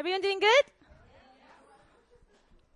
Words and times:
Everyone 0.00 0.22
doing 0.22 0.40
good? 0.40 0.64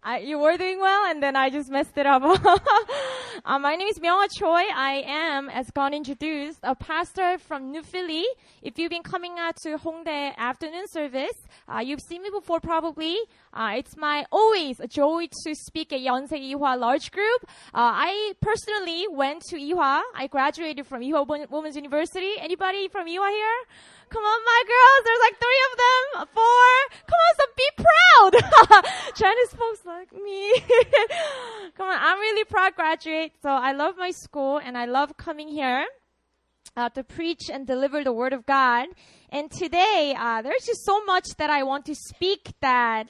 I, 0.02 0.18
you 0.18 0.38
were 0.38 0.58
doing 0.58 0.78
well, 0.78 1.06
and 1.06 1.22
then 1.22 1.36
I 1.36 1.48
just 1.48 1.70
messed 1.70 1.96
it 1.96 2.04
up. 2.04 2.22
uh, 3.46 3.58
my 3.58 3.76
name 3.76 3.88
is 3.88 3.98
Myunghwa 3.98 4.26
Choi. 4.36 4.64
I 4.76 5.02
am, 5.06 5.48
as 5.48 5.70
God 5.70 5.94
introduced, 5.94 6.58
a 6.62 6.74
pastor 6.74 7.38
from 7.38 7.70
New 7.70 7.82
Philly. 7.82 8.26
If 8.60 8.78
you've 8.78 8.90
been 8.90 9.02
coming 9.02 9.36
out 9.38 9.56
to 9.62 9.78
Hongdae 9.78 10.36
afternoon 10.36 10.86
service, 10.88 11.32
uh, 11.66 11.78
you've 11.78 12.02
seen 12.02 12.22
me 12.22 12.28
before 12.28 12.60
probably. 12.60 13.16
Uh, 13.54 13.76
it's 13.78 13.96
my 13.96 14.26
always 14.30 14.78
a 14.78 14.86
joy 14.86 15.26
to 15.44 15.54
speak 15.54 15.94
at 15.94 16.00
Yonsei 16.00 16.52
Ewha 16.52 16.78
large 16.78 17.10
group. 17.10 17.46
Uh, 17.72 18.04
I 18.04 18.34
personally 18.42 19.06
went 19.10 19.40
to 19.48 19.56
Ewha. 19.56 20.02
I 20.14 20.26
graduated 20.26 20.86
from 20.86 21.00
Ewha 21.00 21.48
Women's 21.50 21.76
University. 21.76 22.32
Anybody 22.38 22.88
from 22.88 23.06
Ewha 23.06 23.30
here? 23.30 23.56
Come 24.08 24.22
on, 24.22 24.40
my 24.44 24.62
girls. 24.66 25.00
There's 25.04 25.24
like 25.26 25.38
three 25.38 25.62
of 25.70 25.74
them. 25.84 26.28
Four. 26.34 26.70
Come 27.10 27.20
on, 27.26 27.32
so 27.38 27.44
be 27.56 27.70
proud. 27.84 28.84
Chinese 29.14 29.54
folks 29.56 29.84
like 29.84 30.12
me. 30.12 30.52
Come 31.76 31.88
on, 31.88 31.98
I'm 32.00 32.18
really 32.18 32.44
proud 32.44 32.74
graduate. 32.74 33.32
So 33.42 33.48
I 33.48 33.72
love 33.72 33.94
my 33.98 34.10
school 34.10 34.58
and 34.58 34.76
I 34.76 34.86
love 34.86 35.16
coming 35.16 35.48
here. 35.48 35.84
Uh, 36.76 36.88
to 36.88 37.04
preach 37.04 37.42
and 37.52 37.68
deliver 37.68 38.02
the 38.02 38.12
word 38.12 38.32
of 38.32 38.44
God. 38.46 38.88
And 39.28 39.48
today, 39.48 40.12
uh, 40.18 40.42
there's 40.42 40.64
just 40.66 40.84
so 40.84 41.04
much 41.04 41.24
that 41.38 41.48
I 41.48 41.62
want 41.62 41.84
to 41.84 41.94
speak 41.94 42.52
that 42.62 43.06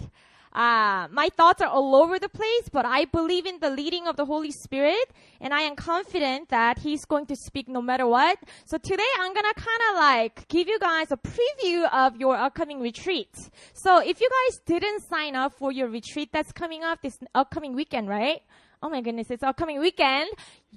uh, 0.54 1.08
my 1.10 1.28
thoughts 1.36 1.60
are 1.62 1.68
all 1.68 1.96
over 1.96 2.18
the 2.18 2.28
place, 2.28 2.68
but 2.72 2.86
I 2.86 3.06
believe 3.06 3.44
in 3.44 3.58
the 3.58 3.70
leading 3.70 4.06
of 4.06 4.16
the 4.16 4.24
Holy 4.24 4.52
Spirit, 4.52 5.10
and 5.44 5.52
I 5.52 5.60
am 5.60 5.76
confident 5.76 6.48
that 6.48 6.78
He's 6.78 7.04
going 7.04 7.26
to 7.26 7.36
speak 7.36 7.68
no 7.68 7.82
matter 7.82 8.06
what. 8.06 8.38
So 8.64 8.78
today 8.78 9.10
I'm 9.20 9.34
gonna 9.34 9.54
kind 9.54 9.82
of 9.90 9.96
like 9.96 10.48
give 10.48 10.66
you 10.66 10.78
guys 10.80 11.12
a 11.12 11.18
preview 11.18 11.86
of 11.92 12.16
your 12.16 12.34
upcoming 12.34 12.80
retreat. 12.80 13.28
So 13.74 13.98
if 13.98 14.20
you 14.20 14.28
guys 14.28 14.60
didn't 14.66 15.02
sign 15.02 15.36
up 15.36 15.52
for 15.58 15.70
your 15.70 15.88
retreat 15.88 16.30
that's 16.32 16.50
coming 16.50 16.82
up 16.82 17.02
this 17.02 17.18
upcoming 17.34 17.74
weekend, 17.74 18.08
right? 18.08 18.40
oh 18.84 18.90
my 18.90 19.00
goodness, 19.00 19.30
it's 19.30 19.42
upcoming 19.42 19.80
weekend, 19.80 20.28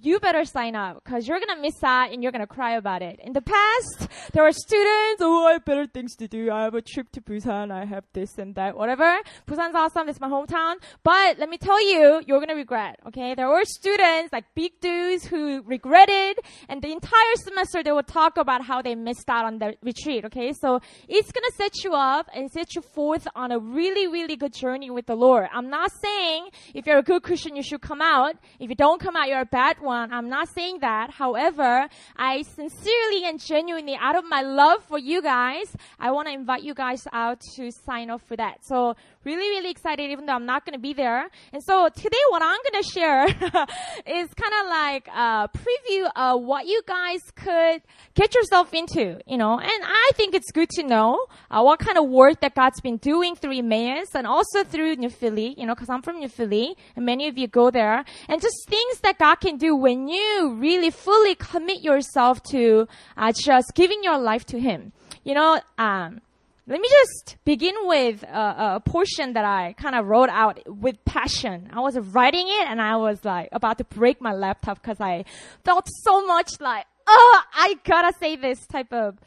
you 0.01 0.19
better 0.19 0.45
sign 0.45 0.75
up 0.75 1.03
because 1.03 1.27
you're 1.27 1.39
gonna 1.39 1.61
miss 1.61 1.83
out 1.83 2.11
and 2.11 2.21
you're 2.21 2.31
gonna 2.31 2.47
cry 2.47 2.75
about 2.75 3.01
it. 3.01 3.19
In 3.23 3.33
the 3.33 3.41
past, 3.41 4.07
there 4.33 4.43
were 4.43 4.51
students, 4.51 5.21
oh, 5.21 5.47
I 5.47 5.53
have 5.53 5.65
better 5.65 5.87
things 5.87 6.15
to 6.17 6.27
do. 6.27 6.51
I 6.51 6.63
have 6.63 6.75
a 6.75 6.81
trip 6.81 7.11
to 7.13 7.21
Busan. 7.21 7.71
I 7.71 7.85
have 7.85 8.03
this 8.13 8.37
and 8.37 8.53
that, 8.55 8.77
whatever. 8.77 9.17
Busan's 9.47 9.75
awesome. 9.75 10.09
It's 10.09 10.19
my 10.19 10.29
hometown. 10.29 10.75
But 11.03 11.39
let 11.39 11.49
me 11.49 11.57
tell 11.57 11.81
you, 11.81 12.21
you're 12.27 12.39
gonna 12.39 12.55
regret, 12.55 12.99
okay? 13.07 13.35
There 13.35 13.47
were 13.47 13.63
students, 13.65 14.31
like 14.31 14.45
big 14.55 14.79
dudes 14.81 15.25
who 15.25 15.61
regretted 15.63 16.39
and 16.69 16.81
the 16.81 16.91
entire 16.91 17.35
semester 17.35 17.83
they 17.83 17.91
would 17.91 18.07
talk 18.07 18.37
about 18.37 18.63
how 18.63 18.81
they 18.81 18.95
missed 18.95 19.29
out 19.29 19.45
on 19.45 19.59
the 19.59 19.75
retreat, 19.81 20.25
okay? 20.25 20.53
So 20.53 20.79
it's 21.07 21.31
gonna 21.31 21.51
set 21.55 21.83
you 21.83 21.93
up 21.93 22.29
and 22.33 22.51
set 22.51 22.75
you 22.75 22.81
forth 22.81 23.27
on 23.35 23.51
a 23.51 23.59
really, 23.59 24.07
really 24.07 24.35
good 24.35 24.53
journey 24.53 24.89
with 24.89 25.05
the 25.07 25.15
Lord. 25.15 25.47
I'm 25.53 25.69
not 25.69 25.91
saying 26.01 26.49
if 26.73 26.85
you're 26.85 26.99
a 26.99 27.03
good 27.03 27.23
Christian, 27.23 27.55
you 27.55 27.63
should 27.63 27.81
come 27.81 28.01
out. 28.01 28.35
If 28.59 28.69
you 28.69 28.75
don't 28.75 29.01
come 29.01 29.15
out, 29.15 29.27
you're 29.27 29.41
a 29.41 29.45
bad 29.45 29.79
I'm 29.89 30.29
not 30.29 30.49
saying 30.49 30.79
that. 30.81 31.11
However, 31.11 31.87
I 32.15 32.41
sincerely 32.41 33.25
and 33.25 33.39
genuinely, 33.39 33.95
out 33.99 34.15
of 34.15 34.25
my 34.27 34.41
love 34.41 34.83
for 34.83 34.99
you 34.99 35.21
guys, 35.21 35.75
I 35.99 36.11
want 36.11 36.27
to 36.27 36.33
invite 36.33 36.63
you 36.63 36.73
guys 36.73 37.07
out 37.13 37.41
to 37.55 37.71
sign 37.71 38.09
up 38.09 38.21
for 38.27 38.35
that. 38.35 38.59
So 38.63 38.95
really, 39.23 39.49
really 39.49 39.69
excited, 39.69 40.09
even 40.09 40.25
though 40.25 40.33
I'm 40.33 40.45
not 40.45 40.65
going 40.65 40.73
to 40.73 40.79
be 40.79 40.93
there. 40.93 41.27
And 41.51 41.61
so 41.63 41.89
today, 41.89 42.23
what 42.29 42.41
I'm 42.41 42.59
going 42.71 42.83
to 42.83 42.89
share 42.89 43.25
is 44.05 44.27
kind 44.33 44.53
of 44.61 44.67
like 44.69 45.07
a 45.09 45.49
preview 45.49 46.09
of 46.15 46.41
what 46.43 46.65
you 46.65 46.81
guys 46.87 47.21
could 47.35 47.81
get 48.15 48.33
yourself 48.35 48.73
into, 48.73 49.19
you 49.27 49.37
know. 49.37 49.59
And 49.59 49.83
I 49.83 50.11
think 50.15 50.33
it's 50.33 50.51
good 50.51 50.69
to 50.71 50.83
know 50.83 51.25
uh, 51.51 51.61
what 51.61 51.79
kind 51.79 51.97
of 51.97 52.09
work 52.09 52.39
that 52.41 52.55
God's 52.55 52.79
been 52.81 52.97
doing 52.97 53.35
through 53.35 53.57
Emmaus 53.57 54.15
and 54.15 54.25
also 54.25 54.63
through 54.63 54.95
New 54.95 55.09
Philly, 55.09 55.55
you 55.57 55.65
know, 55.65 55.75
because 55.75 55.89
I'm 55.89 56.01
from 56.01 56.19
New 56.19 56.29
Philly, 56.29 56.75
and 56.95 57.05
many 57.05 57.27
of 57.27 57.37
you 57.37 57.47
go 57.47 57.69
there, 57.69 58.05
and 58.29 58.41
just 58.41 58.55
things 58.67 58.99
that 59.01 59.17
God 59.19 59.35
can 59.35 59.57
do 59.57 59.75
when 59.77 60.07
you 60.07 60.55
really 60.57 60.89
fully 60.89 61.35
commit 61.35 61.81
yourself 61.81 62.41
to 62.51 62.87
uh, 63.15 63.31
just 63.31 63.73
giving 63.75 64.03
your 64.03 64.17
life 64.17 64.45
to 64.47 64.59
Him. 64.59 64.91
You 65.23 65.33
know, 65.33 65.59
um, 65.77 66.21
let 66.67 66.81
me 66.81 66.89
just 66.89 67.37
begin 67.45 67.75
with 67.83 68.23
a, 68.23 68.75
a 68.75 68.81
portion 68.81 69.33
that 69.33 69.45
I 69.45 69.73
kind 69.73 69.95
of 69.95 70.05
wrote 70.05 70.29
out 70.29 70.59
with 70.67 71.03
passion. 71.05 71.69
I 71.71 71.79
was 71.79 71.97
writing 71.97 72.45
it 72.45 72.67
and 72.67 72.81
I 72.81 72.97
was 72.97 73.23
like 73.23 73.47
about 73.53 73.77
to 73.77 73.85
break 73.85 74.19
my 74.19 74.33
laptop 74.33 74.81
because 74.81 74.99
I 74.99 75.23
felt 75.63 75.87
so 76.03 76.25
much 76.25 76.59
like, 76.59 76.85
oh, 77.07 77.41
I 77.53 77.75
gotta 77.85 78.11
say 78.19 78.35
this 78.35 78.65
type 78.67 78.91
of 78.91 79.17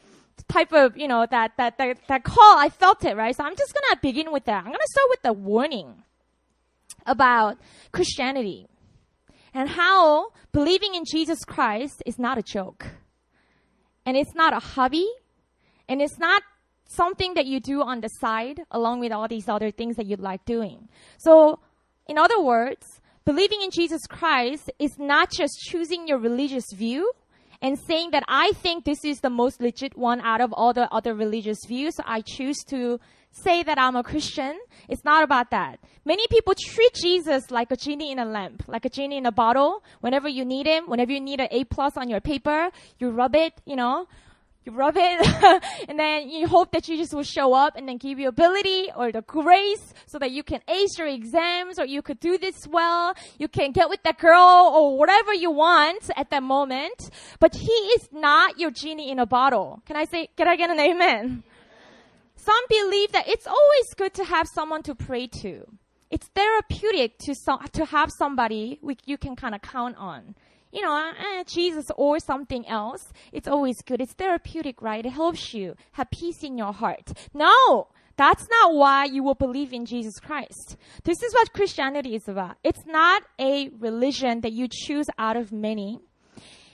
type 0.47 0.71
of, 0.71 0.97
you 0.97 1.07
know, 1.07 1.25
that, 1.29 1.53
that, 1.57 1.77
that, 1.77 1.97
that 2.07 2.23
call. 2.23 2.57
I 2.57 2.69
felt 2.69 3.03
it, 3.05 3.15
right? 3.15 3.35
So 3.35 3.43
I'm 3.43 3.55
just 3.55 3.73
gonna 3.73 3.99
begin 4.01 4.31
with 4.31 4.45
that. 4.45 4.59
I'm 4.59 4.65
gonna 4.71 4.77
start 4.91 5.07
with 5.09 5.21
the 5.23 5.33
warning 5.33 6.03
about 7.07 7.57
Christianity 7.91 8.67
and 9.53 9.69
how 9.69 10.29
believing 10.51 10.95
in 10.95 11.03
Jesus 11.05 11.43
Christ 11.45 12.01
is 12.05 12.17
not 12.17 12.37
a 12.37 12.41
joke. 12.41 12.87
And 14.05 14.17
it's 14.17 14.33
not 14.33 14.53
a 14.53 14.59
hobby. 14.59 15.07
And 15.87 16.01
it's 16.01 16.17
not 16.17 16.43
something 16.85 17.33
that 17.35 17.45
you 17.45 17.59
do 17.59 17.81
on 17.81 18.01
the 18.01 18.07
side 18.07 18.61
along 18.71 18.99
with 18.99 19.11
all 19.11 19.27
these 19.27 19.47
other 19.47 19.71
things 19.71 19.95
that 19.97 20.05
you 20.05 20.15
like 20.15 20.43
doing. 20.45 20.89
So, 21.17 21.59
in 22.07 22.17
other 22.17 22.41
words, 22.41 23.01
believing 23.25 23.61
in 23.61 23.71
Jesus 23.71 24.01
Christ 24.07 24.71
is 24.79 24.97
not 24.97 25.31
just 25.31 25.53
choosing 25.59 26.07
your 26.07 26.17
religious 26.17 26.65
view 26.73 27.11
and 27.61 27.77
saying 27.77 28.11
that 28.11 28.23
I 28.27 28.53
think 28.53 28.85
this 28.85 29.05
is 29.05 29.19
the 29.19 29.29
most 29.29 29.61
legit 29.61 29.97
one 29.97 30.19
out 30.21 30.41
of 30.41 30.51
all 30.53 30.73
the 30.73 30.91
other 30.91 31.13
religious 31.13 31.59
views. 31.67 31.93
I 32.03 32.21
choose 32.21 32.57
to 32.69 32.99
say 33.31 33.63
that 33.63 33.77
I'm 33.77 33.95
a 33.95 34.03
Christian. 34.03 34.59
It's 34.87 35.03
not 35.03 35.23
about 35.23 35.51
that. 35.51 35.79
Many 36.05 36.27
people 36.27 36.53
treat 36.55 36.93
Jesus 36.93 37.49
like 37.49 37.71
a 37.71 37.75
genie 37.75 38.11
in 38.11 38.19
a 38.19 38.25
lamp, 38.25 38.63
like 38.67 38.85
a 38.85 38.89
genie 38.89 39.17
in 39.17 39.25
a 39.25 39.31
bottle. 39.31 39.83
Whenever 40.01 40.27
you 40.27 40.45
need 40.45 40.67
him, 40.67 40.85
whenever 40.87 41.11
you 41.11 41.21
need 41.21 41.39
an 41.39 41.47
A 41.51 41.63
plus 41.63 41.97
on 41.97 42.09
your 42.09 42.21
paper, 42.21 42.69
you 42.99 43.09
rub 43.09 43.35
it, 43.35 43.53
you 43.65 43.75
know, 43.75 44.07
you 44.63 44.71
rub 44.73 44.95
it 44.95 45.63
and 45.89 45.97
then 45.97 46.29
you 46.29 46.47
hope 46.47 46.71
that 46.71 46.83
Jesus 46.83 47.11
will 47.13 47.23
show 47.23 47.53
up 47.53 47.75
and 47.75 47.87
then 47.87 47.97
give 47.97 48.19
you 48.19 48.27
ability 48.27 48.89
or 48.95 49.11
the 49.11 49.21
grace 49.21 49.93
so 50.05 50.19
that 50.19 50.31
you 50.31 50.43
can 50.43 50.61
ace 50.67 50.99
your 50.99 51.07
exams 51.07 51.79
or 51.79 51.85
you 51.85 52.03
could 52.03 52.19
do 52.19 52.37
this 52.37 52.67
well. 52.69 53.15
You 53.39 53.47
can 53.47 53.71
get 53.71 53.89
with 53.89 54.03
that 54.03 54.19
girl 54.19 54.71
or 54.75 54.97
whatever 54.97 55.33
you 55.33 55.49
want 55.49 56.11
at 56.15 56.29
that 56.29 56.43
moment. 56.43 57.09
But 57.39 57.55
he 57.55 57.71
is 57.71 58.09
not 58.11 58.59
your 58.59 58.69
genie 58.69 59.09
in 59.09 59.17
a 59.17 59.25
bottle. 59.25 59.81
Can 59.87 59.95
I 59.95 60.05
say, 60.05 60.29
can 60.37 60.47
I 60.47 60.55
get 60.55 60.69
an 60.69 60.79
amen? 60.79 61.43
Some 62.43 62.63
believe 62.69 63.11
that 63.11 63.27
it's 63.27 63.47
always 63.47 63.93
good 63.95 64.13
to 64.15 64.23
have 64.25 64.47
someone 64.47 64.83
to 64.83 64.95
pray 64.95 65.27
to. 65.41 65.67
It's 66.09 66.27
therapeutic 66.27 67.17
to, 67.19 67.35
so, 67.35 67.57
to 67.73 67.85
have 67.85 68.11
somebody 68.11 68.79
you 69.05 69.17
can 69.17 69.35
kind 69.35 69.55
of 69.55 69.61
count 69.61 69.95
on 69.97 70.35
you 70.71 70.81
know, 70.81 71.11
eh, 71.19 71.43
Jesus 71.45 71.85
or 71.97 72.19
something 72.19 72.67
else, 72.67 73.11
it's 73.31 73.47
always 73.47 73.81
good. 73.81 74.01
It's 74.01 74.13
therapeutic, 74.13 74.81
right? 74.81 75.05
It 75.05 75.11
helps 75.11 75.53
you 75.53 75.75
have 75.93 76.09
peace 76.11 76.43
in 76.43 76.57
your 76.57 76.73
heart. 76.73 77.11
No! 77.33 77.87
That's 78.17 78.47
not 78.49 78.73
why 78.73 79.05
you 79.05 79.23
will 79.23 79.35
believe 79.35 79.73
in 79.73 79.85
Jesus 79.85 80.19
Christ. 80.19 80.77
This 81.03 81.23
is 81.23 81.33
what 81.33 81.53
Christianity 81.53 82.15
is 82.15 82.27
about. 82.27 82.57
It's 82.63 82.85
not 82.85 83.23
a 83.39 83.69
religion 83.79 84.41
that 84.41 84.51
you 84.51 84.67
choose 84.69 85.07
out 85.17 85.37
of 85.37 85.51
many. 85.51 85.99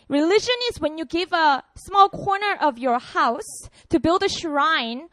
Religion 0.09 0.55
is 0.69 0.79
when 0.79 0.97
you 0.97 1.05
give 1.05 1.31
a 1.33 1.63
small 1.75 2.09
corner 2.09 2.55
of 2.59 2.77
your 2.77 2.99
house 2.99 3.69
to 3.89 3.99
build 3.99 4.23
a 4.23 4.29
shrine 4.29 5.07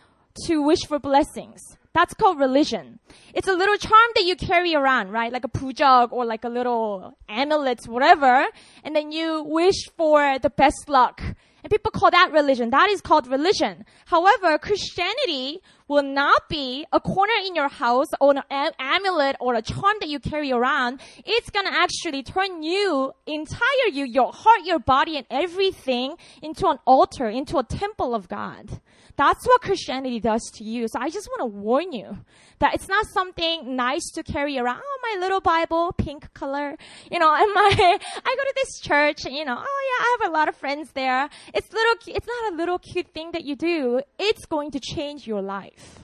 to 0.46 0.62
wish 0.62 0.84
for 0.86 0.98
blessings. 0.98 1.60
That's 1.94 2.12
called 2.12 2.40
religion. 2.40 2.98
It's 3.34 3.46
a 3.46 3.52
little 3.52 3.76
charm 3.76 4.10
that 4.16 4.24
you 4.24 4.34
carry 4.34 4.74
around, 4.74 5.10
right? 5.10 5.32
Like 5.32 5.44
a 5.44 5.48
pujag 5.48 6.10
or 6.10 6.24
like 6.24 6.44
a 6.44 6.48
little 6.48 7.16
amulet, 7.28 7.86
whatever. 7.86 8.46
And 8.82 8.96
then 8.96 9.12
you 9.12 9.44
wish 9.44 9.88
for 9.96 10.38
the 10.40 10.50
best 10.50 10.88
luck. 10.88 11.22
And 11.64 11.70
people 11.70 11.92
call 11.92 12.10
that 12.10 12.30
religion. 12.32 12.70
That 12.70 12.90
is 12.90 13.00
called 13.00 13.26
religion. 13.26 13.86
However, 14.06 14.58
Christianity 14.58 15.60
will 15.88 16.02
not 16.02 16.48
be 16.48 16.84
a 16.92 17.00
corner 17.00 17.32
in 17.46 17.54
your 17.54 17.68
house 17.68 18.08
or 18.20 18.32
an 18.32 18.42
am- 18.50 18.72
amulet 18.78 19.36
or 19.40 19.54
a 19.54 19.62
charm 19.62 19.96
that 20.00 20.08
you 20.08 20.18
carry 20.18 20.52
around. 20.52 21.00
It's 21.24 21.48
gonna 21.48 21.70
actually 21.72 22.22
turn 22.22 22.62
you, 22.62 23.12
entire 23.26 23.88
you, 23.92 24.04
your 24.04 24.30
heart, 24.32 24.60
your 24.64 24.78
body, 24.78 25.16
and 25.16 25.26
everything 25.30 26.16
into 26.42 26.66
an 26.66 26.78
altar, 26.84 27.28
into 27.28 27.56
a 27.58 27.64
temple 27.64 28.14
of 28.14 28.28
God. 28.28 28.80
That's 29.16 29.46
what 29.46 29.60
Christianity 29.60 30.18
does 30.18 30.42
to 30.54 30.64
you. 30.64 30.88
So 30.88 30.98
I 31.00 31.08
just 31.08 31.28
want 31.28 31.40
to 31.40 31.58
warn 31.58 31.92
you 31.92 32.18
that 32.58 32.74
it's 32.74 32.88
not 32.88 33.06
something 33.06 33.76
nice 33.76 34.10
to 34.14 34.24
carry 34.24 34.58
around. 34.58 34.80
Oh, 34.84 34.98
my 35.02 35.20
little 35.20 35.40
Bible, 35.40 35.92
pink 35.92 36.32
color, 36.34 36.76
you 37.10 37.18
know, 37.18 37.32
and 37.38 37.54
my, 37.54 37.98
I 38.24 38.36
go 38.36 38.42
to 38.42 38.52
this 38.56 38.80
church, 38.80 39.24
you 39.24 39.44
know, 39.44 39.56
oh 39.56 39.98
yeah, 39.98 40.04
I 40.04 40.16
have 40.20 40.30
a 40.30 40.32
lot 40.32 40.48
of 40.48 40.56
friends 40.56 40.90
there. 40.92 41.28
It's 41.52 41.72
little, 41.72 41.94
it's 42.08 42.26
not 42.26 42.52
a 42.52 42.56
little 42.56 42.78
cute 42.78 43.08
thing 43.14 43.30
that 43.32 43.44
you 43.44 43.54
do. 43.54 44.00
It's 44.18 44.46
going 44.46 44.72
to 44.72 44.80
change 44.80 45.26
your 45.26 45.42
life. 45.42 46.00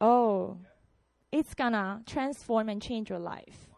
Oh, 0.00 0.56
it's 1.30 1.54
gonna 1.54 2.02
transform 2.06 2.68
and 2.68 2.80
change 2.82 3.08
your 3.08 3.18
life. 3.18 3.68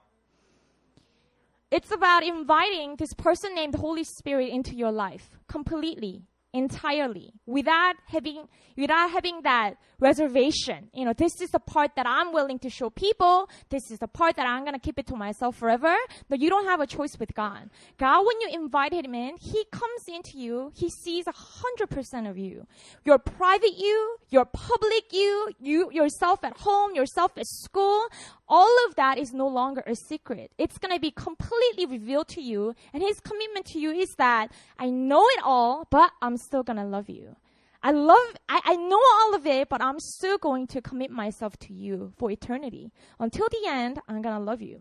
It's 1.70 1.90
about 1.90 2.22
inviting 2.22 2.96
this 2.96 3.12
person 3.14 3.54
named 3.54 3.74
the 3.74 3.78
Holy 3.78 4.04
Spirit 4.04 4.50
into 4.50 4.76
your 4.76 4.92
life 4.92 5.38
completely 5.48 6.22
entirely 6.54 7.32
without 7.44 7.96
having 8.06 8.48
without 8.76 9.10
having 9.10 9.42
that 9.42 9.74
reservation. 9.98 10.88
You 10.94 11.04
know, 11.04 11.12
this 11.12 11.40
is 11.40 11.50
the 11.50 11.58
part 11.58 11.90
that 11.96 12.06
I'm 12.06 12.32
willing 12.32 12.58
to 12.60 12.70
show 12.70 12.90
people. 12.90 13.50
This 13.68 13.90
is 13.90 13.98
the 13.98 14.08
part 14.08 14.36
that 14.36 14.46
I'm 14.46 14.64
gonna 14.64 14.78
keep 14.78 14.98
it 14.98 15.06
to 15.08 15.16
myself 15.16 15.56
forever. 15.56 15.94
But 16.28 16.40
you 16.40 16.48
don't 16.48 16.66
have 16.66 16.80
a 16.80 16.86
choice 16.86 17.16
with 17.18 17.34
God. 17.34 17.68
God, 17.98 18.24
when 18.24 18.40
you 18.40 18.48
invite 18.52 18.92
Him 18.92 19.14
in, 19.14 19.36
He 19.40 19.64
comes 19.70 20.02
into 20.08 20.38
you. 20.38 20.72
He 20.74 20.88
sees 20.88 21.26
a 21.26 21.32
hundred 21.32 21.90
percent 21.90 22.26
of 22.26 22.38
you. 22.38 22.66
Your 23.04 23.18
private 23.18 23.76
you, 23.76 24.16
your 24.30 24.44
public 24.44 25.12
you, 25.12 25.50
you 25.60 25.90
yourself 25.92 26.44
at 26.44 26.56
home, 26.58 26.94
yourself 26.94 27.32
at 27.36 27.46
school. 27.46 28.04
All 28.48 28.74
of 28.88 28.94
that 28.96 29.18
is 29.18 29.32
no 29.32 29.46
longer 29.46 29.82
a 29.86 29.94
secret. 29.94 30.52
It's 30.58 30.78
gonna 30.78 31.00
be 31.00 31.10
completely 31.10 31.86
revealed 31.86 32.28
to 32.28 32.42
you. 32.42 32.74
And 32.92 33.02
His 33.02 33.20
commitment 33.20 33.66
to 33.66 33.78
you 33.78 33.90
is 33.90 34.14
that 34.16 34.52
I 34.78 34.90
know 34.90 35.24
it 35.28 35.40
all, 35.42 35.86
but 35.90 36.12
I'm 36.20 36.36
still 36.36 36.62
gonna 36.62 36.86
love 36.86 37.08
you. 37.08 37.36
I 37.82 37.90
love, 37.90 38.36
I, 38.48 38.60
I 38.64 38.76
know 38.76 39.00
all 39.14 39.34
of 39.34 39.46
it, 39.46 39.68
but 39.68 39.82
I'm 39.82 40.00
still 40.00 40.38
going 40.38 40.66
to 40.68 40.80
commit 40.80 41.10
myself 41.10 41.58
to 41.58 41.74
you 41.74 42.12
for 42.16 42.30
eternity. 42.30 42.92
Until 43.20 43.46
the 43.50 43.68
end, 43.68 44.00
I'm 44.08 44.22
gonna 44.22 44.42
love 44.42 44.62
you. 44.62 44.80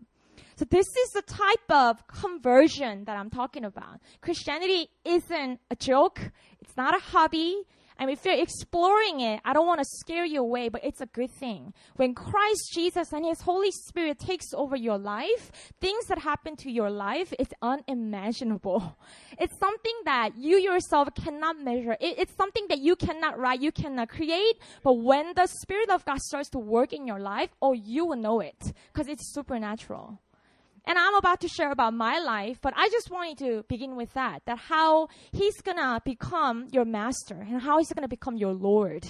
So 0.56 0.64
this 0.64 0.86
is 0.86 1.10
the 1.10 1.22
type 1.22 1.70
of 1.70 2.06
conversion 2.06 3.04
that 3.04 3.16
I'm 3.16 3.28
talking 3.28 3.64
about. 3.64 4.00
Christianity 4.20 4.88
isn't 5.04 5.60
a 5.70 5.76
joke. 5.76 6.20
It's 6.60 6.76
not 6.76 6.96
a 6.96 7.00
hobby. 7.00 7.62
Mean, 8.00 8.10
if 8.10 8.24
you're 8.24 8.34
exploring 8.34 9.20
it, 9.20 9.40
I 9.44 9.52
don't 9.52 9.66
want 9.66 9.80
to 9.80 9.84
scare 9.84 10.24
you 10.24 10.40
away, 10.40 10.68
but 10.68 10.84
it's 10.84 11.00
a 11.00 11.06
good 11.06 11.30
thing. 11.30 11.72
When 11.96 12.14
Christ 12.14 12.72
Jesus 12.74 13.12
and 13.12 13.24
His 13.24 13.40
Holy 13.42 13.70
Spirit 13.70 14.18
takes 14.18 14.52
over 14.52 14.76
your 14.76 14.98
life, 14.98 15.52
things 15.80 16.06
that 16.06 16.18
happen 16.18 16.56
to 16.56 16.70
your 16.70 16.90
life, 16.90 17.32
it's 17.38 17.54
unimaginable. 17.62 18.96
It's 19.36 19.58
something 19.58 19.94
that 20.04 20.36
you 20.38 20.58
yourself 20.58 21.08
cannot 21.14 21.58
measure. 21.58 21.96
It, 22.00 22.18
it's 22.18 22.36
something 22.36 22.66
that 22.68 22.78
you 22.78 22.94
cannot 22.94 23.36
write, 23.36 23.60
you 23.60 23.72
cannot 23.72 24.08
create. 24.08 24.56
But 24.84 24.94
when 24.94 25.32
the 25.34 25.46
Spirit 25.46 25.90
of 25.90 26.04
God 26.04 26.20
starts 26.20 26.50
to 26.50 26.58
work 26.58 26.92
in 26.92 27.06
your 27.06 27.18
life, 27.18 27.50
oh, 27.60 27.72
you 27.72 28.06
will 28.06 28.16
know 28.16 28.38
it 28.38 28.72
because 28.92 29.08
it's 29.08 29.34
supernatural. 29.34 30.20
And 30.86 30.98
I'm 30.98 31.14
about 31.14 31.40
to 31.40 31.48
share 31.48 31.70
about 31.70 31.94
my 31.94 32.18
life, 32.18 32.58
but 32.60 32.74
I 32.76 32.88
just 32.90 33.10
wanted 33.10 33.38
to 33.38 33.64
begin 33.68 33.96
with 33.96 34.12
that, 34.14 34.42
that 34.44 34.58
how 34.58 35.08
he's 35.32 35.60
gonna 35.62 36.00
become 36.04 36.68
your 36.72 36.84
master 36.84 37.34
and 37.34 37.62
how 37.62 37.78
he's 37.78 37.92
gonna 37.92 38.08
become 38.08 38.36
your 38.36 38.52
Lord. 38.52 39.06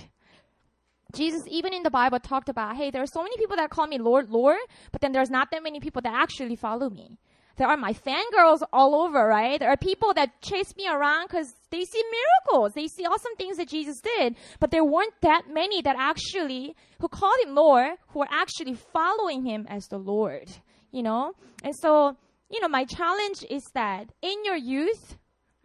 Jesus, 1.12 1.42
even 1.48 1.72
in 1.72 1.82
the 1.82 1.90
Bible, 1.90 2.20
talked 2.20 2.48
about, 2.48 2.76
hey, 2.76 2.90
there 2.90 3.02
are 3.02 3.06
so 3.06 3.22
many 3.22 3.36
people 3.36 3.56
that 3.56 3.70
call 3.70 3.86
me 3.86 3.98
Lord, 3.98 4.30
Lord, 4.30 4.58
but 4.92 5.00
then 5.00 5.12
there's 5.12 5.30
not 5.30 5.50
that 5.50 5.62
many 5.62 5.80
people 5.80 6.02
that 6.02 6.14
actually 6.14 6.56
follow 6.56 6.90
me. 6.90 7.18
There 7.56 7.68
are 7.68 7.76
my 7.76 7.92
fangirls 7.92 8.62
all 8.72 8.96
over, 8.96 9.26
right? 9.26 9.60
There 9.60 9.70
are 9.70 9.76
people 9.76 10.12
that 10.14 10.42
chase 10.42 10.74
me 10.76 10.88
around 10.88 11.28
because 11.28 11.54
they 11.70 11.84
see 11.84 12.02
miracles. 12.10 12.72
They 12.74 12.88
see 12.88 13.04
awesome 13.04 13.36
things 13.36 13.58
that 13.58 13.68
Jesus 13.68 14.00
did. 14.00 14.34
But 14.58 14.72
there 14.72 14.84
weren't 14.84 15.14
that 15.22 15.42
many 15.48 15.80
that 15.82 15.94
actually, 15.96 16.74
who 17.00 17.06
called 17.06 17.38
him 17.44 17.54
Lord, 17.54 17.92
who 18.08 18.22
are 18.22 18.28
actually 18.28 18.74
following 18.74 19.44
him 19.44 19.66
as 19.68 19.86
the 19.86 19.98
Lord 19.98 20.50
you 20.94 21.02
know? 21.02 21.32
And 21.62 21.74
so, 21.76 22.16
you 22.50 22.60
know, 22.60 22.68
my 22.68 22.84
challenge 22.84 23.44
is 23.50 23.64
that 23.74 24.12
in 24.22 24.44
your 24.44 24.56
youth, 24.56 25.16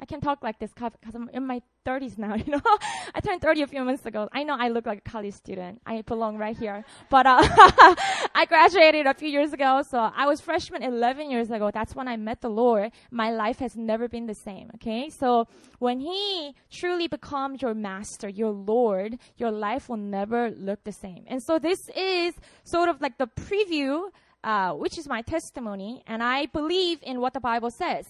I 0.01 0.05
can 0.05 0.21
talk 0.21 0.41
like 0.41 0.59
this 0.59 0.71
because 0.73 1.13
I'm 1.13 1.29
in 1.33 1.45
my 1.45 1.61
30s 1.85 2.17
now, 2.17 2.35
you 2.45 2.51
know? 2.53 2.61
I 3.13 3.19
turned 3.19 3.41
30 3.41 3.63
a 3.63 3.67
few 3.67 3.83
months 3.83 4.05
ago. 4.05 4.29
I 4.31 4.43
know 4.43 4.55
I 4.57 4.69
look 4.69 4.85
like 4.85 4.99
a 5.05 5.09
college 5.09 5.33
student. 5.33 5.81
I 5.85 6.01
belong 6.01 6.37
right 6.37 6.57
here. 6.57 6.85
But, 7.09 7.25
uh, 7.25 7.41
I 8.33 8.45
graduated 8.47 9.05
a 9.07 9.13
few 9.13 9.27
years 9.27 9.51
ago, 9.51 9.83
so 9.89 9.97
I 9.99 10.25
was 10.25 10.39
freshman 10.39 10.83
11 10.83 11.29
years 11.29 11.51
ago. 11.51 11.69
That's 11.73 11.95
when 11.95 12.07
I 12.07 12.15
met 12.15 12.39
the 12.39 12.49
Lord. 12.49 12.91
My 13.11 13.31
life 13.31 13.59
has 13.59 13.75
never 13.75 14.07
been 14.07 14.25
the 14.25 14.35
same, 14.35 14.71
okay? 14.75 15.09
So 15.09 15.47
when 15.79 15.99
He 15.99 16.55
truly 16.71 17.07
becomes 17.07 17.61
your 17.61 17.73
master, 17.73 18.29
your 18.29 18.51
Lord, 18.51 19.17
your 19.35 19.51
life 19.51 19.89
will 19.89 19.97
never 19.97 20.49
look 20.51 20.83
the 20.85 20.93
same. 20.93 21.25
And 21.27 21.43
so 21.43 21.59
this 21.59 21.79
is 21.95 22.33
sort 22.63 22.87
of 22.87 23.01
like 23.01 23.17
the 23.17 23.27
preview 23.27 24.09
uh, 24.43 24.73
which 24.73 24.97
is 24.97 25.07
my 25.07 25.21
testimony, 25.21 26.03
and 26.07 26.23
I 26.23 26.47
believe 26.47 26.99
in 27.03 27.19
what 27.21 27.33
the 27.33 27.39
Bible 27.39 27.71
says. 27.71 28.07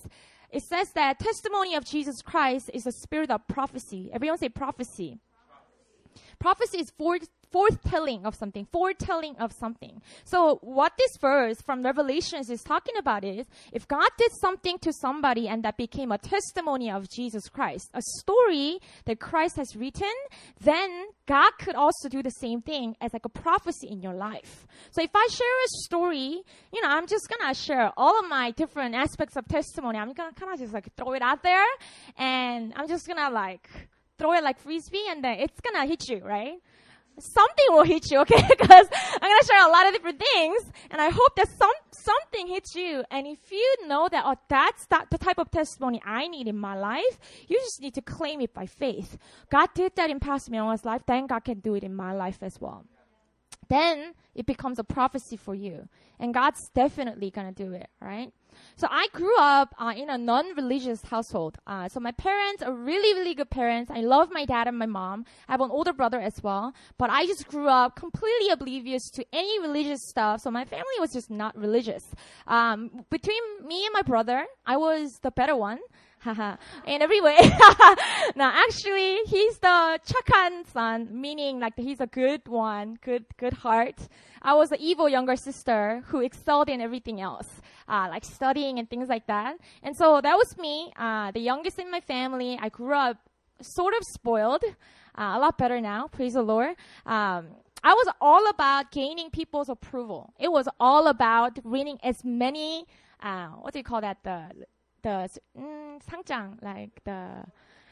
It 0.51 0.63
says 0.63 0.91
that 0.91 1.19
testimony 1.19 1.75
of 1.75 1.85
Jesus 1.85 2.21
Christ 2.21 2.71
is 2.73 2.87
a 2.87 2.91
spirit 2.91 3.29
of 3.29 3.47
prophecy. 3.47 4.09
Everyone 4.11 4.37
say 4.37 4.49
prophecy. 4.49 5.19
Prophecy, 6.39 6.79
is 6.79 6.91
for 6.97 7.17
foretelling 7.51 8.25
of 8.25 8.35
something, 8.35 8.65
foretelling 8.71 9.35
of 9.37 9.51
something. 9.53 10.01
So 10.23 10.59
what 10.61 10.93
this 10.97 11.17
verse 11.19 11.61
from 11.61 11.83
Revelations 11.83 12.49
is 12.49 12.61
talking 12.61 12.95
about 12.97 13.23
is 13.23 13.47
if 13.71 13.87
God 13.87 14.09
did 14.17 14.31
something 14.39 14.77
to 14.79 14.93
somebody 14.93 15.47
and 15.47 15.63
that 15.63 15.77
became 15.77 16.11
a 16.11 16.17
testimony 16.17 16.91
of 16.91 17.09
Jesus 17.09 17.49
Christ, 17.49 17.89
a 17.93 18.01
story 18.19 18.79
that 19.05 19.19
Christ 19.19 19.57
has 19.57 19.75
written, 19.75 20.13
then 20.61 21.07
God 21.25 21.51
could 21.59 21.75
also 21.75 22.09
do 22.09 22.21
the 22.21 22.31
same 22.31 22.61
thing 22.61 22.95
as 23.01 23.13
like 23.13 23.25
a 23.25 23.29
prophecy 23.29 23.87
in 23.87 24.01
your 24.01 24.13
life. 24.13 24.67
So 24.91 25.01
if 25.01 25.11
I 25.13 25.27
share 25.31 25.47
a 25.47 25.69
story, 25.85 26.41
you 26.73 26.81
know, 26.81 26.89
I'm 26.89 27.07
just 27.07 27.29
gonna 27.29 27.53
share 27.53 27.91
all 27.97 28.19
of 28.19 28.29
my 28.29 28.51
different 28.51 28.95
aspects 28.95 29.35
of 29.35 29.47
testimony. 29.47 29.97
I'm 29.97 30.13
gonna 30.13 30.33
kind 30.33 30.53
of 30.53 30.59
just 30.59 30.73
like 30.73 30.93
throw 30.95 31.13
it 31.13 31.21
out 31.21 31.43
there 31.43 31.65
and 32.17 32.73
I'm 32.75 32.87
just 32.87 33.07
gonna 33.07 33.29
like 33.29 33.69
throw 34.19 34.33
it 34.33 34.43
like 34.43 34.59
frisbee 34.59 35.05
and 35.09 35.23
then 35.23 35.39
it's 35.39 35.59
gonna 35.61 35.85
hit 35.85 36.07
you, 36.09 36.19
right? 36.23 36.59
something 37.21 37.65
will 37.69 37.83
hit 37.83 38.09
you, 38.11 38.19
okay? 38.21 38.41
Because 38.47 38.87
I'm 38.91 39.29
gonna 39.29 39.45
share 39.45 39.67
a 39.67 39.71
lot 39.71 39.87
of 39.87 39.93
different 39.93 40.19
things, 40.33 40.63
and 40.91 41.01
I 41.01 41.09
hope 41.09 41.35
that 41.35 41.49
some 41.57 41.71
something 41.91 42.47
hits 42.47 42.75
you. 42.75 43.03
And 43.11 43.27
if 43.27 43.51
you 43.51 43.87
know 43.87 44.07
that 44.11 44.23
oh, 44.25 44.35
that's 44.47 44.85
that, 44.87 45.09
the 45.09 45.17
type 45.17 45.37
of 45.37 45.51
testimony 45.51 46.01
I 46.05 46.27
need 46.27 46.47
in 46.47 46.57
my 46.57 46.77
life, 46.77 47.19
you 47.47 47.57
just 47.59 47.81
need 47.81 47.93
to 47.95 48.01
claim 48.01 48.41
it 48.41 48.53
by 48.53 48.65
faith. 48.65 49.17
God 49.49 49.69
did 49.73 49.95
that 49.95 50.09
in 50.09 50.19
Pastor 50.19 50.51
Myung's 50.51 50.85
life, 50.85 51.01
then 51.05 51.27
God 51.27 51.43
can 51.43 51.59
do 51.59 51.75
it 51.75 51.83
in 51.83 51.93
my 51.93 52.13
life 52.13 52.39
as 52.41 52.59
well. 52.59 52.85
Then 53.67 54.13
it 54.33 54.45
becomes 54.45 54.79
a 54.79 54.83
prophecy 54.83 55.37
for 55.37 55.53
you, 55.53 55.87
and 56.19 56.33
God's 56.33 56.69
definitely 56.73 57.29
gonna 57.31 57.51
do 57.51 57.73
it, 57.73 57.89
right? 58.01 58.33
So 58.75 58.87
I 58.89 59.07
grew 59.13 59.37
up 59.37 59.75
uh, 59.77 59.93
in 59.95 60.09
a 60.09 60.17
non-religious 60.17 61.03
household. 61.03 61.57
Uh, 61.67 61.89
so 61.89 61.99
my 61.99 62.11
parents 62.11 62.63
are 62.63 62.73
really, 62.73 63.17
really 63.19 63.33
good 63.33 63.49
parents. 63.49 63.91
I 63.91 64.01
love 64.01 64.29
my 64.31 64.45
dad 64.45 64.67
and 64.67 64.77
my 64.77 64.85
mom. 64.85 65.25
I 65.47 65.53
have 65.53 65.61
an 65.61 65.71
older 65.71 65.93
brother 65.93 66.19
as 66.19 66.41
well. 66.41 66.73
But 66.97 67.09
I 67.09 67.25
just 67.25 67.47
grew 67.47 67.67
up 67.67 67.95
completely 67.95 68.49
oblivious 68.49 69.09
to 69.11 69.25
any 69.33 69.59
religious 69.59 70.01
stuff. 70.07 70.41
So 70.41 70.51
my 70.51 70.65
family 70.65 70.97
was 70.99 71.11
just 71.11 71.29
not 71.29 71.57
religious. 71.57 72.05
Um, 72.47 73.05
between 73.09 73.41
me 73.65 73.85
and 73.85 73.93
my 73.93 74.01
brother, 74.01 74.45
I 74.65 74.77
was 74.77 75.19
the 75.21 75.31
better 75.31 75.55
one. 75.55 75.79
In 76.25 77.01
every 77.01 77.21
way. 77.21 77.37
now, 78.35 78.51
actually, 78.53 79.19
he's 79.25 79.57
the 79.59 79.99
Chakan 80.05 80.67
son, 80.71 81.09
meaning 81.11 81.59
like 81.59 81.73
he's 81.77 81.99
a 81.99 82.07
good 82.07 82.47
one, 82.47 82.97
good, 83.01 83.25
good 83.37 83.53
heart. 83.53 84.07
I 84.41 84.53
was 84.53 84.69
the 84.69 84.77
evil 84.79 85.09
younger 85.09 85.35
sister 85.35 86.03
who 86.07 86.21
excelled 86.21 86.69
in 86.69 86.81
everything 86.81 87.19
else, 87.21 87.47
uh, 87.87 88.07
like 88.09 88.23
studying 88.23 88.79
and 88.79 88.89
things 88.89 89.09
like 89.09 89.27
that. 89.27 89.57
And 89.83 89.95
so 89.95 90.21
that 90.21 90.35
was 90.35 90.57
me, 90.57 90.91
uh, 90.97 91.31
the 91.31 91.39
youngest 91.39 91.79
in 91.79 91.91
my 91.91 91.99
family. 92.01 92.57
I 92.61 92.69
grew 92.69 92.95
up 92.95 93.17
sort 93.61 93.93
of 93.93 94.01
spoiled, 94.13 94.63
uh, 95.15 95.33
a 95.35 95.39
lot 95.39 95.57
better 95.57 95.81
now, 95.81 96.07
praise 96.07 96.33
the 96.33 96.41
Lord. 96.41 96.69
Um, 97.05 97.47
I 97.83 97.93
was 97.93 98.07
all 98.19 98.49
about 98.49 98.91
gaining 98.91 99.29
people's 99.29 99.69
approval. 99.69 100.33
It 100.39 100.51
was 100.51 100.67
all 100.79 101.07
about 101.07 101.63
winning 101.63 101.97
as 102.03 102.15
many, 102.23 102.85
uh, 103.21 103.47
what 103.47 103.73
do 103.73 103.79
you 103.79 103.83
call 103.83 104.01
that? 104.01 104.17
The 104.23 104.49
the 105.01 105.29
mm, 105.57 105.99
상장, 106.09 106.61
like 106.61 107.03
the 107.03 107.45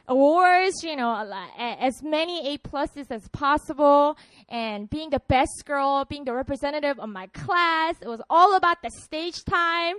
awards, 0.07 0.83
you 0.83 0.95
know, 0.95 1.29
as 1.57 2.01
many 2.01 2.53
A 2.53 2.57
pluses 2.57 3.11
as 3.11 3.27
possible, 3.29 4.17
and 4.49 4.89
being 4.89 5.09
the 5.09 5.21
best 5.27 5.63
girl, 5.65 6.05
being 6.05 6.23
the 6.23 6.33
representative 6.33 6.99
of 6.99 7.09
my 7.09 7.27
class. 7.27 7.95
It 8.01 8.07
was 8.07 8.21
all 8.29 8.55
about 8.55 8.81
the 8.81 8.89
stage 8.89 9.43
time. 9.43 9.95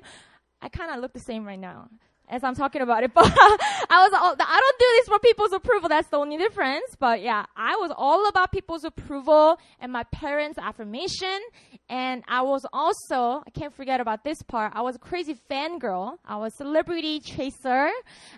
I 0.61 0.69
kind 0.69 0.91
of 0.91 1.01
look 1.01 1.13
the 1.13 1.21
same 1.21 1.45
right 1.45 1.59
now 1.59 1.89
as 2.29 2.45
I'm 2.45 2.55
talking 2.55 2.83
about 2.83 3.03
it, 3.03 3.13
but 3.15 3.25
I 3.25 4.09
was 4.09 4.13
all, 4.15 4.37
I 4.39 4.61
don't 4.61 4.79
do 4.79 4.87
this 4.97 5.09
for 5.09 5.19
people's 5.19 5.53
approval. 5.53 5.89
That's 5.89 6.09
the 6.09 6.17
only 6.17 6.37
difference. 6.37 6.97
But 6.99 7.23
yeah, 7.23 7.47
I 7.57 7.77
was 7.77 7.93
all 7.97 8.29
about 8.29 8.53
people's 8.53 8.85
approval 8.85 9.59
and 9.81 9.93
my 9.93 10.05
parents' 10.05 10.59
affirmation. 10.59 11.41
And 11.89 12.23
I 12.29 12.43
was 12.43 12.67
also, 12.73 13.43
I 13.47 13.51
can't 13.55 13.75
forget 13.75 14.01
about 14.01 14.25
this 14.25 14.43
part. 14.43 14.73
I 14.75 14.83
was 14.83 14.97
a 14.97 14.99
crazy 14.99 15.37
fangirl. 15.51 16.19
I 16.25 16.37
was 16.37 16.55
celebrity 16.57 17.21
chaser. 17.21 17.91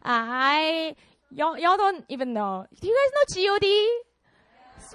I, 0.04 0.94
y'all, 1.30 1.59
y'all 1.59 1.76
don't 1.76 2.04
even 2.09 2.32
know. 2.32 2.66
Do 2.80 2.87
you 2.87 2.97
guys 2.97 3.12
know 3.14 3.42
G.O.D.? 3.42 4.00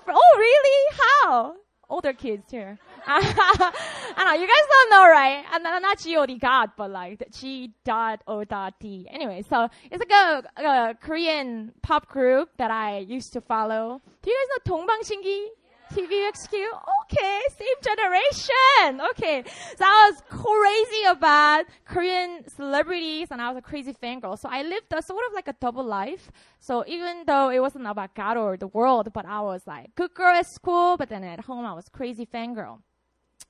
Oh, 0.07 0.35
really? 0.37 0.97
How? 1.23 1.55
older 1.89 2.13
kids 2.13 2.49
here. 2.51 2.77
I 3.06 4.24
know 4.24 4.32
you 4.34 4.46
guys 4.46 4.66
don't 4.70 4.90
know, 4.90 5.08
right? 5.08 5.44
And 5.52 5.64
not 5.64 5.98
G-O-D 5.98 6.38
God, 6.38 6.70
but 6.76 6.90
like 6.90 7.22
G 7.32 7.72
dot 7.84 8.22
O 8.26 8.44
dot 8.44 8.74
D. 8.78 9.06
Anyway, 9.10 9.42
so 9.48 9.68
it's 9.90 9.98
like 9.98 10.12
a, 10.12 10.42
a 10.62 10.94
Korean 11.00 11.72
pop 11.82 12.08
group 12.08 12.50
that 12.58 12.70
I 12.70 12.98
used 12.98 13.32
to 13.32 13.40
follow. 13.40 14.00
Do 14.22 14.30
you 14.30 14.36
guys 14.36 14.48
know 14.66 14.76
동방신기? 14.76 15.46
TVXQ. 15.92 16.54
Okay, 17.02 17.40
same 17.58 17.80
generation. 17.82 19.00
Okay. 19.10 19.42
So 19.76 19.84
I 19.84 20.10
was 20.12 20.22
crazy 20.28 21.04
about 21.10 21.64
Korean 21.84 22.48
celebrities 22.48 23.28
and 23.32 23.42
I 23.42 23.48
was 23.48 23.56
a 23.56 23.62
crazy 23.62 23.92
fangirl. 23.92 24.38
So 24.38 24.48
I 24.48 24.62
lived 24.62 24.86
a 24.92 25.02
sort 25.02 25.24
of 25.28 25.34
like 25.34 25.48
a 25.48 25.54
double 25.60 25.82
life. 25.84 26.30
So 26.60 26.84
even 26.86 27.24
though 27.26 27.50
it 27.50 27.58
wasn't 27.58 27.88
about 27.88 28.14
God 28.14 28.36
or 28.36 28.56
the 28.56 28.68
world, 28.68 29.12
but 29.12 29.26
I 29.26 29.40
was 29.40 29.62
like 29.66 29.92
good 29.96 30.14
girl 30.14 30.36
at 30.36 30.46
school, 30.46 30.96
but 30.96 31.08
then 31.08 31.24
at 31.24 31.40
home 31.40 31.66
I 31.66 31.72
was 31.72 31.86
crazy 31.88 32.24
fangirl. 32.24 32.78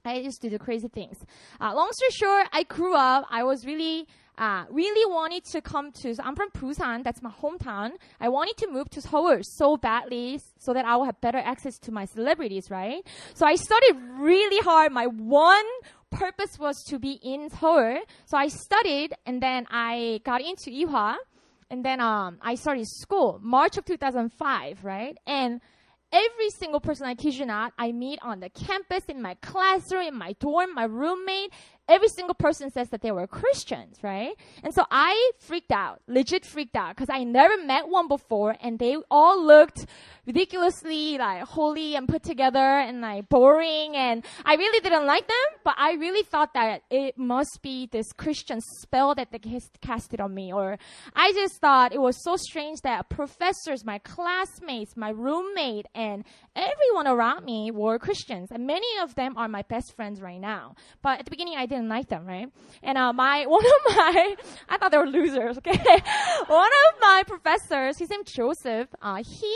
I 0.05 0.15
used 0.15 0.41
to 0.41 0.49
do 0.49 0.57
crazy 0.57 0.87
things. 0.87 1.17
Uh, 1.59 1.73
long 1.73 1.89
story 1.91 2.11
short, 2.11 2.47
I 2.53 2.63
grew 2.63 2.95
up. 2.95 3.25
I 3.29 3.43
was 3.43 3.65
really, 3.65 4.07
uh, 4.37 4.65
really 4.69 5.11
wanted 5.11 5.43
to 5.45 5.61
come 5.61 5.91
to. 6.03 6.13
So 6.13 6.23
I'm 6.23 6.35
from 6.35 6.49
Busan. 6.51 7.03
That's 7.03 7.21
my 7.21 7.31
hometown. 7.31 7.91
I 8.19 8.29
wanted 8.29 8.57
to 8.57 8.71
move 8.71 8.89
to 8.91 9.01
Seoul 9.01 9.39
so 9.41 9.77
badly 9.77 10.39
so 10.59 10.73
that 10.73 10.85
I 10.85 10.95
will 10.95 11.05
have 11.05 11.19
better 11.21 11.39
access 11.39 11.77
to 11.79 11.91
my 11.91 12.05
celebrities, 12.05 12.69
right? 12.69 13.01
So 13.33 13.45
I 13.45 13.55
studied 13.55 13.95
really 14.19 14.61
hard. 14.63 14.91
My 14.91 15.07
one 15.07 15.65
purpose 16.11 16.59
was 16.59 16.83
to 16.89 16.99
be 16.99 17.19
in 17.23 17.49
Seoul. 17.49 17.99
So 18.25 18.37
I 18.37 18.47
studied 18.47 19.13
and 19.25 19.41
then 19.41 19.65
I 19.71 20.21
got 20.23 20.41
into 20.41 20.69
Ewha. 20.69 21.15
And 21.71 21.83
then 21.83 21.99
um, 21.99 22.37
I 22.43 22.53
started 22.55 22.85
school 22.87 23.39
March 23.41 23.77
of 23.77 23.85
2005, 23.85 24.85
right? 24.85 25.17
And 25.25 25.61
every 26.11 26.49
single 26.49 26.79
person 26.79 27.05
I 27.05 27.15
kid 27.15 27.35
you 27.35 27.45
not, 27.45 27.73
I 27.77 27.91
meet 27.91 28.19
on 28.21 28.39
the 28.39 28.49
campus, 28.49 29.03
in 29.07 29.21
my 29.21 29.35
classroom, 29.41 30.07
in 30.07 30.15
my 30.15 30.33
dorm, 30.39 30.73
my 30.73 30.85
roommate, 30.85 31.51
every 31.87 32.07
single 32.09 32.35
person 32.35 32.71
says 32.71 32.89
that 32.89 33.01
they 33.01 33.11
were 33.11 33.27
Christians, 33.27 33.97
right? 34.01 34.33
And 34.63 34.73
so 34.73 34.85
I 34.89 35.31
freaked 35.39 35.71
out, 35.71 36.01
legit 36.07 36.45
freaked 36.45 36.75
out, 36.75 36.95
because 36.95 37.09
I 37.09 37.23
never 37.23 37.57
met 37.63 37.87
one 37.87 38.07
before, 38.07 38.55
and 38.61 38.79
they 38.79 38.97
all 39.11 39.43
looked 39.43 39.85
ridiculously 40.25 41.17
like 41.19 41.43
holy 41.43 41.95
and 41.95 42.07
put 42.07 42.23
together 42.23 42.57
and 42.59 43.01
like 43.01 43.29
boring, 43.29 43.95
and 43.95 44.25
I 44.43 44.55
really 44.55 44.79
didn't 44.79 45.05
like 45.05 45.27
them, 45.27 45.35
but 45.63 45.75
I 45.77 45.93
really 45.93 46.23
thought 46.23 46.53
that 46.55 46.81
it 46.89 47.17
must 47.17 47.59
be 47.61 47.87
this 47.91 48.11
Christian 48.13 48.59
spell 48.79 49.13
that 49.15 49.31
they 49.31 49.39
casted 49.81 50.19
on 50.19 50.33
me, 50.33 50.51
or 50.51 50.77
I 51.15 51.31
just 51.33 51.61
thought 51.61 51.93
it 51.93 52.01
was 52.01 52.23
so 52.23 52.35
strange 52.37 52.81
that 52.81 53.09
professors, 53.09 53.85
my 53.85 53.99
classmates, 53.99 54.97
my 54.97 55.09
roommate, 55.09 55.85
and 55.93 56.23
everyone 56.55 57.07
around 57.07 57.45
me 57.45 57.69
were 57.69 57.99
Christians, 57.99 58.49
and 58.51 58.65
many 58.65 58.87
of 59.01 59.15
them 59.15 59.37
are 59.37 59.47
my 59.47 59.61
best 59.63 59.95
friends 59.95 60.21
right 60.21 60.39
now. 60.39 60.75
But 61.01 61.19
at 61.19 61.25
the 61.25 61.31
beginning, 61.31 61.55
I 61.57 61.65
didn't 61.65 61.74
like 61.83 62.07
them, 62.07 62.25
right? 62.25 62.49
And 62.83 62.97
uh, 62.97 63.13
my 63.13 63.45
one 63.47 63.65
of 63.65 63.95
my, 63.95 64.35
I 64.69 64.77
thought 64.77 64.91
they 64.91 64.97
were 64.97 65.07
losers. 65.07 65.57
Okay, 65.57 65.71
one 66.47 66.71
of 66.87 67.01
my 67.01 67.23
professors, 67.27 67.97
his 67.97 68.09
name 68.09 68.23
Joseph. 68.23 68.89
Uh, 69.01 69.23
he 69.23 69.55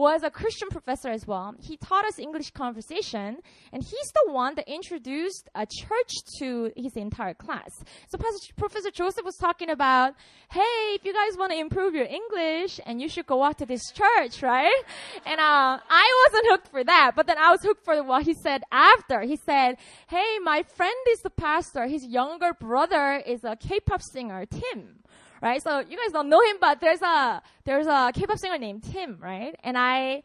was 0.00 0.22
a 0.22 0.30
Christian 0.30 0.68
professor 0.70 1.10
as 1.10 1.26
well. 1.26 1.54
He 1.60 1.76
taught 1.76 2.06
us 2.06 2.18
English 2.18 2.52
conversation, 2.52 3.36
and 3.70 3.82
he's 3.82 4.10
the 4.14 4.32
one 4.32 4.54
that 4.54 4.66
introduced 4.66 5.50
a 5.54 5.66
church 5.66 6.12
to 6.38 6.72
his 6.74 6.96
entire 6.96 7.34
class. 7.34 7.84
So 8.08 8.16
Professor 8.56 8.90
Joseph 8.90 9.26
was 9.26 9.36
talking 9.36 9.68
about, 9.68 10.14
hey, 10.50 10.78
if 10.96 11.04
you 11.04 11.12
guys 11.12 11.36
want 11.36 11.52
to 11.52 11.58
improve 11.58 11.94
your 11.94 12.06
English, 12.06 12.80
and 12.86 12.98
you 13.02 13.10
should 13.10 13.26
go 13.26 13.42
out 13.42 13.58
to 13.58 13.66
this 13.66 13.92
church, 13.92 14.42
right? 14.42 14.82
And 15.26 15.38
uh, 15.38 15.78
I 16.02 16.24
wasn't 16.24 16.46
hooked 16.50 16.68
for 16.68 16.82
that, 16.82 17.12
but 17.14 17.26
then 17.26 17.36
I 17.36 17.50
was 17.50 17.60
hooked 17.62 17.84
for 17.84 18.02
what 18.02 18.22
he 18.22 18.32
said 18.32 18.62
after. 18.72 19.20
He 19.20 19.36
said, 19.36 19.76
hey, 20.08 20.38
my 20.42 20.62
friend 20.62 20.96
is 21.10 21.20
the 21.20 21.30
pastor. 21.30 21.86
His 21.86 22.06
younger 22.06 22.54
brother 22.54 23.22
is 23.26 23.44
a 23.44 23.54
K-pop 23.54 24.00
singer, 24.00 24.46
Tim 24.46 24.99
right? 25.40 25.62
So 25.62 25.80
you 25.80 25.96
guys 25.96 26.12
don't 26.12 26.28
know 26.28 26.40
him, 26.40 26.56
but 26.60 26.80
there's 26.80 27.02
a 27.02 27.42
there's 27.64 27.86
a 27.86 28.12
K-pop 28.14 28.38
singer 28.38 28.58
named 28.58 28.84
Tim, 28.84 29.18
right? 29.20 29.54
And 29.62 29.76
I 29.78 30.22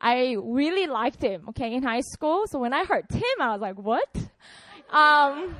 I 0.00 0.36
really 0.40 0.86
liked 0.86 1.22
him, 1.22 1.48
okay, 1.50 1.74
in 1.74 1.82
high 1.82 2.02
school. 2.02 2.46
So 2.46 2.58
when 2.58 2.72
I 2.72 2.84
heard 2.84 3.08
Tim, 3.08 3.22
I 3.40 3.52
was 3.52 3.60
like, 3.60 3.76
what? 3.76 4.08
Um, 4.90 5.56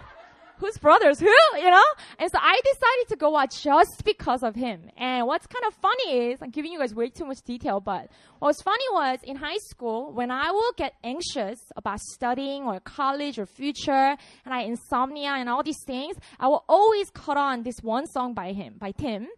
whose 0.58 0.76
brothers? 0.78 1.18
Who? 1.20 1.34
You 1.56 1.70
know? 1.70 1.84
And 2.18 2.30
so 2.30 2.38
I 2.40 2.60
decided 2.64 3.08
to 3.08 3.16
go 3.16 3.30
watch 3.30 3.62
just 3.62 4.04
because 4.04 4.42
of 4.42 4.54
him. 4.54 4.90
And 4.96 5.26
what's 5.26 5.46
kind 5.46 5.64
of 5.66 5.74
funny 5.74 6.30
is, 6.30 6.40
I'm 6.42 6.50
giving 6.50 6.72
you 6.72 6.78
guys 6.78 6.94
way 6.94 7.08
too 7.08 7.24
much 7.24 7.42
detail, 7.42 7.80
but 7.80 8.08
what 8.38 8.48
was 8.48 8.62
funny 8.62 8.84
was 8.92 9.18
in 9.24 9.36
high 9.36 9.58
school, 9.70 10.12
when 10.12 10.30
I 10.30 10.50
will 10.50 10.72
get 10.76 10.94
anxious 11.02 11.60
about 11.76 12.00
studying 12.00 12.64
or 12.64 12.80
college 12.80 13.38
or 13.38 13.46
future, 13.46 14.16
and 14.44 14.54
I 14.54 14.60
insomnia 14.62 15.30
and 15.30 15.48
all 15.48 15.62
these 15.62 15.82
things, 15.86 16.16
I 16.38 16.48
will 16.48 16.64
always 16.68 17.10
cut 17.10 17.36
on 17.36 17.62
this 17.62 17.78
one 17.82 18.06
song 18.06 18.34
by 18.34 18.52
him, 18.52 18.74
by 18.78 18.92
Tim, 18.92 19.28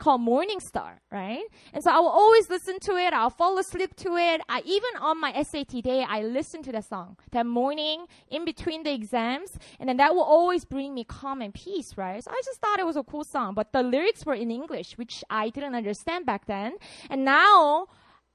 called 0.00 0.20
Morning 0.20 0.58
Star, 0.58 1.00
right? 1.12 1.44
And 1.72 1.84
so 1.84 1.92
I 1.92 2.00
will 2.00 2.08
always 2.08 2.50
listen 2.50 2.80
to 2.80 2.96
it. 2.96 3.12
I'll 3.12 3.30
fall 3.30 3.56
asleep 3.58 3.94
to 3.96 4.16
it. 4.16 4.40
I, 4.48 4.62
even 4.64 4.90
on 5.00 5.20
my 5.20 5.40
SAT 5.42 5.82
day, 5.82 6.04
I 6.08 6.22
listen 6.22 6.62
to 6.64 6.72
that 6.72 6.86
song 6.86 7.16
that 7.30 7.46
morning 7.46 8.06
in 8.28 8.44
between 8.44 8.82
the 8.82 8.92
exams. 8.92 9.56
And 9.78 9.88
then 9.88 9.98
that 9.98 10.14
will 10.14 10.24
always 10.24 10.64
bring 10.64 10.94
me 10.94 11.04
calm 11.04 11.40
and 11.42 11.54
peace, 11.54 11.96
right? 11.96 12.24
So 12.24 12.30
I 12.32 12.40
just 12.44 12.60
thought 12.60 12.80
it 12.80 12.86
was 12.86 12.96
a 12.96 13.04
cool 13.04 13.24
song, 13.24 13.54
but 13.54 13.72
the 13.72 13.82
lyrics 13.82 14.26
were 14.26 14.34
in 14.34 14.50
English, 14.50 14.98
which 14.98 15.22
I 15.30 15.50
didn't 15.50 15.74
understand 15.74 16.26
back 16.26 16.46
then. 16.46 16.78
And 17.08 17.24
now, 17.24 17.86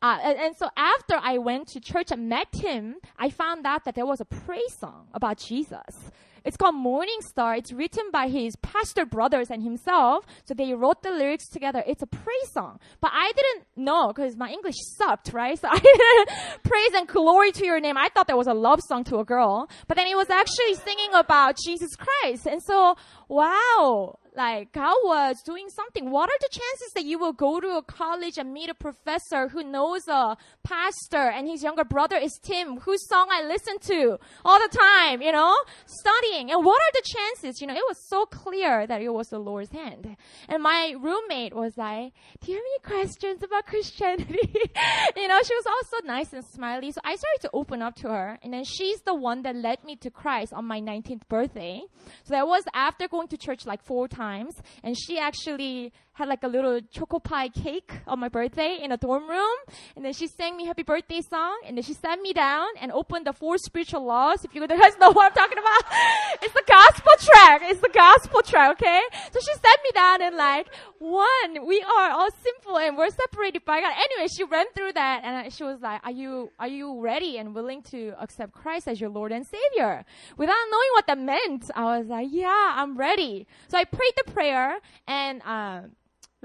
uh, 0.01 0.19
and, 0.23 0.37
and, 0.37 0.55
so 0.55 0.69
after 0.77 1.15
I 1.19 1.39
went 1.39 1.67
to 1.69 1.79
church 1.79 2.11
and 2.11 2.29
met 2.29 2.53
him, 2.53 2.97
I 3.17 3.31
found 3.31 3.65
out 3.65 3.85
that 3.85 3.95
there 3.95 4.05
was 4.05 4.21
a 4.21 4.25
praise 4.25 4.75
song 4.79 5.07
about 5.13 5.39
Jesus. 5.39 6.11
It's 6.45 6.57
called 6.57 6.75
Morning 6.75 7.17
Star. 7.27 7.55
It's 7.55 7.73
written 7.73 8.11
by 8.11 8.27
his 8.27 8.55
pastor 8.57 9.03
brothers 9.03 9.49
and 9.49 9.63
himself. 9.63 10.25
So 10.45 10.53
they 10.53 10.73
wrote 10.73 11.01
the 11.01 11.09
lyrics 11.09 11.49
together. 11.49 11.83
It's 11.87 12.03
a 12.03 12.07
praise 12.07 12.51
song. 12.53 12.79
But 13.01 13.11
I 13.13 13.31
didn't 13.35 13.65
know 13.75 14.09
because 14.09 14.37
my 14.37 14.51
English 14.51 14.75
sucked, 14.97 15.33
right? 15.33 15.59
So 15.65 15.69
I 15.71 16.25
praise 16.63 16.93
and 16.93 17.07
glory 17.07 17.51
to 17.53 17.65
your 17.65 17.79
name. 17.79 17.97
I 17.97 18.09
thought 18.09 18.27
that 18.27 18.37
was 18.37 18.45
a 18.45 18.53
love 18.53 18.81
song 18.87 19.03
to 19.05 19.17
a 19.17 19.25
girl. 19.25 19.67
But 19.87 19.97
then 19.97 20.05
it 20.05 20.15
was 20.15 20.29
actually 20.29 20.75
singing 20.75 21.13
about 21.13 21.55
Jesus 21.65 21.95
Christ. 21.95 22.45
And 22.45 22.61
so, 22.61 22.95
wow, 23.29 24.19
like 24.35 24.71
God 24.71 24.95
was 25.03 25.41
doing 25.43 25.69
something. 25.69 26.11
What 26.11 26.29
are 26.29 26.37
the 26.41 26.49
chances 26.49 26.93
that 26.93 27.05
you 27.05 27.17
will 27.17 27.33
go 27.33 27.59
to 27.59 27.77
a 27.77 27.83
college 27.83 28.37
and 28.37 28.53
meet 28.53 28.69
a 28.69 28.73
professor 28.73 29.47
who 29.47 29.63
knows 29.63 30.07
a 30.07 30.37
pastor 30.63 31.29
and 31.29 31.47
his 31.47 31.63
younger 31.63 31.83
brother 31.83 32.17
is 32.17 32.39
Tim, 32.41 32.77
whose 32.81 33.07
song 33.07 33.27
I 33.31 33.43
listen 33.43 33.79
to 33.79 34.17
all 34.43 34.59
the 34.59 34.77
time, 34.77 35.21
you 35.21 35.31
know, 35.31 35.55
studying. 35.85 36.51
And 36.51 36.65
what 36.65 36.81
are 36.81 36.91
the 36.93 37.03
chances? 37.05 37.61
You 37.61 37.67
know, 37.67 37.75
it 37.75 37.83
was 37.87 37.97
so 38.07 38.25
clear 38.25 38.85
that 38.85 39.01
it 39.01 39.09
was 39.09 39.27
the 39.27 39.39
Lord's 39.39 39.71
hand. 39.71 40.15
And 40.49 40.61
my 40.61 40.95
roommate 40.99 41.53
was 41.53 41.77
like, 41.77 42.13
do 42.41 42.51
you 42.51 42.57
have 42.57 42.63
any 42.63 42.97
questions 42.99 43.43
about 43.43 43.65
Christianity? 43.67 44.39
you 45.15 45.27
know, 45.27 45.41
she 45.43 45.55
was 45.55 45.65
also 45.65 46.05
nice 46.05 46.33
and 46.33 46.43
smiley. 46.43 46.91
So 46.91 47.01
I 47.03 47.15
started 47.15 47.41
to 47.41 47.49
open 47.53 47.81
up 47.81 47.95
to 47.97 48.09
her. 48.09 48.37
And 48.43 48.53
then 48.53 48.63
she's 48.63 49.01
the 49.01 49.15
one 49.15 49.43
that 49.43 49.55
led 49.55 49.83
me 49.83 49.95
to 49.97 50.09
Christ 50.09 50.53
on 50.53 50.65
my 50.65 50.81
19th 50.81 51.27
birthday. 51.29 51.81
So 52.23 52.33
that 52.33 52.47
was 52.47 52.63
after 52.73 53.07
going 53.07 53.27
to 53.29 53.37
church 53.37 53.65
like 53.65 53.83
four 53.83 54.07
times 54.07 54.24
times, 54.25 54.55
and 54.83 54.95
she 54.97 55.19
actually 55.19 55.91
had 56.15 56.29
like 56.29 56.43
a 56.43 56.47
little 56.47 56.79
choco 56.91 57.19
pie 57.19 57.49
cake 57.49 57.91
on 58.07 58.19
my 58.19 58.29
birthday 58.29 58.79
in 58.81 58.91
a 58.93 58.97
dorm 58.97 59.29
room. 59.29 59.57
And 59.97 60.05
then 60.05 60.13
she 60.13 60.27
sang 60.27 60.55
me 60.55 60.65
happy 60.65 60.83
birthday 60.83 61.19
song. 61.19 61.59
And 61.65 61.77
then 61.77 61.83
she 61.83 61.93
sat 61.93 62.21
me 62.21 62.31
down 62.31 62.67
and 62.79 62.89
opened 62.93 63.27
the 63.27 63.33
four 63.33 63.57
spiritual 63.57 64.05
laws. 64.05 64.45
If 64.45 64.55
you 64.55 64.65
guys 64.65 64.97
know 64.99 65.11
what 65.11 65.31
I'm 65.31 65.33
talking 65.33 65.57
about, 65.57 65.83
it's 66.41 66.53
the 66.53 66.63
gospel 66.65 67.11
tract. 67.19 67.63
It's 67.67 67.81
the 67.81 67.91
gospel 67.93 68.41
tract, 68.41 68.81
okay? 68.81 69.01
So 69.33 69.39
she 69.41 69.53
sat 69.55 69.77
me 69.83 69.89
down 69.93 70.21
and 70.21 70.37
like, 70.37 70.67
one, 70.99 71.67
we 71.67 71.81
are 71.81 72.11
all 72.11 72.29
sinful 72.31 72.77
and 72.77 72.97
we're 72.97 73.09
separated 73.09 73.65
by 73.65 73.81
God. 73.81 73.93
Anyway, 73.97 74.29
she 74.29 74.45
ran 74.45 74.67
through 74.73 74.93
that 74.93 75.21
and 75.25 75.51
she 75.51 75.65
was 75.65 75.81
like, 75.81 75.99
are 76.05 76.11
you, 76.11 76.49
are 76.57 76.69
you 76.69 77.01
ready 77.01 77.37
and 77.37 77.53
willing 77.53 77.81
to 77.91 78.13
accept 78.21 78.53
Christ 78.53 78.87
as 78.87 79.01
your 79.01 79.09
Lord 79.09 79.33
and 79.33 79.45
Savior? 79.45 80.05
Without 80.37 80.55
knowing 80.71 80.89
what 80.93 81.07
that 81.07 81.19
meant, 81.19 81.69
I 81.75 81.97
was 81.99 82.07
like, 82.07 82.29
yeah, 82.31 82.71
I'm 82.75 82.97
ready. 82.97 83.47
So 83.67 83.77
I 83.77 83.83
prayed 83.83 84.13
the 84.25 84.31
prayer 84.31 84.77
and, 85.07 85.41
um, 85.41 85.91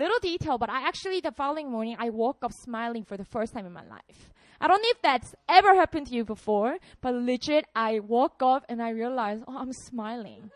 Little 0.00 0.18
detail, 0.22 0.56
but 0.56 0.70
I 0.70 0.88
actually, 0.88 1.20
the 1.20 1.30
following 1.30 1.70
morning, 1.70 1.94
I 1.98 2.08
woke 2.08 2.38
up 2.42 2.54
smiling 2.54 3.04
for 3.04 3.18
the 3.18 3.24
first 3.26 3.52
time 3.52 3.66
in 3.66 3.74
my 3.74 3.84
life. 3.84 4.32
I 4.58 4.66
don't 4.66 4.80
know 4.80 4.88
if 4.88 5.02
that's 5.02 5.34
ever 5.46 5.74
happened 5.74 6.06
to 6.06 6.14
you 6.14 6.24
before, 6.24 6.78
but 7.02 7.12
legit, 7.12 7.66
I 7.76 7.98
woke 7.98 8.40
up 8.40 8.64
and 8.70 8.80
I 8.80 8.92
realized, 8.92 9.42
oh, 9.46 9.58
I'm 9.58 9.74
smiling. 9.74 10.52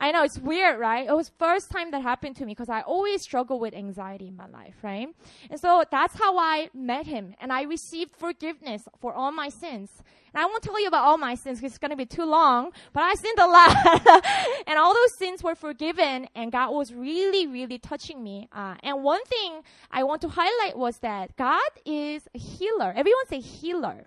I 0.00 0.12
know 0.12 0.22
it's 0.22 0.38
weird, 0.38 0.78
right? 0.78 1.08
It 1.08 1.12
was 1.14 1.30
first 1.38 1.70
time 1.70 1.90
that 1.90 2.02
happened 2.02 2.36
to 2.36 2.46
me 2.46 2.52
because 2.52 2.68
I 2.68 2.82
always 2.82 3.22
struggle 3.22 3.58
with 3.58 3.74
anxiety 3.74 4.28
in 4.28 4.36
my 4.36 4.46
life, 4.46 4.74
right? 4.82 5.08
And 5.50 5.60
so 5.60 5.82
that's 5.90 6.14
how 6.14 6.38
I 6.38 6.70
met 6.72 7.06
him 7.06 7.34
and 7.40 7.52
I 7.52 7.62
received 7.62 8.14
forgiveness 8.16 8.82
for 9.00 9.12
all 9.12 9.32
my 9.32 9.48
sins. 9.48 9.90
And 10.32 10.42
I 10.42 10.46
won't 10.46 10.62
tell 10.62 10.80
you 10.80 10.86
about 10.86 11.04
all 11.04 11.18
my 11.18 11.34
sins 11.34 11.58
because 11.58 11.72
it's 11.72 11.78
going 11.78 11.90
to 11.90 11.96
be 11.96 12.06
too 12.06 12.24
long, 12.24 12.70
but 12.92 13.02
I 13.02 13.14
sinned 13.14 13.38
a 13.38 13.46
lot. 13.46 14.24
and 14.66 14.78
all 14.78 14.94
those 14.94 15.18
sins 15.18 15.42
were 15.42 15.54
forgiven 15.54 16.28
and 16.34 16.52
God 16.52 16.70
was 16.70 16.92
really, 16.94 17.46
really 17.46 17.78
touching 17.78 18.22
me. 18.22 18.48
Uh, 18.52 18.74
and 18.82 19.02
one 19.02 19.24
thing 19.24 19.62
I 19.90 20.04
want 20.04 20.22
to 20.22 20.28
highlight 20.28 20.76
was 20.76 20.98
that 20.98 21.36
God 21.36 21.70
is 21.84 22.28
a 22.34 22.38
healer. 22.38 22.92
Everyone 22.94 23.26
say 23.28 23.40
healer. 23.40 24.06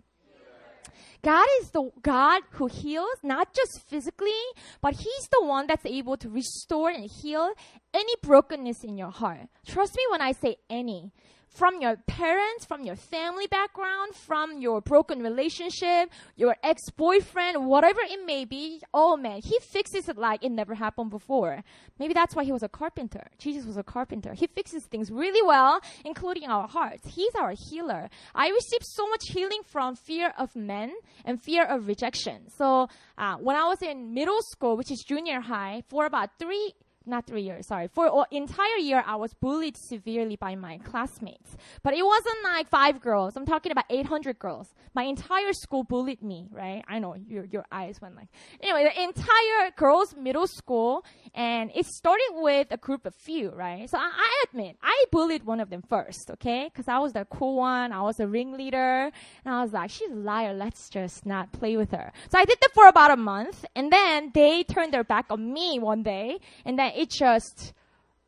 God 1.24 1.48
is 1.62 1.70
the 1.70 1.90
God 2.02 2.42
who 2.52 2.68
heals, 2.68 3.18
not 3.24 3.54
just 3.54 3.88
physically, 3.88 4.42
but 4.82 4.96
He's 4.96 5.28
the 5.32 5.46
one 5.46 5.68
that's 5.68 5.86
able 5.86 6.18
to 6.18 6.30
restore 6.30 6.90
and 6.90 7.10
heal 7.10 7.52
any 7.94 8.14
brokenness 8.24 8.84
in 8.84 8.98
your 8.98 9.12
heart. 9.12 9.48
Trust 9.66 9.96
me 9.96 10.04
when 10.10 10.22
I 10.22 10.32
say 10.32 10.58
any. 10.70 11.12
From 11.52 11.82
your 11.82 11.98
parents, 12.08 12.66
from 12.66 12.84
your 12.84 12.96
family 12.96 13.46
background, 13.48 14.16
from 14.16 14.62
your 14.62 14.82
broken 14.82 15.22
relationship, 15.22 16.10
your 16.36 16.56
ex-boyfriend, 16.64 17.66
whatever 17.68 18.00
it 18.02 18.26
may 18.26 18.46
be. 18.46 18.82
Oh 18.94 19.18
man, 19.18 19.42
he 19.44 19.60
fixes 19.60 20.08
it 20.08 20.18
like 20.18 20.44
it 20.44 20.52
never 20.52 20.76
happened 20.76 21.10
before. 21.10 21.64
Maybe 22.00 22.14
that's 22.14 22.36
why 22.36 22.46
he 22.46 22.52
was 22.52 22.64
a 22.64 22.70
carpenter. 22.70 23.28
Jesus 23.38 23.66
was 23.66 23.78
a 23.78 23.84
carpenter. 23.84 24.34
He 24.34 24.48
fixes 24.48 24.86
things 24.86 25.12
really 25.12 25.46
well, 25.46 25.82
including 26.06 26.50
our 26.50 26.68
hearts. 26.68 27.06
He's 27.08 27.36
our 27.36 27.54
healer. 27.70 28.10
I 28.34 28.50
received 28.50 28.86
so 28.86 29.08
much 29.08 29.24
healing 29.28 29.62
from 29.66 29.96
fear 29.96 30.34
of 30.38 30.56
men 30.56 30.94
and 31.26 31.42
fear 31.42 31.66
of 31.66 31.88
rejection. 31.88 32.50
So 32.50 32.88
uh, 33.18 33.36
when 33.36 33.58
I 33.58 33.66
was 33.66 33.82
in 33.82 34.14
middle 34.14 34.42
school, 34.42 34.78
which 34.78 34.92
is 34.92 35.04
junior 35.06 35.42
high, 35.42 35.84
for 35.90 36.06
about 36.06 36.30
three 36.40 36.74
not 37.06 37.26
three 37.26 37.42
years, 37.42 37.68
sorry. 37.68 37.88
For 37.88 38.08
an 38.08 38.26
entire 38.32 38.78
year, 38.78 39.04
I 39.06 39.16
was 39.16 39.34
bullied 39.34 39.78
severely 39.78 40.36
by 40.36 40.56
my 40.56 40.78
classmates. 40.80 41.56
But 41.84 41.94
it 41.94 42.06
wasn't 42.06 42.44
like 42.44 42.70
five 42.70 43.02
girls. 43.02 43.36
I'm 43.36 43.46
talking 43.46 43.72
about 43.72 43.86
800 43.90 44.38
girls. 44.40 44.74
My 44.94 45.04
entire 45.04 45.54
school 45.54 45.84
bullied 45.84 46.22
me, 46.22 46.48
right? 46.52 46.84
I 46.88 47.00
know 47.00 47.16
your, 47.16 47.46
your 47.46 47.66
eyes 47.72 48.02
went 48.02 48.16
like. 48.16 48.28
Anyway, 48.62 48.84
the 48.84 49.04
entire 49.04 49.72
girls' 49.76 50.16
middle 50.16 50.48
school, 50.48 51.04
and 51.34 51.72
it 51.74 51.86
started 51.86 52.32
with 52.34 52.68
a 52.72 52.78
group 52.78 53.06
of 53.06 53.16
few, 53.16 53.50
right? 53.50 53.90
So 53.90 53.98
I, 53.98 54.12
I 54.14 54.44
admit, 54.50 54.78
I 54.84 55.06
bullied 55.12 55.44
one 55.44 55.60
of 55.60 55.70
them 55.70 55.82
first, 55.88 56.30
okay? 56.32 56.70
Because 56.72 56.88
I 56.88 57.00
was 57.00 57.14
the 57.14 57.26
cool 57.26 57.56
one. 57.56 57.92
I 57.92 58.02
was 58.02 58.20
a 58.20 58.28
ringleader. 58.28 59.12
And 59.46 59.54
I 59.54 59.64
was 59.64 59.74
like, 59.74 59.90
she's 59.90 60.12
a 60.12 60.16
liar. 60.16 60.54
Let's 60.54 60.90
just 60.90 61.26
not 61.26 61.52
play 61.52 61.78
with 61.78 61.92
her. 61.92 62.12
So 62.30 62.38
I 62.38 62.46
did 62.46 62.58
that 62.62 62.74
for 62.74 62.88
about 62.88 63.12
a 63.12 63.18
month. 63.18 63.66
And 63.76 63.92
then 63.92 64.32
they 64.34 64.64
turned 64.64 64.94
their 64.94 65.04
back 65.04 65.26
on 65.30 65.52
me 65.52 65.80
one 65.80 66.04
day. 66.04 66.40
And 66.66 66.78
then 66.78 66.91
it 66.96 67.10
just 67.10 67.74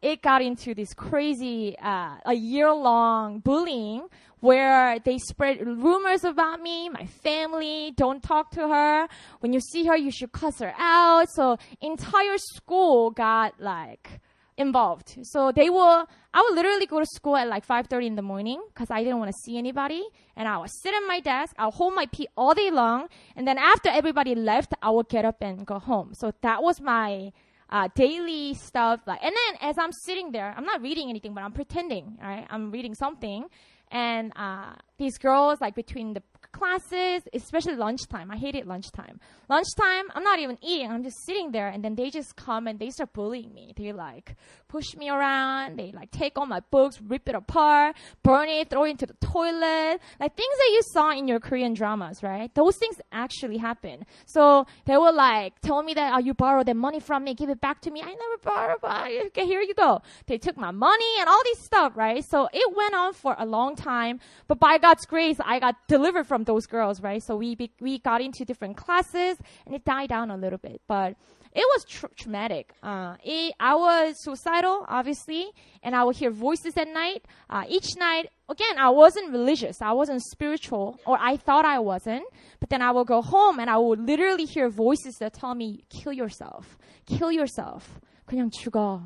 it 0.01 0.22
got 0.22 0.41
into 0.41 0.75
this 0.75 0.93
crazy 0.93 1.77
uh, 1.79 2.15
a 2.25 2.34
year 2.34 2.72
long 2.74 3.39
bullying 3.39 4.08
where 4.41 5.00
they 5.00 5.17
spread 5.17 5.65
rumors 5.65 6.25
about 6.25 6.62
me, 6.62 6.89
my 6.89 7.05
family, 7.05 7.93
don't 7.96 8.22
talk 8.22 8.51
to 8.51 8.67
her. 8.67 9.08
When 9.39 9.53
you 9.53 9.62
see 9.62 9.86
her, 9.86 9.96
you 9.96 10.12
should 10.12 10.34
cuss 10.34 10.60
her 10.60 10.74
out. 10.77 11.29
So 11.29 11.58
entire 11.79 12.38
school 12.38 13.12
got 13.12 13.62
like 13.62 14.20
involved. 14.58 15.17
So 15.24 15.53
they 15.53 15.70
will, 15.70 16.08
I 16.34 16.41
would 16.41 16.55
literally 16.55 16.86
go 16.86 17.00
to 17.00 17.05
school 17.05 17.38
at 17.38 17.48
like 17.48 17.65
5.30 17.65 18.05
in 18.08 18.15
the 18.15 18.22
morning 18.22 18.62
because 18.74 18.91
I 18.91 19.01
didn't 19.01 19.20
want 19.20 19.32
to 19.32 19.38
see 19.46 19.58
anybody. 19.58 20.03
And 20.36 20.48
I 20.48 20.58
would 20.58 20.72
sit 20.72 20.93
at 20.93 21.08
my 21.08 21.22
desk, 21.22 21.55
I'll 21.58 21.72
hold 21.72 21.96
my 21.96 22.08
pee 22.08 22.27
all 22.36 22.53
day 22.53 22.70
long. 22.70 23.08
And 23.38 23.48
then 23.48 23.58
after 23.58 23.89
everybody 23.89 24.36
left, 24.36 24.74
I 24.82 24.89
would 24.89 25.08
get 25.08 25.24
up 25.24 25.38
and 25.41 25.65
go 25.65 25.79
home. 25.79 26.13
So 26.13 26.34
that 26.41 26.62
was 26.62 26.82
my 26.82 27.32
uh, 27.73 27.89
daily 27.95 28.53
stuff. 28.53 29.01
Like, 29.05 29.21
and 29.23 29.33
then 29.33 29.69
as 29.69 29.77
I'm 29.77 29.91
sitting 29.91 30.31
there, 30.31 30.53
I'm 30.55 30.65
not 30.65 30.81
reading 30.81 31.09
anything, 31.09 31.33
but 31.33 31.43
I'm 31.43 31.51
pretending. 31.51 32.17
Right, 32.21 32.45
I'm 32.49 32.71
reading 32.71 32.93
something, 32.93 33.45
and 33.91 34.31
uh, 34.35 34.75
these 34.97 35.17
girls 35.17 35.59
like 35.59 35.75
between 35.75 36.13
the 36.13 36.21
classes, 36.51 37.23
especially 37.33 37.75
lunchtime. 37.75 38.31
I 38.31 38.38
hated 38.38 38.65
lunchtime. 38.65 39.19
Lunchtime, 39.50 40.05
I'm 40.13 40.23
not 40.23 40.39
even 40.39 40.57
eating. 40.62 40.91
I'm 40.91 41.03
just 41.03 41.25
sitting 41.25 41.51
there, 41.51 41.67
and 41.67 41.83
then 41.83 41.95
they 41.95 42.09
just 42.09 42.35
come 42.35 42.67
and 42.67 42.79
they 42.79 42.89
start 42.89 43.13
bullying 43.13 43.53
me. 43.53 43.73
They 43.75 43.91
like 43.91 44.35
push 44.67 44.95
me 44.95 45.09
around. 45.09 45.77
They 45.77 45.91
like 45.91 46.12
take 46.12 46.38
all 46.38 46.45
my 46.45 46.62
books, 46.71 47.01
rip 47.01 47.27
it 47.27 47.35
apart, 47.35 47.95
burn 48.23 48.50
it, 48.50 48.69
throw 48.69 48.85
it 48.85 48.91
into 48.91 49.05
the 49.07 49.15
toilet. 49.15 50.00
Like 50.19 50.35
things 50.35 50.57
that 50.57 50.69
you 50.71 50.81
saw 50.83 51.12
in 51.12 51.27
your 51.27 51.39
Korean 51.39 51.73
dramas, 51.73 52.23
right? 52.23 52.53
Those 52.53 52.77
things 52.77 52.97
actually 53.12 53.57
happen. 53.57 54.05
So 54.25 54.65
they 54.85 54.97
were 54.97 55.12
like 55.12 55.59
tell 55.62 55.81
me 55.83 55.93
that, 55.95 56.13
oh, 56.15 56.19
you 56.19 56.33
borrowed 56.33 56.67
the 56.67 56.73
money 56.73 57.00
from 57.00 57.23
me, 57.23 57.33
give 57.33 57.50
it 57.50 57.62
back 57.62 57.81
to 57.81 57.91
me. 57.91 58.01
I 58.01 58.07
never 58.07 58.38
borrowed, 58.43 58.81
but 58.81 59.07
okay, 59.27 59.45
here 59.45 59.62
you 59.62 59.73
go. 59.73 60.01
They 60.27 60.38
took 60.38 60.57
my 60.57 60.71
money 60.71 61.19
and 61.19 61.27
all 61.27 61.41
these 61.43 61.63
stuff, 61.63 61.93
right? 61.95 62.23
So 62.23 62.47
it 62.53 62.75
went 62.75 62.93
on 62.93 63.13
for 63.13 63.35
a 63.38 63.45
long 63.45 63.75
time, 63.75 64.19
but 64.47 64.59
by 64.59 64.77
God's 64.82 65.06
grace, 65.06 65.37
I 65.44 65.58
got 65.58 65.76
delivered 65.88 66.26
from 66.26 66.44
those 66.44 66.66
girls, 66.66 67.00
right? 67.02 67.22
So 67.22 67.37
we 67.37 67.54
be, 67.54 67.70
we 67.80 67.98
got 67.98 68.20
into 68.20 68.44
different 68.44 68.76
classes, 68.76 69.38
and 69.66 69.75
it 69.75 69.84
died 69.84 70.08
down 70.08 70.30
a 70.30 70.37
little 70.37 70.58
bit, 70.58 70.80
but 70.87 71.16
it 71.52 71.64
was 71.75 71.84
tr- 71.84 72.06
traumatic. 72.16 72.75
Uh, 72.82 73.16
it, 73.25 73.54
I 73.58 73.75
was 73.75 74.22
suicidal, 74.22 74.84
obviously, 74.88 75.46
and 75.82 75.94
I 75.96 76.04
would 76.04 76.16
hear 76.16 76.30
voices 76.30 76.76
at 76.76 76.88
night. 76.88 77.25
Uh, 77.48 77.64
each 77.68 77.96
night, 77.96 78.30
again, 78.48 78.78
I 78.78 78.90
wasn't 78.90 79.32
religious, 79.32 79.80
I 79.80 79.92
wasn't 79.92 80.22
spiritual, 80.22 80.98
or 81.06 81.16
I 81.20 81.37
thought 81.37 81.64
I 81.64 81.78
wasn't. 81.78 82.25
But 82.60 82.70
then 82.70 82.82
I 82.82 82.90
would 82.90 83.06
go 83.06 83.22
home 83.22 83.58
and 83.58 83.70
I 83.70 83.78
would 83.78 84.00
literally 84.00 84.44
hear 84.44 84.68
voices 84.68 85.16
that 85.20 85.34
tell 85.34 85.54
me, 85.54 85.84
"Kill 85.88 86.12
yourself, 86.12 86.76
kill 87.07 87.33
yourself, 87.33 88.00
그냥 88.26 88.50
죽어." 88.50 89.02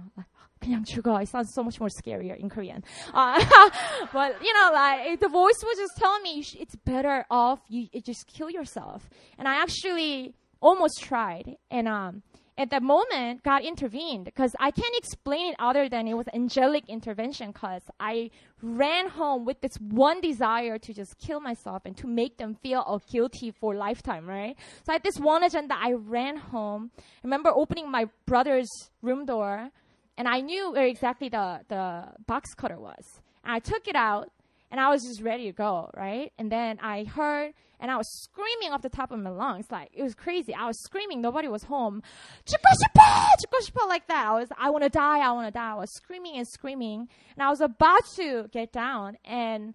그냥 0.67 0.85
죽어. 0.85 1.21
It 1.21 1.29
sounds 1.29 1.53
so 1.53 1.63
much 1.63 1.81
more 1.81 1.91
scarier 1.91 2.39
in 2.39 2.49
Korean. 2.49 2.85
Uh, 3.13 3.45
but 4.13 4.43
you 4.43 4.53
know, 4.55 4.71
like 4.73 5.21
the 5.21 5.29
voice 5.29 5.63
was 5.63 5.77
just 5.77 5.97
telling 5.97 6.23
me 6.23 6.45
it's 6.59 6.77
better 6.77 7.27
off 7.31 7.61
you, 7.69 7.89
you 7.93 8.01
just 8.01 8.27
kill 8.27 8.49
yourself. 8.49 9.09
And 9.39 9.49
I 9.49 9.57
actually 9.57 10.35
almost 10.61 11.03
tried, 11.03 11.57
and 11.71 11.89
um, 11.89 12.23
at 12.59 12.71
that 12.71 12.83
moment, 12.83 13.43
God 13.43 13.63
intervened 13.63 14.27
because 14.27 14.55
I 14.61 14.71
can't 14.71 14.95
explain 14.97 15.49
it 15.51 15.57
other 15.59 15.89
than 15.89 16.07
it 16.07 16.15
was 16.15 16.27
angelic 16.35 16.85
intervention 16.89 17.51
because 17.51 17.83
I 17.99 18.31
ran 18.61 19.09
home 19.09 19.45
with 19.45 19.61
this 19.63 19.75
one 19.81 20.21
desire 20.21 20.79
to 20.79 20.93
just 20.93 21.19
kill 21.19 21.41
myself 21.41 21.83
and 21.87 21.97
to 21.97 22.07
make 22.07 22.37
them 22.37 22.55
feel 22.55 22.81
all 22.81 23.01
guilty 23.11 23.51
for 23.51 23.75
lifetime, 23.75 24.29
right? 24.29 24.55
So 24.85 24.93
I 24.93 24.95
had 24.95 25.03
this 25.03 25.19
one 25.19 25.43
agenda. 25.43 25.75
I 25.77 25.93
ran 25.93 26.37
home. 26.37 26.91
I 26.99 27.03
remember 27.25 27.51
opening 27.51 27.91
my 27.91 28.09
brother's 28.27 28.71
room 29.01 29.25
door 29.25 29.71
and 30.17 30.29
I 30.29 30.41
knew 30.41 30.73
where 30.73 30.87
exactly 30.87 31.29
the, 31.29 31.61
the 31.69 32.09
box 32.27 32.55
cutter 32.55 32.79
was. 32.79 33.21
And 33.45 33.53
I 33.53 33.59
took 33.59 33.89
it 33.89 33.97
out 33.97 34.31
and 34.71 34.81
I 34.81 34.89
was 34.91 35.03
just 35.03 35.21
ready 35.23 35.47
to 35.47 35.53
go, 35.53 35.91
right? 35.97 36.33
And 36.39 36.51
then 36.51 36.79
I 36.81 37.05
heard 37.05 37.55
and 37.83 37.91
I 37.91 37.97
was 37.97 38.09
screaming 38.09 38.73
off 38.73 38.83
the 38.83 38.89
top 38.89 39.11
of 39.11 39.19
my 39.19 39.31
lungs, 39.31 39.67
like 39.71 39.91
it 39.93 40.03
was 40.03 40.15
crazy. 40.15 40.55
I 40.55 40.67
was 40.69 40.81
screaming, 40.81 41.21
nobody 41.21 41.49
was 41.49 41.65
home. 41.65 42.03
like 43.89 44.07
that. 44.07 44.27
I 44.29 44.33
was, 44.33 44.49
I 44.57 44.71
want 44.71 44.85
to 44.85 44.89
die, 44.89 45.19
I 45.19 45.33
want 45.33 45.49
to 45.49 45.51
die. 45.51 45.73
I 45.73 45.75
was 45.75 45.93
screaming 45.93 46.37
and 46.37 46.47
screaming, 46.47 47.09
and 47.35 47.43
I 47.43 47.51
was 47.51 47.61
about 47.61 48.07
to 48.17 48.49
get 48.53 48.73
down, 48.73 49.19
and 49.25 49.75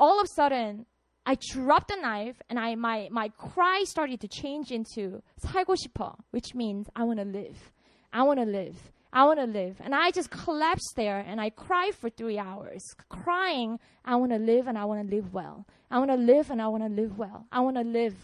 all 0.00 0.20
of 0.20 0.24
a 0.24 0.28
sudden, 0.28 0.86
I 1.24 1.36
dropped 1.36 1.88
the 1.88 1.96
knife, 1.96 2.42
and 2.50 2.58
I 2.58 2.74
my 2.74 3.08
my 3.10 3.28
cry 3.28 3.84
started 3.84 4.20
to 4.20 4.28
change 4.28 4.72
into 4.72 5.22
살고 5.40 5.76
싶어, 5.76 6.16
which 6.32 6.54
means 6.54 6.88
I 6.96 7.04
want 7.04 7.20
to 7.20 7.24
live. 7.24 7.72
I 8.12 8.24
want 8.24 8.40
to 8.40 8.46
live. 8.46 8.90
I 9.12 9.24
want 9.24 9.38
to 9.38 9.46
live. 9.46 9.80
And 9.82 9.94
I 9.94 10.10
just 10.10 10.30
collapsed 10.30 10.92
there 10.96 11.18
and 11.26 11.40
I 11.40 11.50
cried 11.50 11.94
for 11.94 12.10
three 12.10 12.38
hours, 12.38 12.82
crying, 13.08 13.78
I 14.04 14.16
want 14.16 14.32
to 14.32 14.38
live 14.38 14.66
and 14.66 14.76
I 14.76 14.84
want 14.84 15.08
to 15.08 15.16
live 15.16 15.32
well. 15.32 15.66
I 15.90 15.98
want 15.98 16.10
to 16.10 16.16
live 16.16 16.50
and 16.50 16.60
I 16.60 16.68
want 16.68 16.82
to 16.82 16.90
live 16.90 17.18
well. 17.18 17.46
I 17.50 17.60
want 17.60 17.76
to 17.76 17.82
live. 17.82 18.14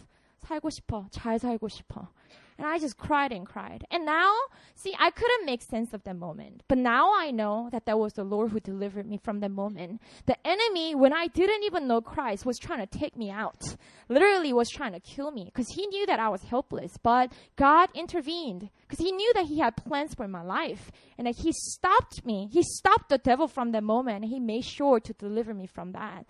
살고 0.46 0.70
싶어. 0.70 1.06
잘 1.10 1.38
살고 1.38 1.68
싶어. 1.68 2.08
And 2.57 2.67
I 2.67 2.79
just 2.79 2.97
cried 2.97 3.31
and 3.31 3.45
cried. 3.45 3.85
And 3.91 4.05
now, 4.05 4.33
see, 4.75 4.95
I 4.99 5.11
couldn't 5.11 5.45
make 5.45 5.61
sense 5.61 5.93
of 5.93 6.03
that 6.03 6.17
moment. 6.17 6.63
But 6.67 6.79
now 6.79 7.13
I 7.13 7.29
know 7.29 7.69
that 7.71 7.85
that 7.85 7.99
was 7.99 8.13
the 8.13 8.23
Lord 8.23 8.51
who 8.51 8.59
delivered 8.59 9.07
me 9.07 9.17
from 9.17 9.41
that 9.41 9.51
moment. 9.51 10.01
The 10.25 10.35
enemy, 10.45 10.95
when 10.95 11.13
I 11.13 11.27
didn't 11.27 11.63
even 11.63 11.87
know 11.87 12.01
Christ, 12.01 12.45
was 12.45 12.57
trying 12.57 12.85
to 12.85 12.99
take 12.99 13.15
me 13.15 13.29
out. 13.29 13.75
Literally 14.09 14.53
was 14.53 14.69
trying 14.69 14.93
to 14.93 14.99
kill 14.99 15.31
me 15.31 15.45
because 15.45 15.67
he 15.69 15.85
knew 15.87 16.05
that 16.07 16.19
I 16.19 16.29
was 16.29 16.43
helpless. 16.43 16.97
But 16.97 17.31
God 17.55 17.89
intervened 17.93 18.69
because 18.87 19.05
he 19.05 19.11
knew 19.11 19.33
that 19.35 19.45
he 19.45 19.59
had 19.59 19.77
plans 19.77 20.15
for 20.15 20.27
my 20.27 20.41
life 20.41 20.91
and 21.17 21.27
that 21.27 21.35
he 21.37 21.51
stopped 21.51 22.25
me. 22.25 22.49
He 22.51 22.63
stopped 22.63 23.09
the 23.09 23.17
devil 23.17 23.47
from 23.47 23.71
that 23.73 23.83
moment 23.83 24.23
and 24.23 24.25
he 24.25 24.39
made 24.39 24.65
sure 24.65 24.99
to 24.99 25.13
deliver 25.13 25.53
me 25.53 25.67
from 25.67 25.91
that. 25.91 26.25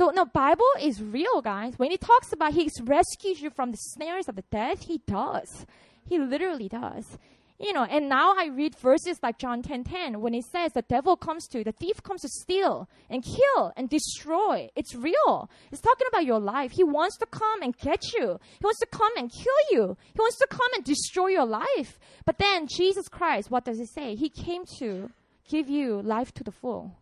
So 0.00 0.08
no, 0.08 0.24
Bible 0.24 0.64
is 0.80 1.02
real, 1.02 1.42
guys. 1.42 1.74
When 1.78 1.92
it 1.92 2.00
talks 2.00 2.32
about 2.32 2.54
He 2.54 2.70
rescues 2.84 3.42
you 3.42 3.50
from 3.50 3.70
the 3.70 3.76
snares 3.76 4.30
of 4.30 4.36
the 4.36 4.44
death, 4.50 4.84
He 4.84 5.02
does. 5.06 5.66
He 6.08 6.18
literally 6.18 6.70
does. 6.70 7.18
You 7.58 7.74
know, 7.74 7.84
and 7.84 8.08
now 8.08 8.34
I 8.34 8.46
read 8.46 8.74
verses 8.78 9.18
like 9.22 9.36
John 9.36 9.60
10 9.60 9.84
10 9.84 10.22
when 10.22 10.32
it 10.32 10.46
says 10.46 10.72
the 10.72 10.80
devil 10.80 11.18
comes 11.18 11.46
to, 11.48 11.62
the 11.62 11.72
thief 11.72 12.02
comes 12.02 12.22
to 12.22 12.30
steal 12.30 12.88
and 13.10 13.22
kill 13.22 13.74
and 13.76 13.90
destroy. 13.90 14.70
It's 14.74 14.94
real. 14.94 15.50
It's 15.70 15.82
talking 15.82 16.06
about 16.08 16.24
your 16.24 16.40
life. 16.40 16.70
He 16.70 16.82
wants 16.82 17.18
to 17.18 17.26
come 17.26 17.60
and 17.60 17.76
get 17.76 18.14
you. 18.14 18.40
He 18.58 18.64
wants 18.64 18.80
to 18.80 18.86
come 18.86 19.12
and 19.18 19.30
kill 19.30 19.60
you. 19.70 19.98
He 20.14 20.18
wants 20.18 20.38
to 20.38 20.46
come 20.48 20.72
and 20.76 20.82
destroy 20.82 21.26
your 21.26 21.44
life. 21.44 21.98
But 22.24 22.38
then 22.38 22.68
Jesus 22.68 23.06
Christ, 23.10 23.50
what 23.50 23.66
does 23.66 23.78
he 23.78 23.84
say? 23.84 24.14
He 24.14 24.30
came 24.30 24.64
to 24.78 25.10
give 25.46 25.68
you 25.68 26.00
life 26.00 26.32
to 26.32 26.42
the 26.42 26.52
full, 26.52 26.96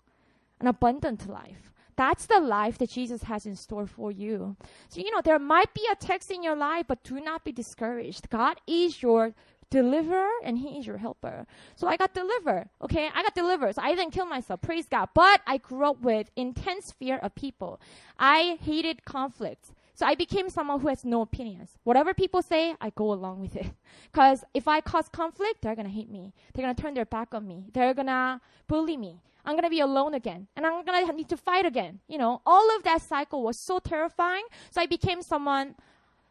an 0.61 0.67
abundant 0.67 1.29
life. 1.29 1.69
That's 1.99 2.27
the 2.27 2.39
life 2.39 2.79
that 2.79 2.91
Jesus 2.91 3.25
has 3.25 3.45
in 3.45 3.57
store 3.57 3.89
for 3.89 4.13
you. 4.13 4.55
So, 4.89 5.01
you 5.01 5.11
know, 5.11 5.21
there 5.21 5.41
might 5.41 5.75
be 5.75 5.85
a 5.91 5.97
text 5.97 6.31
in 6.31 6.45
your 6.45 6.55
life, 6.55 6.87
but 6.87 7.03
do 7.03 7.19
not 7.21 7.43
be 7.43 7.51
discouraged. 7.51 8.31
God 8.31 8.61
is 8.69 9.03
your 9.03 9.35
deliverer 9.69 10.31
and 10.45 10.59
he 10.59 10.79
is 10.79 10.87
your 10.87 10.99
helper. 10.99 11.45
So 11.75 11.89
I 11.89 11.97
got 11.97 12.15
delivered. 12.15 12.69
Okay. 12.81 13.11
I 13.13 13.25
got 13.25 13.35
delivered. 13.35 13.75
So 13.75 13.83
I 13.83 13.97
didn't 13.97 14.13
kill 14.13 14.27
myself. 14.27 14.61
Praise 14.61 14.87
God. 14.87 15.09
But 15.13 15.41
I 15.45 15.57
grew 15.57 15.91
up 15.91 16.01
with 16.01 16.31
intense 16.37 16.93
fear 16.93 17.19
of 17.19 17.35
people. 17.35 17.81
I 18.17 18.59
hated 18.63 19.05
conflict. 19.05 19.73
So 19.95 20.07
I 20.07 20.15
became 20.15 20.49
someone 20.51 20.79
who 20.79 20.87
has 20.87 21.05
no 21.05 21.23
opinions. 21.23 21.71
Whatever 21.83 22.15
people 22.15 22.43
say, 22.43 22.77
I 22.81 22.91
go 22.91 23.13
along 23.13 23.41
with 23.41 23.57
it. 23.57 23.67
Because 24.13 24.45
if 24.55 24.69
I 24.69 24.81
cause 24.81 25.09
conflict, 25.09 25.63
they're 25.63 25.75
to 25.75 25.89
hate 25.89 26.09
me. 26.09 26.33
They're 26.55 26.73
to 26.73 26.81
turn 26.81 26.95
their 26.95 27.05
back 27.05 27.35
on 27.35 27.49
me. 27.49 27.65
They're 27.75 27.93
to 27.93 28.41
bully 28.69 28.97
me 28.97 29.21
I'm 29.49 29.57
gonna 29.57 29.71
be 29.71 29.81
alone 29.81 30.13
again, 30.13 30.47
and 30.55 30.67
I'm 30.67 30.85
gonna 30.85 31.11
need 31.11 31.31
to 31.31 31.37
fight 31.39 31.65
again. 31.65 32.01
You 32.07 32.19
know, 32.19 32.43
all 32.45 32.77
of 32.77 32.83
that 32.83 33.01
cycle 33.01 33.43
was 33.43 33.59
so 33.59 33.79
terrifying. 33.79 34.45
So 34.71 34.83
I 34.83 34.85
became 34.85 35.23
someone, 35.23 35.75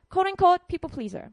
quote 0.08 0.27
unquote, 0.27 0.67
people 0.67 0.88
pleaser. 0.88 1.32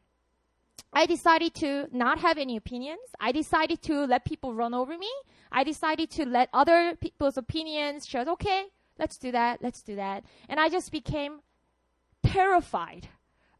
I 0.94 1.04
decided 1.04 1.54
to 1.56 1.88
not 1.92 2.20
have 2.20 2.38
any 2.38 2.56
opinions. 2.56 3.02
I 3.20 3.32
decided 3.32 3.82
to 3.82 4.06
let 4.06 4.24
people 4.24 4.54
run 4.54 4.72
over 4.72 4.96
me. 4.96 5.10
I 5.52 5.62
decided 5.62 6.10
to 6.12 6.24
let 6.24 6.48
other 6.54 6.96
people's 6.98 7.36
opinions 7.36 8.06
just, 8.06 8.28
okay, 8.28 8.64
let's 8.98 9.18
do 9.18 9.30
that, 9.32 9.60
let's 9.60 9.82
do 9.82 9.94
that. 9.96 10.24
And 10.48 10.58
I 10.58 10.70
just 10.70 10.90
became 10.90 11.40
terrified 12.22 13.08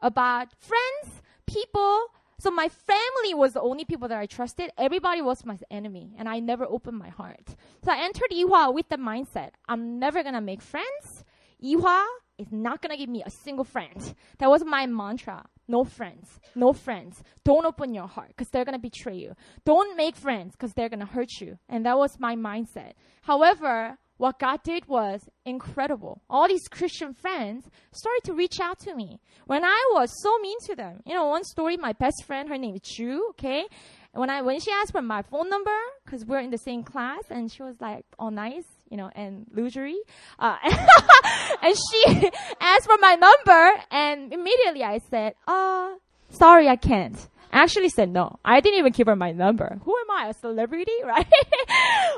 about 0.00 0.48
friends, 0.58 1.20
people. 1.46 2.06
So 2.44 2.50
my 2.50 2.68
family 2.68 3.32
was 3.32 3.54
the 3.54 3.62
only 3.62 3.86
people 3.86 4.06
that 4.08 4.18
I 4.18 4.26
trusted. 4.26 4.70
Everybody 4.76 5.22
was 5.22 5.46
my 5.46 5.56
enemy, 5.70 6.14
and 6.18 6.28
I 6.28 6.40
never 6.40 6.66
opened 6.66 6.98
my 6.98 7.08
heart. 7.08 7.56
So 7.82 7.90
I 7.90 8.04
entered 8.04 8.28
Ewha 8.30 8.74
with 8.74 8.86
the 8.90 8.98
mindset, 8.98 9.52
I'm 9.66 9.98
never 9.98 10.22
gonna 10.22 10.42
make 10.42 10.60
friends. 10.60 11.24
Ewha 11.64 12.04
is 12.36 12.52
not 12.52 12.82
gonna 12.82 12.98
give 12.98 13.08
me 13.08 13.22
a 13.24 13.30
single 13.30 13.64
friend. 13.64 14.14
That 14.36 14.50
was 14.50 14.62
my 14.62 14.84
mantra. 14.84 15.46
No 15.68 15.84
friends. 15.84 16.38
No 16.54 16.74
friends. 16.74 17.22
Don't 17.46 17.64
open 17.64 17.94
your 17.94 18.06
heart 18.06 18.28
because 18.28 18.50
they're 18.50 18.66
to 18.66 18.78
betray 18.78 19.16
you. 19.16 19.32
Don't 19.64 19.96
make 19.96 20.14
friends 20.14 20.52
because 20.52 20.74
they're 20.74 20.90
to 20.90 21.06
hurt 21.06 21.40
you. 21.40 21.56
And 21.70 21.86
that 21.86 21.96
was 21.96 22.20
my 22.20 22.36
mindset. 22.36 22.92
However, 23.22 23.96
what 24.24 24.38
God 24.38 24.62
did 24.62 24.88
was 24.88 25.20
incredible. 25.44 26.22
All 26.30 26.48
these 26.48 26.66
Christian 26.66 27.12
friends 27.12 27.68
started 27.92 28.22
to 28.24 28.32
reach 28.32 28.58
out 28.58 28.78
to 28.80 28.94
me 28.94 29.20
when 29.44 29.62
I 29.62 29.90
was 29.92 30.08
so 30.22 30.38
mean 30.38 30.56
to 30.64 30.74
them. 30.74 31.02
You 31.04 31.12
know, 31.12 31.26
one 31.26 31.44
story, 31.44 31.76
my 31.76 31.92
best 31.92 32.24
friend, 32.26 32.48
her 32.48 32.56
name 32.56 32.74
is 32.74 32.80
Chu, 32.80 33.26
okay? 33.32 33.66
when 34.14 34.30
I 34.30 34.40
when 34.40 34.60
she 34.60 34.70
asked 34.70 34.92
for 34.92 35.02
my 35.02 35.20
phone 35.22 35.50
number 35.50 35.76
because 36.04 36.24
we're 36.24 36.40
in 36.40 36.50
the 36.50 36.56
same 36.56 36.84
class, 36.84 37.24
and 37.28 37.52
she 37.52 37.62
was 37.62 37.76
like 37.82 38.06
all 38.18 38.30
nice, 38.30 38.64
you 38.88 38.96
know, 38.96 39.10
and 39.14 39.46
luxury, 39.52 39.98
uh, 40.38 40.56
and 41.62 41.76
she 41.90 42.30
asked 42.60 42.86
for 42.86 42.96
my 43.00 43.16
number, 43.16 43.82
and 43.90 44.32
immediately 44.32 44.84
I 44.84 45.00
said, 45.10 45.34
"Uh, 45.46 45.96
sorry, 46.30 46.66
I 46.66 46.76
can't." 46.76 47.28
Actually 47.62 47.88
said 47.88 48.10
no. 48.10 48.38
I 48.44 48.60
didn't 48.60 48.78
even 48.78 48.92
give 48.92 49.06
her 49.06 49.16
my 49.16 49.32
number. 49.32 49.78
Who 49.84 49.96
am 49.96 50.10
I, 50.10 50.28
a 50.28 50.34
celebrity, 50.34 50.92
right? 51.04 51.26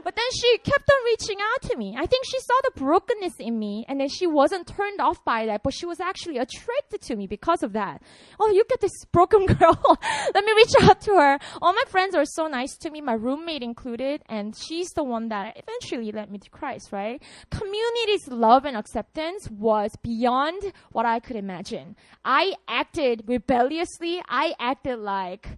but 0.05 0.17
then 0.17 0.25
she 0.41 0.59
kept 0.59 0.91
on 0.91 1.05
reaching 1.05 1.39
out 1.41 1.71
to 1.71 1.77
me. 1.77 1.95
I 1.99 2.07
think 2.07 2.25
she 2.27 2.39
saw 2.41 2.55
the 2.65 2.81
brokenness 2.81 3.35
in 3.39 3.59
me 3.59 3.85
and 3.89 4.01
then 4.01 4.09
she 4.09 4.27
wasn't 4.27 4.67
turned 4.67 5.01
off 5.01 5.25
by 5.25 5.47
that, 5.47 5.63
but 5.63 5.75
she 5.75 5.87
was 5.87 6.01
actually 6.01 6.39
attracted 6.39 7.03
to 7.03 7.17
me 7.17 7.27
because 7.27 7.63
of 7.63 7.75
that. 7.75 8.03
Oh, 8.41 8.51
you 8.51 8.65
get 8.69 8.81
this 8.81 9.05
broken 9.13 9.47
girl. 9.47 9.99
Let 10.35 10.45
me 10.45 10.53
reach 10.53 10.73
out 10.83 11.01
to 11.03 11.13
her. 11.13 11.39
All 11.61 11.73
my 11.73 11.85
friends 11.89 12.15
are 12.15 12.25
so 12.25 12.47
nice 12.47 12.77
to 12.79 12.91
me, 12.91 13.01
my 13.01 13.15
roommate 13.15 13.63
included, 13.63 14.23
and 14.29 14.57
she's 14.57 14.91
the 14.91 15.05
one 15.05 15.29
that 15.29 15.57
eventually 15.57 16.13
led 16.13 16.31
me 16.31 16.39
to 16.39 16.51
Christ, 16.51 16.93
right? 16.93 17.23
Community's 17.51 18.29
love 18.29 18.65
and 18.65 18.77
acceptance 18.77 19.49
was 19.51 19.91
beyond 20.03 20.73
what 20.93 21.05
I 21.05 21.21
could 21.21 21.37
imagine. 21.37 21.97
I 22.25 22.55
acted 22.69 23.25
rebelliously. 23.27 24.23
I 24.29 24.55
acted 24.59 24.99
like 24.99 25.26
like 25.31 25.49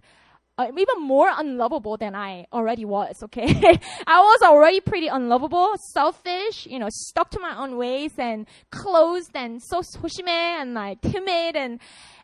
uh, 0.57 0.67
even 0.77 1.01
more 1.01 1.29
unlovable 1.37 1.95
than 1.95 2.13
I 2.15 2.45
already 2.51 2.83
was, 2.83 3.15
okay? 3.23 3.47
I 4.07 4.19
was 4.19 4.41
already 4.43 4.81
pretty 4.81 5.07
unlovable, 5.07 5.75
selfish, 5.93 6.67
you 6.69 6.79
know, 6.79 6.89
stuck 6.91 7.29
to 7.31 7.39
my 7.39 7.57
own 7.57 7.77
ways 7.77 8.11
and 8.17 8.45
closed 8.69 9.31
and 9.35 9.61
so 9.63 9.81
soshime 9.81 10.27
and 10.61 10.73
like 10.73 10.99
timid 11.01 11.55
and 11.55 11.79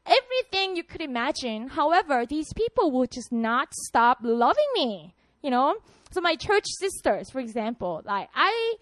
everything 0.05 0.75
you 0.75 0.83
could 0.83 1.01
imagine. 1.01 1.69
However, 1.69 2.25
these 2.25 2.51
people 2.53 2.91
would 2.91 3.11
just 3.11 3.31
not 3.31 3.73
stop 3.73 4.17
loving 4.21 4.71
me, 4.73 5.15
you 5.41 5.49
know? 5.49 5.75
So 6.11 6.19
my 6.19 6.35
church 6.35 6.65
sisters, 6.79 7.29
for 7.29 7.39
example, 7.39 8.01
like 8.05 8.27
I, 8.35 8.75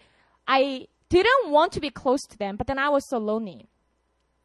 I 0.48 0.88
didn't 1.10 1.52
want 1.52 1.70
to 1.72 1.80
be 1.80 1.90
close 1.90 2.22
to 2.30 2.38
them, 2.38 2.56
but 2.56 2.66
then 2.66 2.80
I 2.80 2.88
was 2.88 3.08
so 3.08 3.18
lonely. 3.18 3.68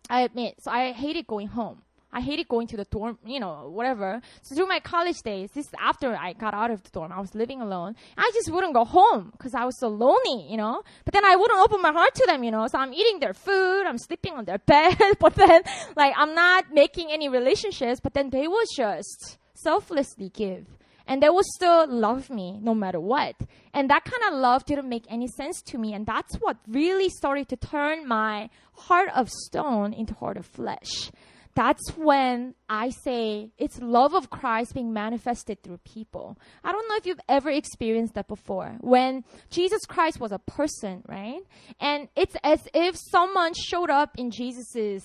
I 0.07 0.21
admit, 0.21 0.55
so 0.61 0.69
I 0.69 0.91
hated 0.91 1.25
going 1.25 1.47
home. 1.47 1.81
I 2.11 2.21
hated 2.21 2.47
going 2.47 2.67
to 2.67 2.77
the 2.77 2.85
dorm, 2.85 3.19
you 3.25 3.39
know, 3.39 3.69
whatever. 3.69 4.21
So 4.41 4.55
through 4.55 4.67
my 4.67 4.79
college 4.79 5.21
days, 5.21 5.51
this 5.51 5.67
after 5.79 6.15
I 6.15 6.33
got 6.33 6.53
out 6.55 6.71
of 6.71 6.81
the 6.83 6.89
dorm, 6.89 7.11
I 7.11 7.19
was 7.19 7.35
living 7.35 7.61
alone. 7.61 7.95
I 8.17 8.31
just 8.33 8.51
wouldn't 8.51 8.73
go 8.73 8.83
home 8.83 9.29
because 9.31 9.53
I 9.53 9.65
was 9.65 9.79
so 9.79 9.89
lonely, 9.89 10.47
you 10.49 10.57
know. 10.57 10.81
But 11.05 11.13
then 11.13 11.23
I 11.23 11.35
wouldn't 11.35 11.59
open 11.59 11.81
my 11.81 11.91
heart 11.91 12.15
to 12.15 12.25
them, 12.25 12.43
you 12.43 12.49
know. 12.49 12.65
So 12.67 12.79
I'm 12.79 12.93
eating 12.93 13.19
their 13.19 13.35
food, 13.35 13.85
I'm 13.85 13.99
sleeping 13.99 14.33
on 14.33 14.45
their 14.45 14.57
bed, 14.73 14.97
but 15.19 15.35
then 15.35 15.61
like 15.95 16.13
I'm 16.17 16.33
not 16.33 16.73
making 16.73 17.11
any 17.11 17.29
relationships. 17.29 17.99
But 17.99 18.15
then 18.15 18.31
they 18.31 18.47
would 18.47 18.67
just 18.75 19.37
selflessly 19.53 20.29
give. 20.29 20.65
And 21.05 21.23
they 21.23 21.29
would 21.29 21.45
still 21.45 21.87
love 21.87 22.29
me 22.29 22.59
no 22.61 22.75
matter 22.75 22.99
what. 22.99 23.35
And 23.73 23.89
that 23.89 24.03
kind 24.03 24.31
of 24.31 24.39
love 24.39 24.65
didn't 24.65 24.87
make 24.87 25.05
any 25.09 25.27
sense 25.27 25.59
to 25.63 25.77
me. 25.79 25.93
And 25.93 26.05
that's 26.05 26.35
what 26.35 26.57
really 26.67 27.09
started 27.09 27.49
to 27.49 27.55
turn 27.55 28.07
my 28.07 28.51
heart 28.73 29.09
of 29.15 29.27
stone 29.29 29.91
into 29.91 30.13
heart 30.13 30.37
of 30.37 30.45
flesh 30.45 31.11
that's 31.55 31.89
when 31.97 32.55
I 32.69 32.89
say 32.89 33.49
it's 33.57 33.79
love 33.81 34.13
of 34.13 34.29
Christ 34.29 34.73
being 34.73 34.93
manifested 34.93 35.61
through 35.63 35.79
people. 35.79 36.37
I 36.63 36.71
don't 36.71 36.87
know 36.87 36.95
if 36.95 37.05
you've 37.05 37.19
ever 37.27 37.49
experienced 37.49 38.13
that 38.13 38.27
before. 38.27 38.77
When 38.81 39.23
Jesus 39.49 39.85
Christ 39.85 40.19
was 40.19 40.31
a 40.31 40.39
person, 40.39 41.03
right? 41.07 41.41
And 41.79 42.07
it's 42.15 42.35
as 42.43 42.61
if 42.73 42.95
someone 42.97 43.53
showed 43.53 43.89
up 43.89 44.17
in 44.17 44.31
Jesus's 44.31 45.03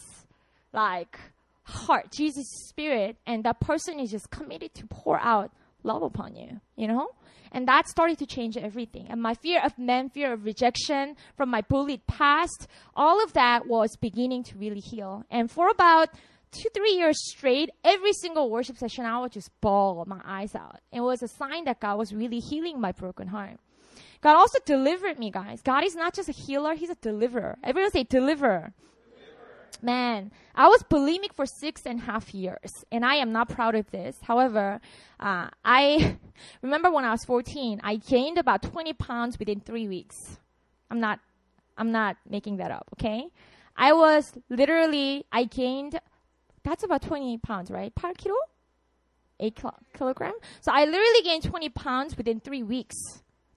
like 0.72 1.18
heart, 1.64 2.12
Jesus' 2.12 2.46
spirit, 2.68 3.16
and 3.26 3.44
that 3.44 3.60
person 3.60 3.98
is 3.98 4.10
just 4.10 4.30
committed 4.30 4.74
to 4.74 4.86
pour 4.86 5.18
out 5.18 5.50
love 5.82 6.02
upon 6.02 6.34
you, 6.36 6.60
you 6.76 6.86
know? 6.86 7.08
And 7.52 7.68
that 7.68 7.86
started 7.86 8.18
to 8.18 8.26
change 8.26 8.56
everything. 8.56 9.06
And 9.08 9.22
my 9.22 9.34
fear 9.34 9.60
of 9.64 9.78
men, 9.78 10.10
fear 10.10 10.32
of 10.32 10.44
rejection 10.44 11.14
from 11.36 11.50
my 11.50 11.60
bullied 11.60 12.04
past, 12.06 12.66
all 12.96 13.22
of 13.22 13.32
that 13.34 13.66
was 13.68 13.96
beginning 14.00 14.42
to 14.44 14.58
really 14.58 14.80
heal. 14.80 15.24
And 15.30 15.48
for 15.50 15.68
about 15.68 16.08
two, 16.54 16.68
three 16.72 16.92
years 16.92 17.16
straight, 17.30 17.70
every 17.82 18.12
single 18.12 18.50
worship 18.50 18.78
session, 18.78 19.04
I 19.04 19.20
would 19.20 19.32
just 19.32 19.50
bawl 19.60 20.04
my 20.06 20.20
eyes 20.24 20.54
out. 20.54 20.80
It 20.92 21.00
was 21.00 21.22
a 21.22 21.28
sign 21.28 21.64
that 21.64 21.80
God 21.80 21.98
was 21.98 22.14
really 22.14 22.38
healing 22.38 22.80
my 22.80 22.92
broken 22.92 23.28
heart. 23.28 23.58
God 24.20 24.36
also 24.36 24.58
delivered 24.64 25.18
me, 25.18 25.30
guys. 25.30 25.60
God 25.60 25.84
is 25.84 25.94
not 25.94 26.14
just 26.14 26.28
a 26.28 26.32
healer, 26.32 26.74
He's 26.74 26.90
a 26.90 26.94
deliverer. 26.94 27.58
Everyone 27.62 27.90
say 27.90 28.04
deliverer. 28.04 28.72
Man, 29.82 30.30
I 30.54 30.68
was 30.68 30.82
bulimic 30.84 31.34
for 31.34 31.44
six 31.44 31.82
and 31.84 32.00
a 32.00 32.04
half 32.04 32.32
years, 32.32 32.84
and 32.90 33.04
I 33.04 33.16
am 33.16 33.32
not 33.32 33.50
proud 33.50 33.74
of 33.74 33.90
this. 33.90 34.16
However, 34.22 34.80
uh, 35.20 35.48
I 35.62 36.16
remember 36.62 36.90
when 36.90 37.04
I 37.04 37.10
was 37.10 37.24
14, 37.24 37.80
I 37.82 37.96
gained 37.96 38.38
about 38.38 38.62
20 38.62 38.94
pounds 38.94 39.38
within 39.38 39.60
three 39.60 39.88
weeks. 39.88 40.38
I'm 40.90 41.00
not, 41.00 41.20
I'm 41.76 41.92
not 41.92 42.16
making 42.26 42.58
that 42.58 42.70
up, 42.70 42.88
okay? 42.94 43.28
I 43.76 43.92
was 43.92 44.32
literally, 44.48 45.26
I 45.32 45.44
gained 45.44 46.00
that's 46.64 46.82
about 46.82 47.02
20 47.02 47.38
pounds, 47.38 47.70
right? 47.70 47.92
8 48.04 48.16
kilo? 48.18 48.36
8 49.40 49.54
kilo- 49.54 49.78
kilogram? 49.96 50.34
So 50.60 50.72
I 50.72 50.84
literally 50.84 51.22
gained 51.22 51.44
20 51.44 51.68
pounds 51.70 52.16
within 52.16 52.40
three 52.40 52.62
weeks. 52.62 52.96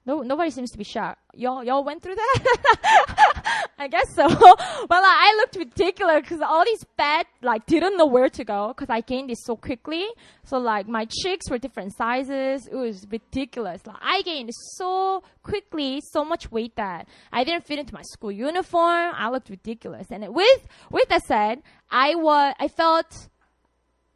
No, 0.08 0.22
nobody 0.22 0.50
seems 0.52 0.72
to 0.72 0.78
be 0.78 0.86
shocked. 0.86 1.20
Y'all, 1.34 1.66
y'all 1.66 1.84
went 1.84 2.02
through 2.02 2.16
that? 2.16 3.66
I 3.78 3.90
guess 3.90 4.16
so. 4.16 4.26
well, 4.30 5.04
I 5.04 5.36
looked 5.36 5.58
ridiculous 5.58 6.22
because 6.22 6.40
all 6.40 6.64
these 6.64 6.86
fat, 6.96 7.28
like, 7.42 7.66
didn't 7.66 7.98
know 7.98 8.06
where 8.06 8.30
to 8.30 8.46
go 8.46 8.70
because 8.70 8.90
I 8.90 9.02
gained 9.02 9.32
it 9.32 9.38
so 9.38 9.58
quickly. 9.58 10.06
So, 10.46 10.60
like, 10.60 10.88
my 10.88 11.08
cheeks 11.10 11.50
were 11.50 11.58
different 11.58 11.94
sizes. 11.98 12.68
It 12.68 12.76
was 12.76 13.06
ridiculous. 13.12 13.86
Like, 13.86 13.98
I 14.02 14.22
gained 14.22 14.52
so 14.78 15.24
quickly, 15.44 16.02
so 16.14 16.24
much 16.24 16.50
weight 16.54 16.78
that 16.78 17.10
I 17.34 17.44
didn't 17.44 17.66
fit 17.66 17.78
into 17.78 17.94
my 17.94 18.04
school 18.04 18.32
uniform. 18.32 19.12
I 19.14 19.30
looked 19.30 19.50
ridiculous. 19.50 20.08
And 20.10 20.26
with, 20.34 20.68
with 20.90 21.10
that 21.10 21.26
said, 21.26 21.64
I 21.92 22.16
was, 22.16 22.56
I 22.58 22.70
felt 22.70 23.28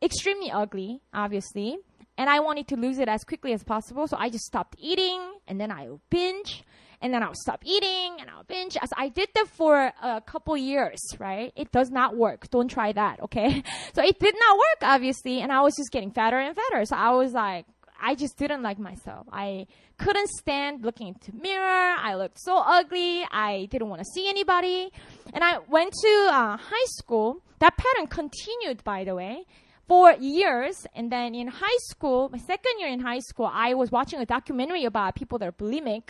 extremely 0.02 0.52
ugly, 0.52 1.02
obviously 1.14 1.80
and 2.22 2.30
I 2.30 2.40
wanted 2.40 2.68
to 2.68 2.76
lose 2.76 3.00
it 3.00 3.10
as 3.10 3.24
quickly 3.24 3.52
as 3.52 3.64
possible. 3.64 4.08
So 4.08 4.16
I 4.16 4.30
just 4.30 4.46
stopped 4.46 4.76
eating 4.78 5.20
and 5.48 5.60
then 5.60 5.72
I 5.72 5.90
would 5.90 6.02
binge 6.12 6.64
and 7.02 7.12
then 7.12 7.24
I'll 7.24 7.34
stop 7.34 7.64
eating 7.66 8.18
and 8.20 8.30
I'll 8.30 8.44
binge. 8.44 8.78
As 8.80 8.90
I 8.96 9.10
did 9.10 9.30
that 9.34 9.48
for 9.48 9.92
a 10.04 10.22
couple 10.22 10.56
years, 10.56 11.00
right? 11.18 11.52
It 11.56 11.72
does 11.72 11.90
not 11.90 12.16
work. 12.16 12.48
Don't 12.52 12.68
try 12.68 12.92
that, 12.92 13.22
okay? 13.22 13.64
So 13.96 14.04
it 14.04 14.20
did 14.20 14.36
not 14.40 14.56
work, 14.56 14.82
obviously, 14.84 15.42
and 15.42 15.52
I 15.52 15.62
was 15.62 15.76
just 15.76 15.92
getting 15.92 16.12
fatter 16.12 16.38
and 16.38 16.56
fatter. 16.56 16.86
So 16.86 16.96
I 16.96 17.10
was 17.10 17.34
like, 17.34 17.66
I 18.00 18.14
just 18.14 18.38
didn't 18.38 18.62
like 18.62 18.78
myself. 18.78 19.26
I 19.32 19.66
couldn't 19.98 20.30
stand 20.30 20.86
looking 20.86 21.08
into 21.08 21.36
mirror. 21.36 21.96
I 21.98 22.14
looked 22.14 22.40
so 22.40 22.56
ugly. 22.56 23.26
I 23.32 23.68
didn't 23.72 23.90
want 23.90 24.02
to 24.02 24.06
see 24.14 24.30
anybody. 24.30 24.92
And 25.34 25.44
I 25.44 25.58
went 25.68 25.94
to 25.94 26.28
uh, 26.30 26.58
high 26.58 26.90
school. 27.00 27.42
That 27.58 27.78
pattern 27.78 28.06
continued, 28.06 28.84
by 28.84 29.06
the 29.06 29.16
way 29.16 29.46
for 29.92 30.14
years. 30.14 30.88
And 30.96 31.12
then 31.12 31.36
in 31.36 31.48
high 31.48 31.80
school, 31.80 32.30
my 32.32 32.38
second 32.38 32.80
year 32.80 32.88
in 32.88 33.02
high 33.02 33.20
school, 33.20 33.50
I 33.52 33.74
was 33.74 33.92
watching 33.92 34.22
a 34.22 34.26
documentary 34.26 34.86
about 34.86 35.16
people 35.16 35.38
that 35.40 35.50
are 35.50 35.52
bulimic, 35.52 36.06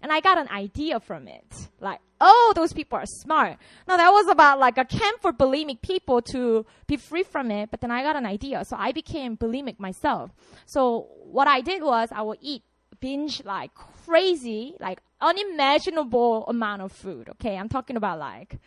and 0.00 0.10
I 0.10 0.20
got 0.20 0.38
an 0.38 0.48
idea 0.48 1.00
from 1.00 1.28
it. 1.28 1.68
Like, 1.78 2.00
oh, 2.18 2.54
those 2.56 2.72
people 2.72 2.96
are 2.98 3.04
smart. 3.04 3.58
No, 3.86 3.98
that 3.98 4.08
was 4.08 4.26
about 4.28 4.58
like 4.58 4.78
a 4.78 4.86
camp 4.86 5.20
for 5.20 5.34
bulimic 5.34 5.82
people 5.82 6.22
to 6.32 6.64
be 6.86 6.96
free 6.96 7.24
from 7.24 7.50
it. 7.50 7.70
But 7.70 7.82
then 7.82 7.90
I 7.90 8.02
got 8.02 8.16
an 8.16 8.24
idea, 8.24 8.64
so 8.64 8.74
I 8.78 8.92
became 8.92 9.36
bulimic 9.36 9.78
myself. 9.78 10.30
So 10.64 11.08
what 11.36 11.46
I 11.46 11.60
did 11.60 11.82
was 11.82 12.08
I 12.12 12.22
would 12.22 12.38
eat 12.40 12.62
binge 13.00 13.44
like 13.44 13.74
crazy, 13.74 14.76
like 14.80 15.00
unimaginable 15.20 16.46
amount 16.48 16.80
of 16.80 16.90
food. 16.90 17.28
Okay. 17.28 17.58
I'm 17.58 17.68
talking 17.68 17.96
about 17.98 18.18
like 18.18 18.58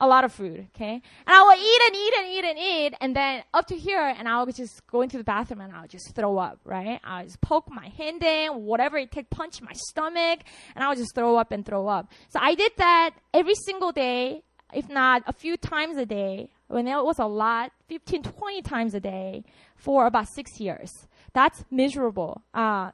a 0.00 0.06
lot 0.06 0.24
of 0.24 0.32
food, 0.32 0.66
okay? 0.74 0.94
And 0.94 1.02
I 1.26 1.42
will 1.42 1.58
eat 1.58 1.80
and 1.86 1.96
eat 1.96 2.14
and 2.18 2.28
eat 2.28 2.44
and 2.44 2.58
eat, 2.58 2.94
and 3.00 3.16
then 3.16 3.42
up 3.52 3.66
to 3.66 3.76
here, 3.76 4.00
and 4.00 4.26
I 4.26 4.42
will 4.42 4.52
just 4.52 4.86
go 4.86 5.02
into 5.02 5.18
the 5.18 5.24
bathroom 5.24 5.60
and 5.60 5.72
I'll 5.72 5.86
just 5.86 6.14
throw 6.14 6.38
up, 6.38 6.58
right? 6.64 7.00
I'll 7.04 7.24
just 7.24 7.40
poke 7.40 7.70
my 7.70 7.88
hand 7.88 8.22
in, 8.22 8.64
whatever 8.64 8.96
it 8.96 9.12
takes, 9.12 9.28
punch 9.30 9.60
my 9.60 9.72
stomach, 9.74 10.40
and 10.74 10.82
I'll 10.82 10.96
just 10.96 11.14
throw 11.14 11.36
up 11.36 11.52
and 11.52 11.64
throw 11.66 11.86
up. 11.86 12.10
So 12.30 12.38
I 12.40 12.54
did 12.54 12.72
that 12.78 13.10
every 13.34 13.54
single 13.54 13.92
day, 13.92 14.42
if 14.72 14.88
not 14.88 15.22
a 15.26 15.32
few 15.32 15.56
times 15.56 15.96
a 15.98 16.06
day, 16.06 16.48
when 16.68 16.88
it 16.88 17.04
was 17.04 17.18
a 17.18 17.26
lot, 17.26 17.72
15, 17.88 18.22
20 18.22 18.62
times 18.62 18.94
a 18.94 19.00
day 19.00 19.44
for 19.76 20.06
about 20.06 20.28
six 20.34 20.60
years. 20.60 20.90
That's 21.32 21.64
miserable. 21.70 22.42
Uh, 22.54 22.92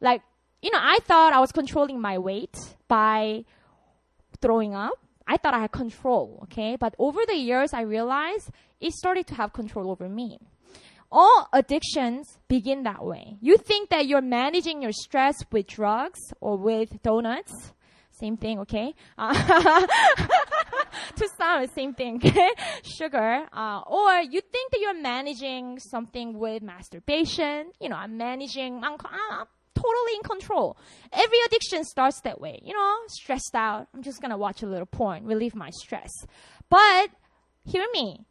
like, 0.00 0.22
you 0.60 0.70
know, 0.70 0.78
I 0.80 0.98
thought 1.04 1.32
I 1.32 1.40
was 1.40 1.52
controlling 1.52 2.00
my 2.00 2.18
weight 2.18 2.56
by 2.88 3.44
throwing 4.40 4.74
up 4.74 4.94
I 5.26 5.36
thought 5.36 5.54
I 5.54 5.60
had 5.60 5.72
control, 5.72 6.40
okay? 6.44 6.76
But 6.76 6.94
over 6.98 7.20
the 7.26 7.36
years, 7.36 7.72
I 7.72 7.82
realized 7.82 8.50
it 8.80 8.92
started 8.92 9.26
to 9.28 9.34
have 9.34 9.52
control 9.52 9.90
over 9.90 10.08
me. 10.08 10.38
All 11.10 11.48
addictions 11.52 12.38
begin 12.48 12.84
that 12.84 13.04
way. 13.04 13.36
You 13.40 13.58
think 13.58 13.90
that 13.90 14.06
you're 14.06 14.22
managing 14.22 14.80
your 14.80 14.92
stress 14.92 15.44
with 15.52 15.66
drugs 15.66 16.20
or 16.40 16.56
with 16.56 17.02
donuts. 17.02 17.74
Same 18.12 18.36
thing, 18.36 18.60
okay? 18.60 18.94
Uh, 19.18 19.32
to 21.16 21.28
some, 21.36 21.66
same 21.68 21.92
thing, 21.92 22.16
okay? 22.16 22.50
Sugar. 22.82 23.46
Uh, 23.52 23.80
or 23.86 24.20
you 24.20 24.40
think 24.40 24.70
that 24.70 24.80
you're 24.80 25.00
managing 25.00 25.78
something 25.78 26.38
with 26.38 26.62
masturbation. 26.62 27.72
You 27.80 27.90
know, 27.90 27.96
I'm 27.96 28.16
managing, 28.16 28.82
I'm, 28.82 28.96
I'm 29.04 29.46
totally 29.82 30.14
in 30.16 30.22
control. 30.22 30.76
Every 31.12 31.38
addiction 31.46 31.84
starts 31.84 32.20
that 32.22 32.40
way. 32.40 32.60
You 32.62 32.74
know, 32.74 32.96
stressed 33.08 33.54
out. 33.54 33.88
I'm 33.94 34.02
just 34.02 34.20
gonna 34.20 34.38
watch 34.38 34.62
a 34.62 34.66
little 34.66 34.86
porn, 34.86 35.24
relieve 35.24 35.54
my 35.54 35.70
stress. 35.70 36.12
But 36.68 37.10
hear 37.64 37.86
me, 37.92 38.26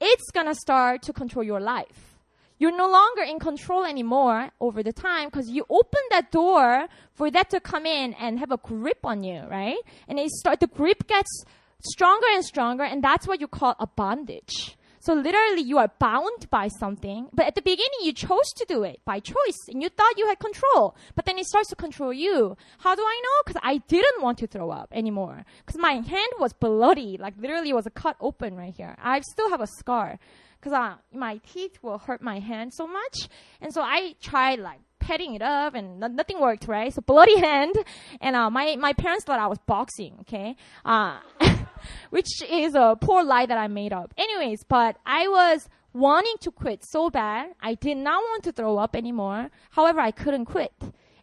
it's 0.00 0.30
gonna 0.32 0.54
start 0.54 1.02
to 1.02 1.12
control 1.12 1.44
your 1.44 1.60
life. 1.60 2.14
You're 2.58 2.76
no 2.76 2.88
longer 2.88 3.22
in 3.22 3.40
control 3.40 3.84
anymore 3.84 4.50
over 4.60 4.82
the 4.82 4.92
time 4.92 5.28
because 5.28 5.48
you 5.50 5.66
open 5.68 6.00
that 6.10 6.30
door 6.30 6.86
for 7.12 7.30
that 7.30 7.50
to 7.50 7.60
come 7.60 7.84
in 7.84 8.14
and 8.14 8.38
have 8.38 8.52
a 8.52 8.56
grip 8.56 9.00
on 9.04 9.24
you, 9.24 9.42
right? 9.50 9.78
And 10.08 10.18
it 10.18 10.30
start 10.30 10.60
the 10.60 10.68
grip 10.68 11.06
gets 11.08 11.44
stronger 11.84 12.26
and 12.32 12.44
stronger, 12.44 12.84
and 12.84 13.02
that's 13.02 13.26
what 13.26 13.40
you 13.40 13.48
call 13.48 13.74
a 13.78 13.86
bondage. 13.86 14.76
So 15.04 15.12
literally 15.12 15.60
you 15.60 15.76
are 15.76 15.92
bound 15.98 16.48
by 16.48 16.68
something, 16.68 17.28
but 17.34 17.44
at 17.44 17.54
the 17.54 17.60
beginning 17.60 18.00
you 18.00 18.14
chose 18.14 18.54
to 18.56 18.64
do 18.66 18.84
it 18.84 19.02
by 19.04 19.20
choice 19.20 19.68
and 19.68 19.82
you 19.82 19.90
thought 19.90 20.16
you 20.16 20.26
had 20.26 20.38
control, 20.38 20.96
but 21.14 21.26
then 21.26 21.36
it 21.38 21.44
starts 21.44 21.68
to 21.68 21.76
control 21.76 22.10
you. 22.10 22.56
How 22.78 22.94
do 22.94 23.02
I 23.02 23.20
know? 23.22 23.52
Cause 23.52 23.60
I 23.62 23.82
didn't 23.86 24.22
want 24.22 24.38
to 24.38 24.46
throw 24.46 24.70
up 24.70 24.88
anymore. 24.92 25.44
Cause 25.66 25.76
my 25.76 25.92
hand 25.92 26.32
was 26.40 26.54
bloody, 26.54 27.18
like 27.18 27.34
literally 27.38 27.68
it 27.68 27.74
was 27.74 27.84
a 27.84 27.90
cut 27.90 28.16
open 28.18 28.56
right 28.56 28.72
here. 28.74 28.96
I 28.98 29.20
still 29.20 29.50
have 29.50 29.60
a 29.60 29.66
scar 29.66 30.18
because 30.58 30.72
uh, 30.72 30.94
my 31.12 31.38
teeth 31.52 31.80
will 31.82 31.98
hurt 31.98 32.22
my 32.22 32.38
hand 32.38 32.72
so 32.72 32.86
much. 32.86 33.28
And 33.60 33.74
so 33.74 33.82
I 33.82 34.14
tried 34.22 34.60
like 34.60 34.80
petting 35.04 35.34
it 35.34 35.42
up 35.42 35.74
and 35.74 36.00
nothing 36.00 36.40
worked, 36.40 36.66
right? 36.66 36.92
So 36.92 37.02
bloody 37.02 37.38
hand. 37.38 37.74
And 38.20 38.34
uh, 38.34 38.50
my, 38.50 38.76
my 38.76 38.92
parents 38.94 39.24
thought 39.24 39.38
I 39.38 39.46
was 39.46 39.58
boxing, 39.66 40.16
okay? 40.22 40.56
Uh, 40.84 41.18
which 42.10 42.42
is 42.48 42.74
a 42.74 42.96
poor 43.00 43.22
lie 43.22 43.46
that 43.46 43.58
I 43.58 43.68
made 43.68 43.92
up. 43.92 44.14
Anyways, 44.16 44.64
but 44.64 44.96
I 45.04 45.28
was 45.28 45.68
wanting 45.92 46.36
to 46.40 46.50
quit 46.50 46.84
so 46.84 47.10
bad. 47.10 47.50
I 47.60 47.74
did 47.74 47.98
not 47.98 48.22
want 48.22 48.44
to 48.44 48.52
throw 48.52 48.78
up 48.78 48.96
anymore. 48.96 49.50
However, 49.70 50.00
I 50.00 50.10
couldn't 50.10 50.46
quit. 50.46 50.72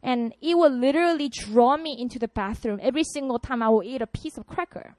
And 0.03 0.33
it 0.41 0.57
would 0.57 0.73
literally 0.73 1.29
draw 1.29 1.77
me 1.77 1.95
into 1.99 2.19
the 2.19 2.27
bathroom 2.27 2.79
every 2.81 3.03
single 3.03 3.39
time 3.39 3.61
I 3.61 3.69
would 3.69 3.85
eat 3.85 4.01
a 4.01 4.07
piece 4.07 4.37
of 4.37 4.47
cracker. 4.47 4.95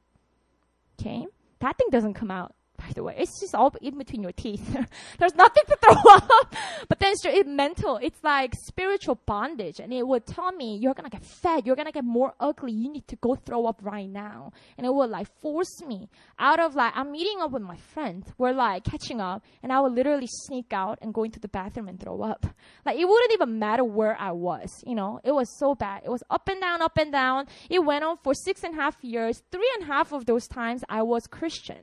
Okay? 1.01 1.27
That 1.61 1.79
thing 1.79 1.89
doesn't 1.91 2.15
come 2.15 2.31
out 2.31 2.55
the 2.95 3.03
way. 3.03 3.15
It's 3.19 3.41
just 3.41 3.55
all 3.55 3.75
in 3.81 3.99
between 3.99 4.23
your 4.23 4.33
teeth. 4.33 4.65
There's 5.19 5.35
nothing 5.35 5.63
to 5.69 5.77
throw 5.77 6.13
up. 6.15 6.55
but 6.89 6.99
then 6.99 7.13
it's, 7.13 7.25
it's 7.25 7.49
mental. 7.49 7.99
It's 8.03 8.23
like 8.23 8.55
spiritual 8.67 9.17
bondage. 9.27 9.81
And 9.81 9.93
it 9.93 10.07
would 10.07 10.27
tell 10.27 10.53
me, 10.53 10.79
you're 10.81 10.95
going 10.95 11.09
to 11.09 11.11
get 11.11 11.25
fat. 11.25 11.67
You're 11.67 11.77
going 11.77 11.87
to 11.87 11.93
get 11.93 12.05
more 12.05 12.35
ugly. 12.41 12.73
You 12.73 12.91
need 12.93 13.09
to 13.09 13.17
go 13.17 13.35
throw 13.35 13.67
up 13.67 13.81
right 13.83 14.09
now. 14.09 14.53
And 14.77 14.87
it 14.87 14.93
would 14.93 15.11
like 15.11 15.29
force 15.41 15.83
me 15.87 16.09
out 16.39 16.61
of 16.61 16.75
like, 16.75 16.93
I'm 16.97 17.13
meeting 17.13 17.39
up 17.41 17.53
with 17.53 17.63
my 17.63 17.77
friends. 17.77 18.33
We're 18.39 18.53
like 18.53 18.85
catching 18.85 19.21
up. 19.21 19.45
And 19.63 19.73
I 19.73 19.81
would 19.81 19.93
literally 19.93 20.29
sneak 20.29 20.73
out 20.73 20.99
and 21.03 21.15
go 21.15 21.25
into 21.25 21.41
the 21.41 21.49
bathroom 21.49 21.89
and 21.89 21.99
throw 22.01 22.23
up. 22.23 22.47
Like 22.85 22.99
it 22.99 23.07
wouldn't 23.07 23.33
even 23.33 23.59
matter 23.59 23.85
where 23.85 24.17
I 24.19 24.33
was. 24.33 24.71
You 24.87 24.95
know, 24.95 25.21
it 25.25 25.33
was 25.33 25.49
so 25.59 25.75
bad. 25.75 26.03
It 26.05 26.11
was 26.11 26.23
up 26.31 26.49
and 26.49 26.61
down, 26.61 26.83
up 26.83 26.97
and 26.99 27.13
down. 27.13 27.47
It 27.71 27.85
went 27.85 28.05
on 28.05 28.17
for 28.23 28.35
six 28.35 28.63
and 28.65 28.75
a 28.75 28.81
half 28.81 28.97
years. 29.03 29.43
Three 29.51 29.71
and 29.77 29.85
a 29.85 29.87
half 29.87 30.13
of 30.13 30.27
those 30.27 30.47
times 30.47 30.83
I 30.89 31.03
was 31.03 31.27
Christian. 31.27 31.83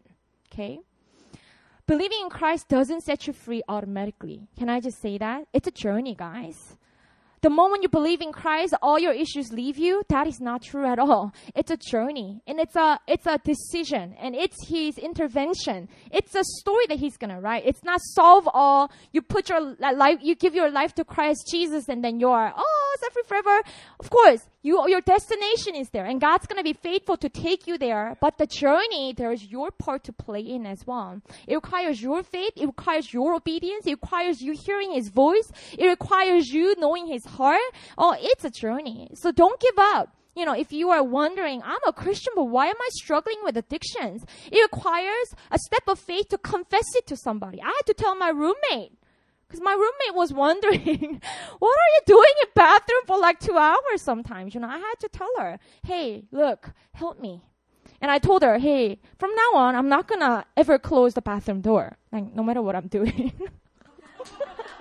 Okay? 0.51 0.79
Believing 1.89 2.19
in 2.21 2.29
Christ 2.29 2.67
doesn't 2.67 3.01
set 3.01 3.25
you 3.25 3.33
free 3.33 3.63
automatically. 3.67 4.47
Can 4.59 4.69
I 4.69 4.79
just 4.79 5.01
say 5.01 5.17
that? 5.17 5.47
It's 5.53 5.67
a 5.67 5.71
journey, 5.71 6.13
guys. 6.13 6.77
The 7.41 7.49
moment 7.49 7.81
you 7.81 7.89
believe 7.89 8.21
in 8.21 8.31
Christ, 8.31 8.75
all 8.79 8.99
your 8.99 9.13
issues 9.13 9.51
leave 9.51 9.75
you. 9.75 10.03
That 10.07 10.27
is 10.27 10.39
not 10.39 10.61
true 10.61 10.85
at 10.85 10.99
all. 10.99 11.33
It's 11.55 11.71
a 11.71 11.77
journey 11.77 12.43
and 12.45 12.59
it's 12.59 12.75
a, 12.75 12.99
it's 13.07 13.25
a 13.25 13.39
decision 13.39 14.13
and 14.19 14.35
it's 14.35 14.67
His 14.67 14.99
intervention. 14.99 15.89
It's 16.11 16.35
a 16.35 16.43
story 16.43 16.85
that 16.89 16.99
He's 16.99 17.17
gonna 17.17 17.41
write. 17.41 17.63
It's 17.65 17.83
not 17.83 18.01
solve 18.03 18.47
all. 18.53 18.91
You 19.11 19.23
put 19.23 19.49
your 19.49 19.75
life, 19.79 20.19
you 20.21 20.35
give 20.35 20.53
your 20.53 20.69
life 20.69 20.93
to 20.95 21.03
Christ 21.03 21.47
Jesus 21.49 21.89
and 21.89 22.03
then 22.03 22.19
you're, 22.19 22.53
oh, 22.55 22.97
set 22.99 23.13
free 23.13 23.23
forever. 23.25 23.61
Of 23.99 24.11
course, 24.11 24.47
you, 24.61 24.87
your 24.89 25.01
destination 25.01 25.75
is 25.75 25.89
there 25.89 26.05
and 26.05 26.19
God's 26.19 26.45
gonna 26.47 26.63
be 26.63 26.73
faithful 26.73 27.17
to 27.17 27.29
take 27.29 27.67
you 27.67 27.77
there. 27.77 28.17
But 28.19 28.37
the 28.37 28.45
journey, 28.45 29.13
there's 29.15 29.45
your 29.45 29.71
part 29.71 30.03
to 30.05 30.13
play 30.13 30.41
in 30.41 30.65
as 30.65 30.85
well. 30.85 31.21
It 31.47 31.55
requires 31.55 32.01
your 32.01 32.23
faith. 32.23 32.53
It 32.55 32.65
requires 32.65 33.13
your 33.13 33.33
obedience. 33.33 33.85
It 33.85 33.91
requires 33.91 34.41
you 34.41 34.53
hearing 34.65 34.91
His 34.91 35.09
voice. 35.09 35.51
It 35.77 35.87
requires 35.87 36.47
you 36.49 36.75
knowing 36.77 37.07
His 37.07 37.25
heart. 37.25 37.59
Oh, 37.97 38.15
it's 38.19 38.43
a 38.43 38.49
journey. 38.49 39.09
So 39.15 39.31
don't 39.31 39.59
give 39.59 39.77
up. 39.77 40.15
You 40.35 40.45
know, 40.45 40.53
if 40.53 40.71
you 40.71 40.89
are 40.89 41.03
wondering, 41.03 41.61
I'm 41.63 41.83
a 41.85 41.91
Christian, 41.91 42.33
but 42.35 42.45
why 42.45 42.67
am 42.67 42.75
I 42.79 42.89
struggling 42.91 43.39
with 43.43 43.57
addictions? 43.57 44.23
It 44.51 44.61
requires 44.61 45.33
a 45.51 45.57
step 45.57 45.83
of 45.87 45.99
faith 45.99 46.29
to 46.29 46.37
confess 46.37 46.85
it 46.95 47.07
to 47.07 47.17
somebody. 47.17 47.61
I 47.61 47.67
had 47.67 47.85
to 47.87 47.93
tell 47.93 48.15
my 48.15 48.29
roommate. 48.29 48.93
Because 49.49 49.63
my 49.63 49.73
roommate 49.73 50.15
was 50.15 50.31
wondering, 50.31 51.21
what 51.59 51.77
are 51.77 51.91
you 51.95 52.01
doing 52.05 52.33
in 52.41 52.47
bathroom 52.55 53.01
for 53.07 53.17
like 53.17 53.39
two 53.39 53.57
hours 53.57 53.99
sometimes? 53.99 54.53
You 54.53 54.61
know, 54.61 54.67
I 54.67 54.77
had 54.77 54.99
to 54.99 55.09
tell 55.09 55.31
her, 55.39 55.59
hey, 55.83 56.25
look, 56.31 56.71
help 56.93 57.19
me. 57.19 57.41
And 57.99 58.11
I 58.11 58.19
told 58.19 58.43
her, 58.43 58.59
hey, 58.59 58.99
from 59.17 59.31
now 59.35 59.59
on, 59.59 59.75
I'm 59.75 59.89
not 59.89 60.07
gonna 60.07 60.45
ever 60.55 60.77
close 60.77 61.15
the 61.15 61.21
bathroom 61.21 61.61
door. 61.61 61.97
Like, 62.11 62.33
no 62.35 62.43
matter 62.43 62.61
what 62.61 62.75
I'm 62.75 62.87
doing. 62.87 63.33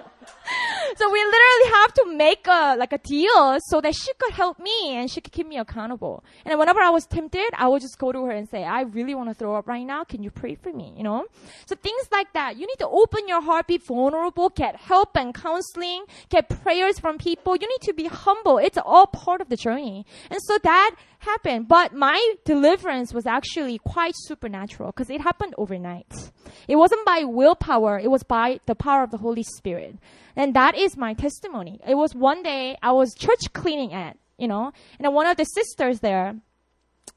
so 0.97 1.11
we 1.11 1.25
literally 1.25 1.71
have 1.73 1.93
to 1.95 2.17
make 2.17 2.47
a 2.47 2.77
like 2.79 2.93
a 2.93 2.99
deal 2.99 3.59
so 3.69 3.81
that 3.81 3.95
she 3.95 4.13
could 4.19 4.33
help 4.33 4.59
me 4.59 4.97
and 4.97 5.11
she 5.11 5.21
could 5.21 5.33
keep 5.33 5.47
me 5.47 5.59
accountable. 5.59 6.25
And 6.45 6.59
whenever 6.59 6.81
I 6.81 6.91
was 6.91 7.07
tempted, 7.07 7.51
I 7.57 7.69
would 7.69 7.83
just 7.83 7.99
go 7.99 8.13
to 8.13 8.25
her 8.25 8.31
and 8.31 8.49
say, 8.49 8.65
"I 8.65 8.83
really 8.83 9.15
want 9.15 9.29
to 9.29 9.35
throw 9.35 9.55
up 9.57 9.67
right 9.67 9.87
now. 9.87 10.05
Can 10.05 10.23
you 10.23 10.31
pray 10.31 10.55
for 10.55 10.73
me?" 10.73 10.93
You 10.97 11.05
know. 11.05 11.27
So 11.67 11.77
things 11.77 12.09
like 12.11 12.33
that. 12.33 12.57
You 12.57 12.67
need 12.67 12.79
to 12.79 12.89
open 12.89 13.29
your 13.29 13.41
heart, 13.41 13.67
be 13.67 13.79
vulnerable, 13.79 14.49
get 14.49 14.77
help 14.77 15.17
and 15.17 15.35
counseling, 15.35 16.05
get 16.29 16.49
prayers 16.49 16.99
from 16.99 17.19
people. 17.19 17.57
You 17.57 17.69
need 17.69 17.83
to 17.83 17.93
be 17.93 18.07
humble. 18.07 18.59
It's 18.59 18.79
all 18.79 19.07
part 19.07 19.41
of 19.41 19.49
the 19.49 19.57
journey. 19.57 20.07
And 20.31 20.41
so 20.43 20.59
that 20.63 20.95
happened. 21.21 21.69
But 21.69 21.93
my 21.93 22.35
deliverance 22.45 23.13
was 23.13 23.27
actually 23.27 23.79
quite 23.79 24.15
supernatural 24.17 24.93
because 24.93 25.11
it 25.11 25.21
happened 25.21 25.55
overnight. 25.59 26.13
It 26.67 26.77
wasn't 26.77 27.05
by 27.05 27.25
willpower. 27.25 27.99
It 27.99 28.11
was 28.11 28.23
by 28.23 28.61
the 28.67 28.75
power 28.75 29.03
of 29.03 29.11
the 29.11 29.19
Holy 29.19 29.43
Spirit. 29.43 29.97
And 30.38 30.55
that 30.55 30.77
is 30.77 30.96
my 30.96 31.14
testimony. 31.14 31.81
It 31.87 31.96
was 31.96 32.14
one 32.14 32.44
day 32.44 32.79
I 32.81 32.92
was 32.92 33.12
church 33.12 33.53
cleaning 33.53 33.92
at, 33.92 34.16
you 34.38 34.46
know, 34.46 34.72
and 35.01 35.12
one 35.12 35.27
of 35.27 35.37
the 35.37 35.44
sisters 35.44 35.98
there, 35.98 36.37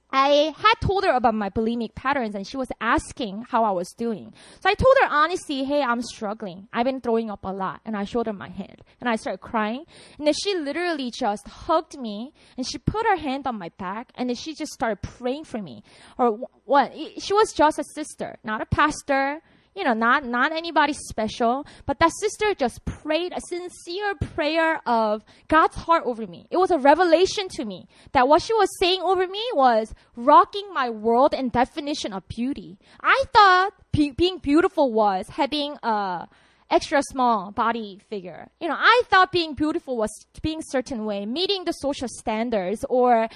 I 0.09 0.53
had 0.57 0.73
told 0.81 1.05
her 1.05 1.11
about 1.11 1.35
my 1.35 1.51
bulimic 1.51 1.93
patterns 1.93 2.33
and 2.33 2.45
she 2.45 2.57
was 2.57 2.67
asking 2.81 3.45
how 3.47 3.63
I 3.63 3.71
was 3.71 3.93
doing. 3.95 4.33
So 4.59 4.69
I 4.69 4.73
told 4.73 4.95
her 5.01 5.07
honestly, 5.09 5.63
hey, 5.63 5.83
I'm 5.83 6.01
struggling. 6.01 6.67
I've 6.73 6.85
been 6.85 6.99
throwing 6.99 7.29
up 7.29 7.45
a 7.45 7.53
lot. 7.53 7.79
And 7.85 7.95
I 7.95 8.05
showed 8.05 8.25
her 8.25 8.33
my 8.33 8.49
hand 8.49 8.81
and 8.99 9.07
I 9.07 9.15
started 9.17 9.37
crying. 9.37 9.85
And 10.17 10.25
then 10.25 10.33
she 10.33 10.55
literally 10.55 11.11
just 11.11 11.47
hugged 11.47 11.99
me 11.99 12.33
and 12.57 12.67
she 12.67 12.79
put 12.79 13.05
her 13.05 13.17
hand 13.17 13.45
on 13.45 13.59
my 13.59 13.69
back 13.77 14.11
and 14.15 14.29
then 14.29 14.35
she 14.35 14.55
just 14.55 14.73
started 14.73 15.01
praying 15.03 15.45
for 15.45 15.61
me. 15.61 15.83
Or 16.17 16.39
what? 16.65 16.91
She 17.19 17.33
was 17.33 17.53
just 17.53 17.77
a 17.77 17.83
sister, 17.83 18.37
not 18.43 18.61
a 18.61 18.65
pastor, 18.65 19.41
you 19.75 19.83
know, 19.83 19.93
not, 19.93 20.25
not 20.25 20.51
anybody 20.51 20.93
special, 20.93 21.65
but 21.85 21.99
that 21.99 22.11
sister 22.19 22.53
just 22.53 22.83
prayed 22.85 23.33
a 23.35 23.41
sincere 23.41 24.15
prayer 24.33 24.81
of 24.85 25.23
God's 25.47 25.75
heart 25.75 26.03
over 26.05 26.27
me. 26.27 26.47
It 26.51 26.57
was 26.57 26.71
a 26.71 26.77
revelation 26.77 27.47
to 27.49 27.65
me 27.65 27.87
that 28.11 28.27
what 28.27 28.41
she 28.41 28.53
was 28.53 28.69
saying 28.79 29.01
over 29.01 29.27
me 29.27 29.43
was 29.53 29.93
rocking 30.15 30.73
my 30.73 30.89
world 30.89 31.33
and 31.33 31.51
definition 31.51 32.11
of 32.13 32.27
beauty. 32.27 32.77
I 33.01 33.23
thought 33.33 33.73
be- 33.91 34.11
being 34.11 34.39
beautiful 34.39 34.91
was 34.91 35.27
having 35.29 35.77
a, 35.83 36.27
extra 36.71 37.01
small 37.03 37.51
body 37.51 37.99
figure. 38.09 38.49
You 38.59 38.69
know, 38.69 38.77
I 38.77 39.01
thought 39.09 39.31
being 39.31 39.53
beautiful 39.53 39.97
was 39.97 40.09
being 40.41 40.61
certain 40.61 41.05
way, 41.05 41.25
meeting 41.25 41.65
the 41.65 41.73
social 41.73 42.07
standards 42.07 42.85
or 42.89 43.27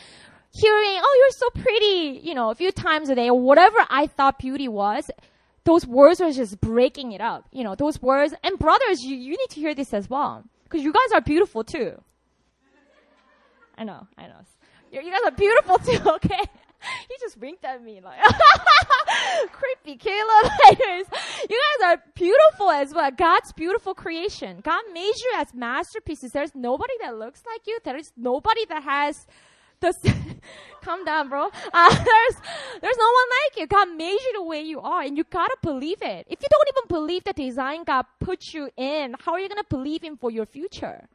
hearing, 0.53 0.99
oh, 1.03 1.15
you're 1.19 1.31
so 1.31 1.61
pretty, 1.61 2.21
you 2.23 2.33
know, 2.33 2.49
a 2.49 2.55
few 2.55 2.71
times 2.71 3.09
a 3.09 3.15
day 3.15 3.29
or 3.29 3.39
whatever 3.39 3.77
I 3.89 4.07
thought 4.07 4.39
beauty 4.39 4.69
was. 4.69 5.09
Those 5.65 5.85
words 5.85 6.21
are 6.21 6.31
just 6.31 6.61
breaking 6.61 7.11
it 7.11 7.21
up. 7.21 7.45
You 7.51 7.63
know, 7.63 7.75
those 7.75 8.01
words. 8.01 8.33
And 8.43 8.57
brothers, 8.57 9.03
you, 9.03 9.15
you 9.15 9.31
need 9.31 9.49
to 9.49 9.59
hear 9.59 9.75
this 9.75 9.93
as 9.93 10.09
well. 10.09 10.43
Because 10.63 10.83
you 10.83 10.93
guys 10.93 11.11
are 11.13 11.21
beautiful 11.21 11.63
too. 11.63 12.01
I 13.77 13.83
know, 13.83 14.07
I 14.17 14.27
know. 14.27 14.35
You 14.91 15.11
guys 15.11 15.21
are 15.25 15.31
beautiful 15.31 15.77
too, 15.79 16.09
okay? 16.15 16.41
he 17.09 17.15
just 17.19 17.37
winked 17.37 17.63
at 17.65 17.83
me 17.83 17.99
like, 18.01 18.19
creepy 19.51 19.97
Caleb. 19.97 20.51
You 21.49 21.61
guys 21.79 21.97
are 21.97 22.03
beautiful 22.15 22.71
as 22.71 22.93
well. 22.93 23.11
God's 23.11 23.51
beautiful 23.53 23.93
creation. 23.93 24.61
God 24.63 24.81
made 24.93 25.13
you 25.15 25.33
as 25.37 25.53
masterpieces. 25.53 26.31
There's 26.31 26.55
nobody 26.55 26.93
that 27.01 27.17
looks 27.17 27.43
like 27.45 27.61
you. 27.67 27.77
There 27.83 27.97
is 27.97 28.11
nobody 28.17 28.65
that 28.65 28.83
has 28.83 29.27
the. 29.91 30.13
calm 30.81 31.03
down, 31.03 31.29
bro. 31.29 31.49
Uh, 31.73 31.89
there's 32.05 32.35
there's 32.81 32.97
no 32.97 33.09
one 33.19 33.29
like 33.37 33.57
you. 33.57 33.67
God 33.67 33.89
made 33.95 34.19
you 34.25 34.33
the 34.35 34.43
way 34.43 34.61
you 34.61 34.79
are, 34.81 35.01
and 35.01 35.17
you 35.17 35.23
gotta 35.23 35.57
believe 35.61 36.01
it. 36.01 36.27
If 36.29 36.41
you 36.41 36.47
don't 36.49 36.69
even 36.73 36.87
believe 36.87 37.23
the 37.23 37.33
design 37.33 37.83
God 37.83 38.05
put 38.19 38.53
you 38.53 38.69
in, 38.77 39.15
how 39.19 39.33
are 39.33 39.39
you 39.39 39.49
gonna 39.49 39.63
believe 39.69 40.03
Him 40.03 40.17
for 40.17 40.29
your 40.29 40.45
future? 40.45 41.07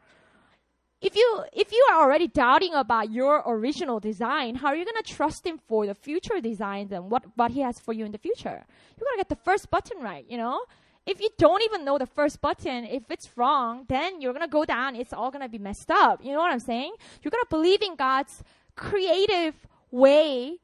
if 1.01 1.17
you 1.17 1.45
if 1.53 1.73
you 1.73 1.87
are 1.91 2.03
already 2.03 2.29
doubting 2.29 2.75
about 2.75 3.11
your 3.11 3.43
original 3.47 4.01
design, 4.01 4.55
how 4.57 4.69
are 4.69 4.77
you 4.77 4.85
gonna 4.85 5.03
trust 5.03 5.47
him 5.47 5.59
for 5.67 5.87
the 5.87 5.95
future 5.95 6.41
designs 6.41 6.93
and 6.93 7.11
what 7.11 7.25
what 7.37 7.51
he 7.51 7.61
has 7.61 7.81
for 7.81 7.93
you 7.93 8.05
in 8.05 8.13
the 8.13 8.19
future? 8.19 8.65
You 8.99 9.07
gotta 9.07 9.17
get 9.17 9.29
the 9.29 9.45
first 9.45 9.71
button 9.71 10.03
right, 10.03 10.27
you 10.29 10.37
know. 10.37 10.65
If 11.07 11.19
you 11.21 11.31
don't 11.39 11.63
even 11.63 11.85
know 11.87 11.97
the 11.97 12.07
first 12.07 12.43
button, 12.43 12.85
if 12.85 13.11
it's 13.11 13.31
wrong, 13.37 13.87
then 13.89 14.21
you're 14.21 14.35
gonna 14.35 14.49
go 14.49 14.67
down. 14.67 14.95
It's 14.95 15.15
all 15.15 15.31
gonna 15.31 15.49
be 15.49 15.59
messed 15.59 15.91
up. 15.91 16.23
You 16.23 16.33
know 16.33 16.39
what 16.41 16.53
I'm 16.53 16.61
saying? 16.61 16.93
You 17.23 17.31
gotta 17.31 17.47
believe 17.49 17.81
in 17.81 17.97
God's 17.97 18.45
creative 18.81 19.55
way. 19.91 20.57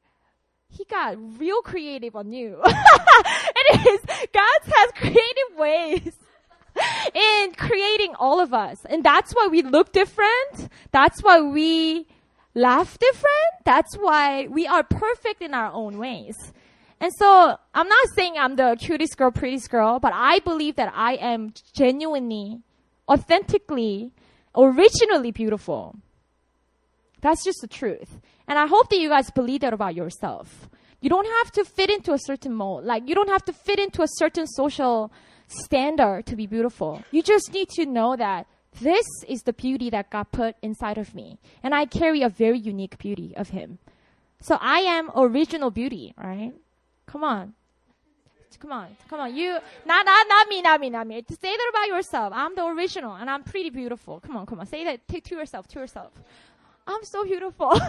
He 0.69 0.83
got 0.85 1.15
real 1.39 1.61
creative 1.61 2.15
on 2.15 2.31
you. 2.31 2.61
it 2.65 3.87
is 3.87 4.01
God 4.33 4.59
has 4.65 4.91
creative 4.95 5.51
ways 5.55 6.13
in 7.13 7.53
creating 7.53 8.15
all 8.15 8.39
of 8.41 8.53
us. 8.53 8.79
And 8.89 9.03
that's 9.03 9.33
why 9.33 9.47
we 9.47 9.61
look 9.61 9.93
different. 9.93 10.69
That's 10.91 11.21
why 11.21 11.39
we 11.41 12.07
laugh 12.53 12.97
different. 12.99 13.53
That's 13.63 13.95
why 13.95 14.47
we 14.47 14.67
are 14.67 14.83
perfect 14.83 15.41
in 15.41 15.53
our 15.53 15.71
own 15.71 15.97
ways. 15.97 16.35
And 16.99 17.11
so 17.13 17.57
I'm 17.73 17.87
not 17.87 18.07
saying 18.15 18.33
I'm 18.37 18.55
the 18.55 18.75
cutest 18.79 19.17
girl, 19.17 19.31
prettiest 19.31 19.69
girl, 19.69 19.99
but 19.99 20.11
I 20.15 20.39
believe 20.39 20.75
that 20.77 20.91
I 20.95 21.13
am 21.13 21.53
genuinely, 21.73 22.59
authentically, 23.07 24.11
originally 24.55 25.31
beautiful. 25.31 25.95
That's 27.27 27.43
just 27.43 27.59
the 27.59 27.67
truth. 27.67 28.21
And 28.47 28.57
I 28.57 28.67
hope 28.67 28.89
that 28.89 28.99
you 28.99 29.09
guys 29.09 29.29
believe 29.31 29.59
that 29.59 29.73
about 29.73 29.93
yourself. 29.93 30.69
You 31.01 31.09
don't 31.09 31.27
have 31.39 31.51
to 31.51 31.65
fit 31.65 31.89
into 31.89 32.13
a 32.13 32.17
certain 32.17 32.53
mold. 32.53 32.85
Like, 32.85 33.03
you 33.05 33.15
don't 33.15 33.27
have 33.27 33.43
to 33.45 33.51
fit 33.51 33.79
into 33.79 34.01
a 34.01 34.07
certain 34.07 34.47
social 34.47 35.11
standard 35.47 36.25
to 36.27 36.37
be 36.37 36.47
beautiful. 36.47 37.03
You 37.11 37.21
just 37.21 37.51
need 37.51 37.67
to 37.71 37.85
know 37.85 38.15
that 38.15 38.47
this 38.79 39.05
is 39.27 39.41
the 39.41 39.51
beauty 39.51 39.89
that 39.89 40.09
God 40.09 40.31
put 40.31 40.55
inside 40.61 40.97
of 40.97 41.13
me. 41.13 41.37
And 41.63 41.75
I 41.75 41.83
carry 41.83 42.21
a 42.21 42.29
very 42.29 42.59
unique 42.59 42.97
beauty 42.97 43.33
of 43.35 43.49
Him. 43.49 43.79
So 44.39 44.57
I 44.61 44.79
am 44.79 45.11
original 45.13 45.69
beauty, 45.69 46.13
right? 46.17 46.53
Come 47.07 47.25
on. 47.25 47.55
Come 48.59 48.71
on, 48.71 48.95
come 49.09 49.19
on. 49.19 49.35
You, 49.35 49.59
not, 49.85 50.05
not, 50.05 50.27
not 50.29 50.47
me, 50.47 50.61
not 50.61 50.79
me, 50.79 50.89
not 50.89 51.05
me. 51.05 51.23
Say 51.29 51.57
that 51.57 51.71
about 51.71 51.87
yourself. 51.89 52.31
I'm 52.33 52.55
the 52.55 52.65
original 52.65 53.13
and 53.13 53.29
I'm 53.29 53.43
pretty 53.43 53.69
beautiful. 53.69 54.21
Come 54.21 54.37
on, 54.37 54.45
come 54.45 54.61
on. 54.61 54.65
Say 54.65 54.83
that 54.85 55.05
to, 55.09 55.21
to 55.21 55.35
yourself, 55.35 55.67
to 55.67 55.79
yourself. 55.79 56.13
I'm 56.87 57.03
so 57.03 57.25
beautiful. 57.25 57.75
so 57.75 57.85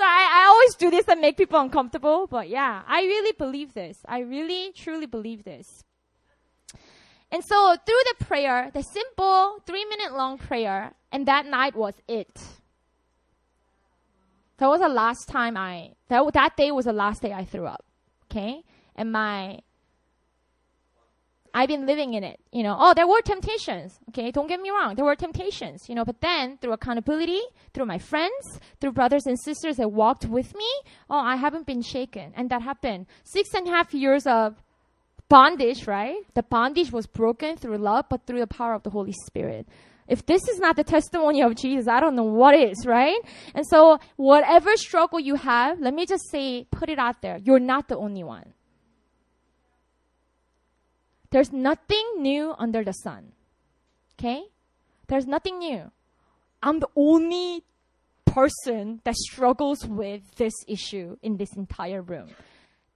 I, 0.00 0.30
I 0.32 0.46
always 0.48 0.74
do 0.76 0.90
this 0.90 1.08
and 1.08 1.20
make 1.20 1.36
people 1.36 1.58
uncomfortable, 1.58 2.28
but 2.28 2.48
yeah, 2.48 2.82
I 2.86 3.02
really 3.02 3.32
believe 3.32 3.74
this. 3.74 3.98
I 4.06 4.20
really, 4.20 4.72
truly 4.72 5.06
believe 5.06 5.44
this. 5.44 5.84
And 7.32 7.42
so 7.44 7.76
through 7.84 8.02
the 8.18 8.24
prayer, 8.24 8.70
the 8.72 8.82
simple 8.82 9.58
three 9.66 9.84
minute 9.86 10.14
long 10.14 10.38
prayer, 10.38 10.92
and 11.10 11.26
that 11.26 11.46
night 11.46 11.74
was 11.74 11.94
it. 12.06 12.40
That 14.58 14.68
was 14.68 14.80
the 14.80 14.88
last 14.88 15.28
time 15.28 15.56
I, 15.56 15.92
that, 16.08 16.32
that 16.34 16.56
day 16.56 16.70
was 16.70 16.84
the 16.84 16.92
last 16.92 17.22
day 17.22 17.32
I 17.32 17.44
threw 17.44 17.66
up. 17.66 17.84
Okay? 18.30 18.62
And 18.94 19.10
my, 19.10 19.60
I've 21.54 21.68
been 21.68 21.86
living 21.86 22.14
in 22.14 22.24
it. 22.24 22.40
You 22.50 22.62
know, 22.62 22.76
oh, 22.78 22.94
there 22.94 23.06
were 23.06 23.20
temptations. 23.20 23.98
Okay, 24.08 24.30
don't 24.30 24.46
get 24.46 24.60
me 24.60 24.70
wrong. 24.70 24.94
There 24.94 25.04
were 25.04 25.16
temptations, 25.16 25.88
you 25.88 25.94
know, 25.94 26.04
but 26.04 26.20
then 26.20 26.56
through 26.58 26.72
accountability, 26.72 27.42
through 27.74 27.86
my 27.86 27.98
friends, 27.98 28.60
through 28.80 28.92
brothers 28.92 29.26
and 29.26 29.38
sisters 29.38 29.76
that 29.76 29.92
walked 29.92 30.24
with 30.24 30.54
me, 30.54 30.68
oh, 31.10 31.18
I 31.18 31.36
haven't 31.36 31.66
been 31.66 31.82
shaken. 31.82 32.32
And 32.36 32.48
that 32.50 32.62
happened. 32.62 33.06
Six 33.24 33.52
and 33.54 33.66
a 33.66 33.70
half 33.70 33.92
years 33.92 34.26
of 34.26 34.62
bondage, 35.28 35.86
right? 35.86 36.16
The 36.34 36.42
bondage 36.42 36.92
was 36.92 37.06
broken 37.06 37.56
through 37.56 37.78
love, 37.78 38.06
but 38.08 38.26
through 38.26 38.40
the 38.40 38.46
power 38.46 38.74
of 38.74 38.82
the 38.82 38.90
Holy 38.90 39.14
Spirit. 39.26 39.66
If 40.08 40.26
this 40.26 40.42
is 40.48 40.58
not 40.58 40.76
the 40.76 40.84
testimony 40.84 41.42
of 41.42 41.54
Jesus, 41.54 41.88
I 41.88 42.00
don't 42.00 42.16
know 42.16 42.24
what 42.24 42.54
is, 42.54 42.84
right? 42.86 43.18
And 43.54 43.66
so, 43.66 43.98
whatever 44.16 44.76
struggle 44.76 45.20
you 45.20 45.36
have, 45.36 45.80
let 45.80 45.94
me 45.94 46.06
just 46.06 46.24
say, 46.30 46.66
put 46.70 46.88
it 46.88 46.98
out 46.98 47.22
there. 47.22 47.38
You're 47.38 47.60
not 47.60 47.88
the 47.88 47.96
only 47.96 48.24
one. 48.24 48.52
There's 51.32 51.50
nothing 51.50 52.04
new 52.18 52.54
under 52.58 52.84
the 52.84 52.92
sun. 52.92 53.32
Okay? 54.20 54.44
There's 55.08 55.26
nothing 55.26 55.58
new. 55.58 55.90
I'm 56.62 56.78
the 56.78 56.88
only 56.94 57.64
person 58.26 59.00
that 59.04 59.16
struggles 59.16 59.86
with 59.86 60.22
this 60.36 60.52
issue 60.68 61.16
in 61.22 61.38
this 61.38 61.48
entire 61.56 62.02
room. 62.02 62.28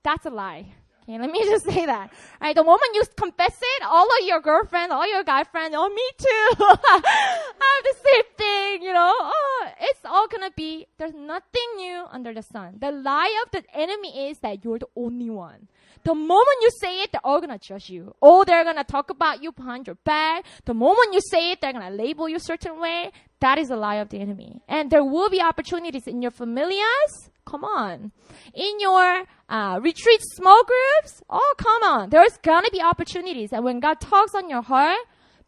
That's 0.02 0.24
a 0.26 0.30
lie. 0.30 0.66
Okay, 1.08 1.18
let 1.18 1.30
me 1.30 1.42
just 1.44 1.64
say 1.64 1.86
that. 1.86 2.12
Right, 2.40 2.54
the 2.54 2.62
moment 2.62 2.90
you 2.94 3.02
confess 3.16 3.56
it, 3.60 3.82
all 3.84 4.06
of 4.06 4.26
your 4.26 4.40
girlfriends, 4.40 4.92
all 4.92 5.08
your 5.10 5.24
guy 5.24 5.44
friends, 5.44 5.74
oh, 5.76 5.88
me 5.88 6.08
too. 6.18 6.64
I 6.64 7.72
have 7.72 7.84
the 7.84 7.96
same 8.04 8.24
thing, 8.36 8.82
you 8.82 8.92
know. 8.92 9.12
Oh, 9.16 9.68
it's 9.80 10.04
all 10.04 10.28
gonna 10.28 10.50
be, 10.54 10.86
there's 10.98 11.14
nothing 11.14 11.68
new 11.76 12.04
under 12.10 12.34
the 12.34 12.42
sun. 12.42 12.78
The 12.80 12.92
lie 12.92 13.44
of 13.44 13.50
the 13.52 13.64
enemy 13.74 14.28
is 14.30 14.38
that 14.40 14.64
you're 14.64 14.78
the 14.78 14.88
only 14.94 15.30
one. 15.30 15.68
The 16.06 16.14
moment 16.14 16.58
you 16.60 16.70
say 16.80 17.02
it, 17.02 17.10
they're 17.10 17.26
all 17.26 17.40
gonna 17.40 17.58
judge 17.58 17.90
you. 17.90 18.14
Oh, 18.22 18.44
they're 18.44 18.62
gonna 18.62 18.84
talk 18.84 19.10
about 19.10 19.42
you 19.42 19.50
behind 19.50 19.88
your 19.88 19.96
back. 20.04 20.44
The 20.64 20.72
moment 20.72 21.12
you 21.12 21.18
say 21.32 21.50
it, 21.50 21.60
they're 21.60 21.72
gonna 21.72 21.90
label 21.90 22.28
you 22.28 22.36
a 22.36 22.46
certain 22.52 22.80
way. 22.80 23.10
That 23.40 23.58
is 23.58 23.70
a 23.70 23.76
lie 23.76 23.96
of 23.96 24.10
the 24.10 24.20
enemy. 24.20 24.62
And 24.68 24.88
there 24.88 25.02
will 25.02 25.28
be 25.28 25.40
opportunities 25.40 26.06
in 26.06 26.22
your 26.22 26.30
familias. 26.30 27.12
Come 27.44 27.64
on. 27.64 28.12
In 28.54 28.78
your 28.78 29.24
uh, 29.48 29.80
retreat 29.82 30.20
small 30.36 30.62
groups. 30.62 31.22
Oh, 31.28 31.54
come 31.58 31.82
on. 31.82 32.10
There's 32.10 32.36
gonna 32.40 32.70
be 32.70 32.80
opportunities. 32.80 33.52
And 33.52 33.64
when 33.64 33.80
God 33.80 34.00
talks 34.00 34.32
on 34.32 34.48
your 34.48 34.62
heart, 34.62 35.00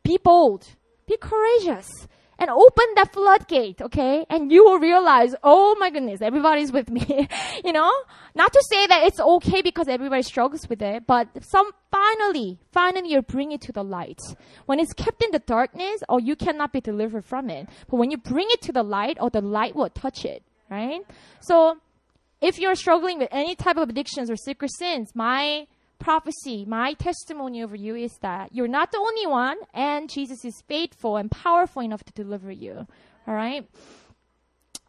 be 0.03 0.19
bold. 0.19 0.67
Be 1.07 1.17
courageous 1.19 1.89
and 2.39 2.51
open 2.51 2.85
that 2.95 3.13
floodgate, 3.13 3.83
okay? 3.83 4.25
And 4.31 4.53
you 4.53 4.65
will 4.65 4.79
realize, 4.79 5.35
oh 5.43 5.77
my 5.79 5.91
goodness, 5.91 6.23
everybody's 6.23 6.71
with 6.71 6.89
me. 6.91 7.29
you 7.65 7.73
know? 7.73 7.91
Not 8.35 8.53
to 8.53 8.65
say 8.71 8.87
that 8.87 9.05
it's 9.05 9.19
okay 9.19 9.61
because 9.63 9.89
everybody 9.89 10.23
struggles 10.23 10.69
with 10.69 10.81
it, 10.81 11.07
but 11.07 11.29
some 11.41 11.71
finally, 11.91 12.59
finally 12.71 13.11
you 13.11 13.23
bring 13.23 13.51
it 13.51 13.61
to 13.63 13.73
the 13.73 13.83
light. 13.83 14.21
When 14.67 14.79
it's 14.79 14.93
kept 14.93 15.23
in 15.23 15.33
the 15.33 15.41
darkness, 15.41 16.03
or 16.09 16.17
oh, 16.17 16.19
you 16.19 16.37
cannot 16.37 16.73
be 16.73 16.81
delivered 16.81 17.25
from 17.25 17.51
it. 17.51 17.69
But 17.91 17.97
when 17.97 18.11
you 18.13 18.19
bring 18.19 18.47
it 18.51 18.63
to 18.63 18.73
the 18.73 18.85
light, 18.85 19.19
or 19.21 19.27
oh, 19.27 19.31
the 19.31 19.41
light 19.41 19.75
will 19.75 19.91
touch 19.91 20.25
it, 20.25 20.43
right? 20.71 21.01
So, 21.41 21.79
if 22.41 22.61
you're 22.61 22.77
struggling 22.77 23.19
with 23.19 23.29
any 23.33 23.57
type 23.57 23.77
of 23.77 23.89
addictions 23.89 24.31
or 24.31 24.37
secret 24.37 24.71
sins, 24.79 25.11
my 25.15 25.67
prophecy, 26.09 26.65
my 26.65 26.95
testimony 26.95 27.63
over 27.63 27.77
you 27.77 27.95
is 27.95 28.17
that 28.23 28.49
you're 28.55 28.67
not 28.67 28.91
the 28.93 28.97
only 28.97 29.27
one, 29.27 29.59
and 29.75 30.09
Jesus 30.09 30.43
is 30.43 30.63
faithful 30.67 31.19
and 31.19 31.31
powerful 31.31 31.83
enough 31.83 32.03
to 32.03 32.13
deliver 32.15 32.51
you. 32.51 32.87
All 33.27 33.35
right. 33.35 33.69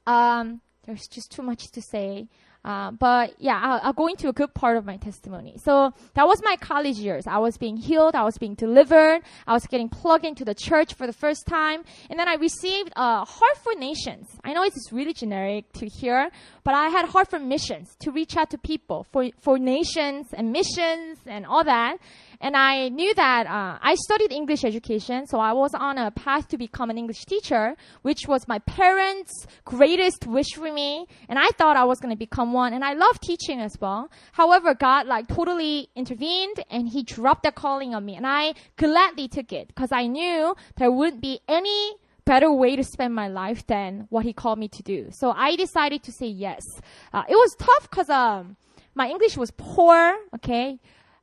Um, 0.07 0.61
there's 0.85 1.07
just 1.07 1.29
too 1.29 1.41
much 1.41 1.71
to 1.71 1.81
say. 1.81 2.29
Uh, 2.65 2.91
but 2.91 3.35
yeah, 3.39 3.57
I'll, 3.61 3.79
I'll, 3.83 3.93
go 3.93 4.07
into 4.07 4.27
a 4.27 4.33
good 4.33 4.53
part 4.53 4.75
of 4.75 4.85
my 4.85 4.97
testimony. 4.97 5.55
So 5.63 5.93
that 6.15 6.27
was 6.27 6.41
my 6.43 6.57
college 6.57 6.97
years. 6.97 7.25
I 7.25 7.37
was 7.37 7.57
being 7.57 7.77
healed. 7.77 8.15
I 8.15 8.23
was 8.23 8.37
being 8.37 8.53
delivered. 8.55 9.21
I 9.47 9.53
was 9.53 9.65
getting 9.65 9.87
plugged 9.87 10.25
into 10.25 10.43
the 10.43 10.53
church 10.53 10.93
for 10.93 11.07
the 11.07 11.13
first 11.13 11.47
time. 11.47 11.83
And 12.09 12.19
then 12.19 12.27
I 12.27 12.35
received 12.35 12.91
a 12.97 13.23
heart 13.23 13.57
for 13.63 13.73
nations. 13.75 14.27
I 14.43 14.51
know 14.51 14.63
it's 14.63 14.91
really 14.91 15.13
generic 15.13 15.71
to 15.73 15.87
hear, 15.87 16.29
but 16.65 16.73
I 16.73 16.89
had 16.89 17.05
heart 17.05 17.29
for 17.29 17.39
missions 17.39 17.95
to 18.01 18.11
reach 18.11 18.35
out 18.35 18.49
to 18.49 18.57
people 18.57 19.05
for, 19.09 19.29
for 19.39 19.57
nations 19.57 20.27
and 20.33 20.51
missions 20.51 21.19
and 21.25 21.45
all 21.45 21.63
that. 21.63 21.97
And 22.41 22.55
I 22.55 22.87
knew 22.87 23.13
that 23.15 23.47
uh, 23.47 23.77
I 23.81 23.95
studied 23.95 24.31
English 24.31 24.63
education, 24.63 25.27
so 25.27 25.39
I 25.39 25.51
was 25.51 25.73
on 25.73 25.97
a 25.97 26.09
path 26.11 26.47
to 26.49 26.57
become 26.57 26.89
an 26.89 26.97
English 26.97 27.25
teacher, 27.25 27.75
which 28.01 28.27
was 28.27 28.47
my 28.47 28.59
parents' 28.59 29.45
greatest 29.65 30.25
wish 30.25 30.53
for 30.55 30.71
me. 30.71 31.05
And 31.27 31.37
I 31.37 31.49
thought 31.57 31.75
I 31.75 31.83
was 31.83 31.99
going 31.99 32.13
to 32.13 32.17
become 32.17 32.53
one, 32.53 32.73
and 32.73 32.83
I 32.83 32.93
love 32.93 33.19
teaching 33.19 33.59
as 33.59 33.73
well. 33.81 34.09
However, 34.31 34.73
God 34.73 35.05
like 35.05 35.27
totally 35.27 35.89
intervened, 35.95 36.63
and 36.69 36.87
He 36.87 37.03
dropped 37.03 37.43
the 37.43 37.51
calling 37.51 37.93
on 37.93 38.05
me, 38.05 38.15
and 38.15 38.25
I 38.25 38.53
gladly 38.77 39.27
took 39.27 39.51
it 39.51 39.67
because 39.67 39.91
I 39.91 40.07
knew 40.07 40.55
there 40.77 40.91
wouldn't 40.91 41.21
be 41.21 41.41
any 41.49 41.95
better 42.23 42.53
way 42.53 42.77
to 42.77 42.83
spend 42.85 43.13
my 43.13 43.27
life 43.27 43.67
than 43.67 44.07
what 44.09 44.23
He 44.23 44.31
called 44.31 44.59
me 44.59 44.69
to 44.69 44.83
do. 44.83 45.09
So 45.11 45.31
I 45.31 45.57
decided 45.57 46.03
to 46.03 46.13
say 46.13 46.27
yes. 46.27 46.63
Uh, 47.11 47.23
it 47.27 47.35
was 47.35 47.53
tough 47.59 47.89
because 47.89 48.09
um, 48.09 48.55
my 48.95 49.09
English 49.09 49.35
was 49.35 49.51
poor. 49.57 50.15
Okay. 50.35 50.79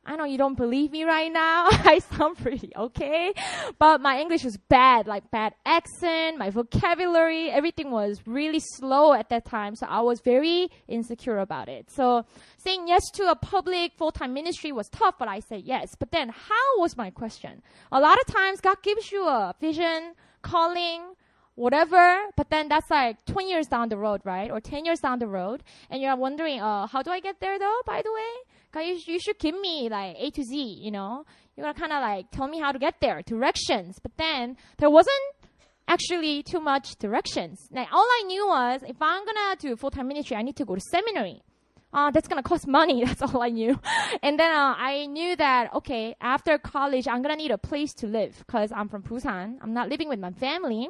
I 0.08 0.14
know 0.14 0.24
you 0.24 0.38
don't 0.38 0.56
believe 0.56 0.92
me 0.92 1.02
right 1.02 1.32
now. 1.32 1.66
I 1.70 1.98
sound 1.98 2.38
pretty 2.38 2.70
okay. 2.76 3.34
But 3.78 4.00
my 4.00 4.20
English 4.20 4.44
was 4.44 4.56
bad, 4.56 5.08
like 5.08 5.32
bad 5.32 5.54
accent, 5.66 6.38
my 6.38 6.50
vocabulary, 6.50 7.50
everything 7.50 7.90
was 7.90 8.20
really 8.24 8.60
slow 8.60 9.12
at 9.12 9.30
that 9.30 9.44
time. 9.44 9.74
So 9.74 9.86
I 9.88 10.00
was 10.02 10.20
very 10.20 10.70
insecure 10.86 11.38
about 11.38 11.68
it. 11.68 11.90
So 11.90 12.24
saying 12.56 12.86
yes 12.86 13.02
to 13.14 13.30
a 13.30 13.34
public 13.34 13.94
full-time 13.98 14.32
ministry 14.32 14.70
was 14.70 14.88
tough, 14.90 15.16
but 15.18 15.26
I 15.26 15.40
said 15.40 15.62
yes. 15.64 15.96
But 15.98 16.12
then 16.12 16.28
how 16.28 16.78
was 16.78 16.96
my 16.96 17.10
question? 17.10 17.62
A 17.90 17.98
lot 17.98 18.16
of 18.20 18.32
times 18.32 18.60
God 18.60 18.80
gives 18.82 19.10
you 19.10 19.26
a 19.26 19.56
vision, 19.60 20.14
calling, 20.42 21.02
whatever, 21.56 22.20
but 22.36 22.48
then 22.50 22.68
that's 22.68 22.88
like 22.90 23.24
20 23.24 23.50
years 23.50 23.66
down 23.66 23.88
the 23.88 23.96
road, 23.96 24.20
right? 24.22 24.52
Or 24.52 24.60
10 24.60 24.84
years 24.84 25.00
down 25.00 25.18
the 25.18 25.26
road. 25.26 25.64
And 25.90 26.00
you're 26.00 26.14
wondering, 26.14 26.60
uh, 26.60 26.86
how 26.86 27.02
do 27.02 27.10
I 27.10 27.18
get 27.18 27.40
there 27.40 27.58
though, 27.58 27.80
by 27.84 28.02
the 28.02 28.12
way? 28.12 28.55
You, 28.80 28.98
you 29.04 29.18
should 29.18 29.38
give 29.38 29.58
me 29.58 29.88
like 29.88 30.16
A 30.18 30.30
to 30.30 30.42
Z, 30.42 30.56
you 30.80 30.90
know? 30.90 31.24
You're 31.56 31.64
gonna 31.64 31.78
kind 31.78 31.92
of 31.92 32.00
like 32.02 32.30
tell 32.30 32.48
me 32.48 32.58
how 32.60 32.72
to 32.72 32.78
get 32.78 32.94
there, 33.00 33.22
directions. 33.22 33.98
But 34.02 34.12
then 34.16 34.56
there 34.78 34.90
wasn't 34.90 35.14
actually 35.88 36.42
too 36.42 36.60
much 36.60 36.96
directions. 36.96 37.68
Like 37.70 37.88
all 37.92 38.04
I 38.04 38.24
knew 38.26 38.46
was 38.46 38.82
if 38.86 38.96
I'm 39.00 39.24
gonna 39.24 39.56
do 39.58 39.76
full-time 39.76 40.08
ministry, 40.08 40.36
I 40.36 40.42
need 40.42 40.56
to 40.56 40.64
go 40.64 40.74
to 40.74 40.80
seminary. 40.80 41.42
Uh, 41.92 42.10
that's 42.10 42.28
gonna 42.28 42.42
cost 42.42 42.66
money. 42.66 43.04
That's 43.06 43.22
all 43.22 43.42
I 43.42 43.48
knew. 43.48 43.78
and 44.22 44.38
then 44.38 44.50
uh, 44.50 44.74
I 44.76 45.06
knew 45.06 45.34
that 45.36 45.72
okay, 45.74 46.14
after 46.20 46.58
college, 46.58 47.08
I'm 47.08 47.22
gonna 47.22 47.36
need 47.36 47.52
a 47.52 47.58
place 47.58 47.94
to 47.94 48.06
live 48.06 48.36
because 48.46 48.70
I'm 48.72 48.88
from 48.88 49.02
Busan. 49.02 49.58
I'm 49.62 49.72
not 49.72 49.88
living 49.88 50.08
with 50.08 50.18
my 50.18 50.32
family. 50.32 50.88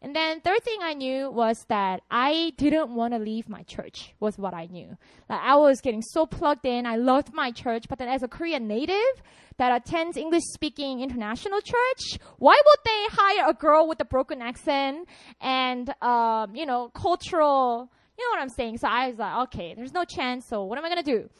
And 0.00 0.16
then 0.16 0.40
third 0.40 0.62
thing 0.64 0.78
I 0.82 0.94
knew 0.94 1.30
was 1.30 1.64
that 1.68 2.02
I 2.10 2.52
didn't 2.56 2.94
want 2.94 3.14
to 3.14 3.18
leave 3.18 3.48
my 3.48 3.62
church 3.64 4.14
was 4.20 4.38
what 4.38 4.54
I 4.54 4.66
knew. 4.66 4.96
Like 5.28 5.40
I 5.40 5.56
was 5.56 5.80
getting 5.80 6.02
so 6.02 6.26
plugged 6.26 6.66
in. 6.66 6.86
I 6.86 6.96
loved 6.96 7.32
my 7.32 7.50
church, 7.50 7.84
but 7.88 7.98
then 7.98 8.08
as 8.08 8.22
a 8.22 8.28
Korean 8.28 8.66
native 8.66 9.22
that 9.58 9.74
attends 9.76 10.16
English 10.16 10.44
speaking 10.54 11.00
international 11.00 11.60
church, 11.60 12.18
why 12.38 12.60
would 12.64 12.78
they 12.84 13.04
hire 13.10 13.50
a 13.50 13.54
girl 13.54 13.86
with 13.86 14.00
a 14.00 14.04
broken 14.04 14.40
accent 14.40 15.08
and 15.40 15.94
um, 16.02 16.56
you 16.56 16.64
know, 16.64 16.88
cultural 16.94 17.90
you 18.18 18.24
know 18.24 18.36
what 18.36 18.42
I'm 18.42 18.48
saying? 18.48 18.78
So 18.78 18.88
I 18.88 19.08
was 19.08 19.18
like, 19.18 19.36
okay, 19.48 19.74
there's 19.74 19.92
no 19.92 20.04
chance. 20.04 20.46
So 20.46 20.64
what 20.64 20.78
am 20.78 20.84
I 20.84 20.88
gonna 20.88 21.02
do? 21.02 21.30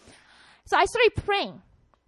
So 0.65 0.77
I 0.77 0.85
started 0.85 1.13
praying. 1.17 1.61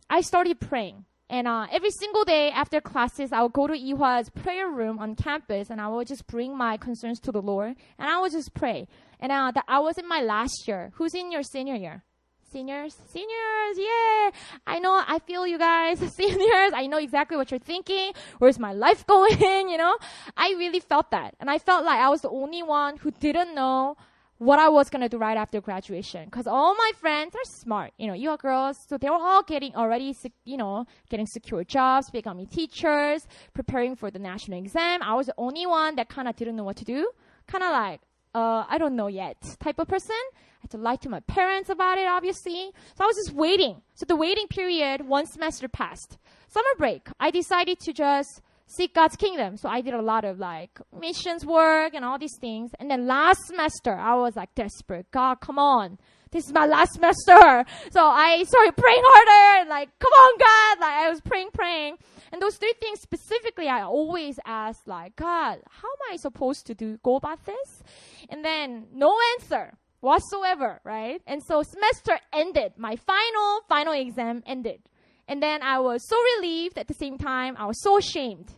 I 0.08 0.20
started 0.20 0.60
praying. 0.60 1.04
And 1.28 1.46
uh, 1.46 1.66
every 1.70 1.90
single 1.90 2.24
day 2.24 2.50
after 2.50 2.80
classes, 2.80 3.32
I 3.32 3.42
would 3.42 3.52
go 3.52 3.68
to 3.68 3.78
Ewha's 3.78 4.30
prayer 4.30 4.68
room 4.68 4.98
on 4.98 5.14
campus 5.14 5.70
and 5.70 5.80
I 5.80 5.88
would 5.88 6.08
just 6.08 6.26
bring 6.26 6.56
my 6.56 6.76
concerns 6.76 7.20
to 7.20 7.32
the 7.32 7.40
Lord 7.40 7.76
and 7.98 8.08
I 8.08 8.20
would 8.20 8.32
just 8.32 8.52
pray. 8.52 8.88
And 9.20 9.30
uh, 9.30 9.52
I 9.68 9.78
was 9.78 9.96
in 9.96 10.08
my 10.08 10.22
last 10.22 10.66
year. 10.66 10.90
Who's 10.94 11.14
in 11.14 11.30
your 11.30 11.44
senior 11.44 11.76
year? 11.76 12.02
Seniors? 12.50 12.96
Seniors, 13.06 13.76
yeah. 13.78 14.30
I 14.66 14.80
know, 14.80 15.04
I 15.06 15.20
feel 15.24 15.46
you 15.46 15.56
guys. 15.56 15.98
Seniors, 16.16 16.72
I 16.74 16.88
know 16.88 16.98
exactly 16.98 17.36
what 17.36 17.52
you're 17.52 17.60
thinking. 17.60 18.12
Where's 18.38 18.58
my 18.58 18.72
life 18.72 19.06
going? 19.14 19.68
you 19.68 19.78
know? 19.78 19.96
I 20.36 20.54
really 20.58 20.80
felt 20.80 21.12
that. 21.12 21.36
And 21.38 21.48
I 21.48 21.58
felt 21.58 21.84
like 21.84 22.00
I 22.00 22.08
was 22.08 22.22
the 22.22 22.30
only 22.30 22.64
one 22.64 22.96
who 22.96 23.12
didn't 23.12 23.54
know 23.54 23.96
what 24.40 24.58
I 24.58 24.70
was 24.70 24.88
gonna 24.88 25.10
do 25.10 25.18
right 25.18 25.36
after 25.36 25.60
graduation. 25.60 26.30
Cause 26.30 26.46
all 26.46 26.74
my 26.74 26.92
friends 26.98 27.34
are 27.34 27.44
smart, 27.44 27.92
you 27.98 28.06
know, 28.06 28.14
you 28.14 28.30
are 28.30 28.38
girls, 28.38 28.78
so 28.88 28.96
they 28.96 29.10
were 29.10 29.16
all 29.16 29.42
getting 29.42 29.76
already, 29.76 30.16
you 30.46 30.56
know, 30.56 30.86
getting 31.10 31.26
secure 31.26 31.62
jobs, 31.62 32.10
becoming 32.10 32.46
teachers, 32.46 33.28
preparing 33.52 33.94
for 33.94 34.10
the 34.10 34.18
national 34.18 34.58
exam. 34.58 35.02
I 35.02 35.12
was 35.12 35.26
the 35.26 35.34
only 35.36 35.66
one 35.66 35.94
that 35.96 36.08
kind 36.08 36.26
of 36.26 36.36
didn't 36.36 36.56
know 36.56 36.64
what 36.64 36.76
to 36.76 36.86
do. 36.86 37.10
Kind 37.48 37.62
of 37.62 37.70
like, 37.70 38.00
uh, 38.34 38.64
I 38.66 38.78
don't 38.78 38.96
know 38.96 39.08
yet 39.08 39.36
type 39.60 39.78
of 39.78 39.88
person. 39.88 40.16
I 40.34 40.62
had 40.62 40.70
to 40.70 40.78
lie 40.78 40.96
to 40.96 41.10
my 41.10 41.20
parents 41.20 41.68
about 41.68 41.98
it, 41.98 42.06
obviously. 42.06 42.70
So 42.96 43.04
I 43.04 43.06
was 43.06 43.16
just 43.16 43.34
waiting. 43.34 43.82
So 43.94 44.06
the 44.06 44.16
waiting 44.16 44.46
period, 44.48 45.06
one 45.06 45.26
semester 45.26 45.68
passed. 45.68 46.16
Summer 46.48 46.74
break, 46.78 47.08
I 47.20 47.30
decided 47.30 47.78
to 47.80 47.92
just 47.92 48.40
seek 48.70 48.94
God's 48.94 49.16
kingdom. 49.16 49.56
So 49.56 49.68
I 49.68 49.80
did 49.80 49.94
a 49.94 50.02
lot 50.02 50.24
of 50.24 50.38
like 50.38 50.78
missions 50.98 51.44
work 51.44 51.94
and 51.94 52.04
all 52.04 52.18
these 52.18 52.36
things. 52.40 52.70
And 52.78 52.90
then 52.90 53.06
last 53.06 53.40
semester, 53.46 53.94
I 53.94 54.14
was 54.14 54.36
like 54.36 54.54
desperate. 54.54 55.10
God, 55.10 55.40
come 55.40 55.58
on. 55.58 55.98
This 56.30 56.46
is 56.46 56.52
my 56.52 56.66
last 56.66 56.92
semester. 56.92 57.64
So 57.90 58.06
I 58.06 58.44
started 58.44 58.76
praying 58.76 59.02
harder. 59.04 59.68
Like, 59.68 59.88
come 59.98 60.12
on, 60.12 60.38
God. 60.38 60.80
Like 60.80 60.94
I 60.94 61.10
was 61.10 61.20
praying, 61.20 61.48
praying. 61.52 61.96
And 62.32 62.40
those 62.40 62.56
three 62.56 62.74
things 62.80 63.00
specifically, 63.00 63.66
I 63.66 63.82
always 63.82 64.38
ask 64.46 64.86
like, 64.86 65.16
God, 65.16 65.58
how 65.68 65.88
am 65.88 66.12
I 66.12 66.16
supposed 66.16 66.66
to 66.66 66.74
do, 66.74 66.98
go 67.02 67.16
about 67.16 67.44
this? 67.44 67.82
And 68.28 68.44
then 68.44 68.86
no 68.94 69.18
answer 69.34 69.76
whatsoever, 69.98 70.80
right? 70.84 71.20
And 71.26 71.42
so 71.42 71.64
semester 71.64 72.20
ended. 72.32 72.74
My 72.76 72.94
final, 72.94 73.60
final 73.68 73.92
exam 73.92 74.44
ended. 74.46 74.80
And 75.26 75.42
then 75.42 75.62
I 75.62 75.80
was 75.80 76.08
so 76.08 76.16
relieved 76.36 76.78
at 76.78 76.86
the 76.86 76.94
same 76.94 77.18
time. 77.18 77.56
I 77.58 77.66
was 77.66 77.82
so 77.82 77.98
ashamed 77.98 78.54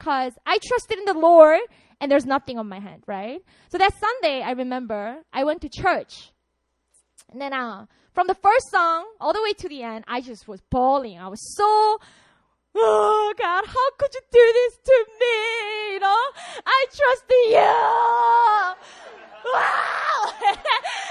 because 0.00 0.32
I 0.46 0.56
trusted 0.58 0.98
in 0.98 1.04
the 1.04 1.12
Lord 1.12 1.60
and 2.00 2.10
there's 2.10 2.24
nothing 2.24 2.58
on 2.58 2.66
my 2.66 2.80
hand, 2.80 3.02
right? 3.06 3.42
So 3.68 3.76
that 3.76 3.92
Sunday, 4.00 4.40
I 4.42 4.52
remember 4.52 5.18
I 5.30 5.44
went 5.44 5.60
to 5.60 5.68
church. 5.68 6.32
And 7.30 7.40
then 7.40 7.52
uh, 7.52 7.84
from 8.14 8.26
the 8.26 8.34
first 8.34 8.70
song 8.70 9.04
all 9.20 9.34
the 9.34 9.42
way 9.42 9.52
to 9.52 9.68
the 9.68 9.82
end, 9.82 10.06
I 10.08 10.22
just 10.22 10.48
was 10.48 10.62
bawling. 10.70 11.18
I 11.18 11.28
was 11.28 11.54
so, 11.54 11.98
oh 12.74 13.34
God, 13.38 13.66
how 13.66 13.90
could 13.98 14.14
you 14.14 14.22
do 14.32 14.52
this 14.54 14.78
to 14.86 15.06
me? 15.20 15.92
You 15.92 16.00
know, 16.00 16.22
I 16.64 16.86
trusted 16.88 17.44
you. 17.50 19.09
Wow! 19.44 20.32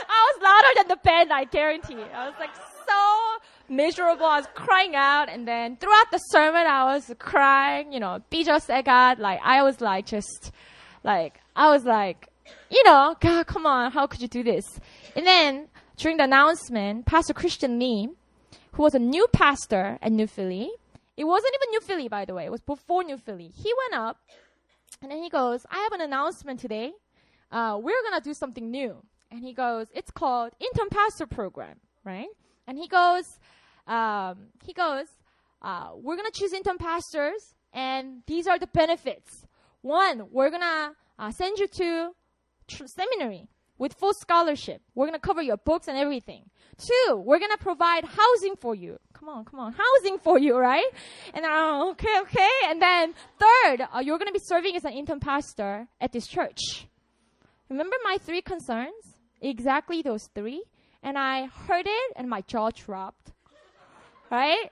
I 0.09 0.33
was 0.33 0.41
louder 0.41 0.67
than 0.77 0.87
the 0.87 1.01
band, 1.03 1.33
I 1.33 1.45
guarantee. 1.45 2.01
I 2.13 2.27
was 2.27 2.35
like 2.39 2.51
so 2.87 3.73
miserable. 3.73 4.25
I 4.25 4.37
was 4.37 4.47
crying 4.53 4.95
out. 4.95 5.29
And 5.29 5.47
then 5.47 5.77
throughout 5.77 6.11
the 6.11 6.17
sermon, 6.17 6.65
I 6.67 6.93
was 6.93 7.13
crying, 7.19 7.93
you 7.93 7.99
know, 7.99 8.21
Bija 8.31 8.59
Segat. 8.65 9.19
Like, 9.19 9.39
I 9.43 9.63
was 9.63 9.81
like, 9.81 10.05
just, 10.05 10.51
like, 11.03 11.39
I 11.55 11.69
was 11.69 11.85
like, 11.85 12.27
you 12.69 12.83
know, 12.83 13.15
God, 13.19 13.47
come 13.47 13.65
on, 13.65 13.91
how 13.91 14.07
could 14.07 14.21
you 14.21 14.27
do 14.27 14.43
this? 14.43 14.79
And 15.15 15.25
then 15.25 15.67
during 15.97 16.17
the 16.17 16.23
announcement, 16.23 17.05
Pastor 17.05 17.33
Christian 17.33 17.79
Lee, 17.79 18.09
who 18.73 18.83
was 18.83 18.95
a 18.95 18.99
new 18.99 19.27
pastor 19.33 19.99
at 20.01 20.11
New 20.11 20.27
Philly, 20.27 20.71
it 21.17 21.25
wasn't 21.25 21.53
even 21.55 21.71
New 21.71 21.81
Philly, 21.81 22.07
by 22.07 22.25
the 22.25 22.33
way, 22.33 22.45
it 22.45 22.51
was 22.51 22.61
before 22.61 23.03
New 23.03 23.17
Philly. 23.17 23.51
He 23.53 23.73
went 23.89 24.01
up 24.01 24.17
and 25.01 25.11
then 25.11 25.21
he 25.21 25.29
goes, 25.29 25.65
I 25.69 25.77
have 25.79 25.91
an 25.91 26.01
announcement 26.01 26.59
today. 26.59 26.93
Uh, 27.51 27.79
we're 27.81 28.01
going 28.03 28.19
to 28.19 28.23
do 28.23 28.33
something 28.33 28.69
new. 28.69 29.01
And 29.31 29.43
he 29.43 29.53
goes, 29.53 29.87
it's 29.93 30.11
called 30.11 30.53
Intern 30.59 30.89
Pastor 30.89 31.27
Program, 31.27 31.77
right? 32.03 32.27
And 32.67 32.77
he 32.77 32.87
goes, 32.87 33.39
um, 33.87 34.47
he 34.63 34.73
goes, 34.73 35.07
uh, 35.61 35.91
we're 35.95 36.15
going 36.15 36.31
to 36.31 36.39
choose 36.39 36.53
intern 36.53 36.77
pastors, 36.77 37.55
and 37.73 38.23
these 38.27 38.47
are 38.47 38.57
the 38.57 38.67
benefits. 38.67 39.45
One, 39.81 40.27
we're 40.31 40.49
going 40.49 40.61
to 40.61 40.91
uh, 41.17 41.31
send 41.31 41.57
you 41.57 41.67
to 41.67 42.11
tr- 42.67 42.85
seminary 42.85 43.47
with 43.77 43.93
full 43.93 44.13
scholarship. 44.13 44.81
We're 44.95 45.07
going 45.07 45.19
to 45.19 45.25
cover 45.25 45.41
your 45.41 45.57
books 45.57 45.87
and 45.87 45.97
everything. 45.97 46.43
Two, 46.77 47.15
we're 47.17 47.39
going 47.39 47.51
to 47.51 47.57
provide 47.57 48.05
housing 48.05 48.55
for 48.55 48.73
you. 48.75 48.99
Come 49.13 49.29
on, 49.29 49.45
come 49.45 49.59
on. 49.59 49.73
Housing 49.73 50.17
for 50.19 50.39
you, 50.39 50.57
right? 50.57 50.85
And 51.33 51.45
uh, 51.45 51.89
okay, 51.91 52.19
okay. 52.21 52.49
And 52.67 52.81
then 52.81 53.13
third, 53.39 53.87
uh, 53.93 53.99
you're 53.99 54.17
going 54.17 54.27
to 54.27 54.33
be 54.33 54.39
serving 54.39 54.75
as 54.75 54.85
an 54.85 54.93
intern 54.93 55.19
pastor 55.19 55.87
at 55.99 56.11
this 56.13 56.27
church. 56.27 56.87
Remember 57.69 57.95
my 58.03 58.17
three 58.17 58.41
concerns? 58.41 59.17
Exactly 59.41 60.01
those 60.01 60.29
three. 60.35 60.63
And 61.03 61.17
I 61.17 61.45
heard 61.45 61.85
it 61.87 62.13
and 62.15 62.29
my 62.29 62.41
jaw 62.41 62.71
dropped 62.71 63.31
right? 64.29 64.71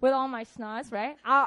With 0.00 0.12
all 0.12 0.28
my 0.28 0.44
snot, 0.44 0.86
right? 0.90 1.16
Uh, 1.24 1.46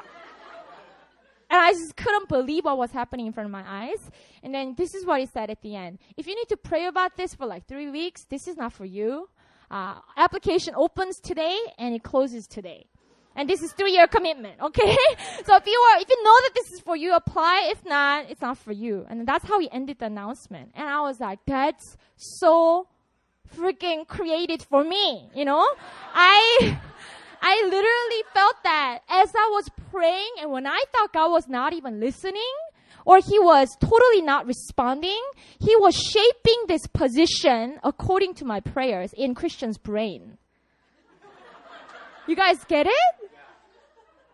and 1.48 1.60
I 1.60 1.72
just 1.72 1.96
couldn't 1.96 2.28
believe 2.28 2.64
what 2.64 2.78
was 2.78 2.90
happening 2.90 3.26
in 3.26 3.32
front 3.32 3.46
of 3.46 3.50
my 3.50 3.64
eyes. 3.66 4.10
And 4.42 4.54
then 4.54 4.74
this 4.76 4.94
is 4.94 5.04
what 5.04 5.20
he 5.20 5.26
said 5.26 5.50
at 5.50 5.62
the 5.62 5.76
end. 5.76 5.98
If 6.16 6.26
you 6.26 6.34
need 6.34 6.48
to 6.48 6.56
pray 6.56 6.86
about 6.86 7.16
this 7.16 7.34
for 7.34 7.46
like 7.46 7.66
three 7.66 7.90
weeks, 7.90 8.24
this 8.24 8.46
is 8.46 8.56
not 8.56 8.72
for 8.72 8.84
you. 8.84 9.28
Uh, 9.70 9.94
application 10.16 10.74
opens 10.76 11.20
today 11.20 11.58
and 11.78 11.94
it 11.94 12.02
closes 12.02 12.46
today. 12.46 12.86
And 13.40 13.48
this 13.48 13.62
is 13.62 13.72
three 13.72 13.92
year 13.92 14.06
commitment, 14.06 14.60
okay? 14.60 14.94
so 15.46 15.56
if 15.56 15.66
you 15.66 15.80
are, 15.80 16.00
if 16.02 16.10
you 16.10 16.22
know 16.22 16.36
that 16.42 16.50
this 16.54 16.72
is 16.72 16.80
for 16.80 16.94
you, 16.94 17.14
apply. 17.14 17.70
If 17.72 17.82
not, 17.86 18.28
it's 18.28 18.42
not 18.42 18.58
for 18.58 18.70
you. 18.70 19.06
And 19.08 19.26
that's 19.26 19.46
how 19.46 19.58
he 19.58 19.66
ended 19.72 19.98
the 19.98 20.06
announcement. 20.06 20.72
And 20.74 20.86
I 20.86 21.00
was 21.00 21.20
like, 21.20 21.38
that's 21.46 21.96
so 22.18 22.86
freaking 23.56 24.06
created 24.06 24.62
for 24.62 24.84
me, 24.84 25.30
you 25.34 25.46
know? 25.46 25.66
I, 26.12 26.76
I 27.40 27.62
literally 27.64 28.24
felt 28.34 28.56
that 28.64 28.98
as 29.08 29.32
I 29.34 29.48
was 29.52 29.70
praying 29.90 30.32
and 30.42 30.50
when 30.50 30.66
I 30.66 30.84
thought 30.92 31.14
God 31.14 31.30
was 31.30 31.48
not 31.48 31.72
even 31.72 31.98
listening 31.98 32.54
or 33.06 33.20
he 33.20 33.38
was 33.38 33.74
totally 33.80 34.20
not 34.20 34.46
responding, 34.46 35.22
he 35.58 35.74
was 35.76 35.94
shaping 35.96 36.64
this 36.68 36.86
position 36.88 37.78
according 37.82 38.34
to 38.34 38.44
my 38.44 38.60
prayers 38.60 39.14
in 39.16 39.34
Christian's 39.34 39.78
brain. 39.78 40.36
You 42.26 42.36
guys 42.36 42.62
get 42.64 42.86
it? 42.86 43.19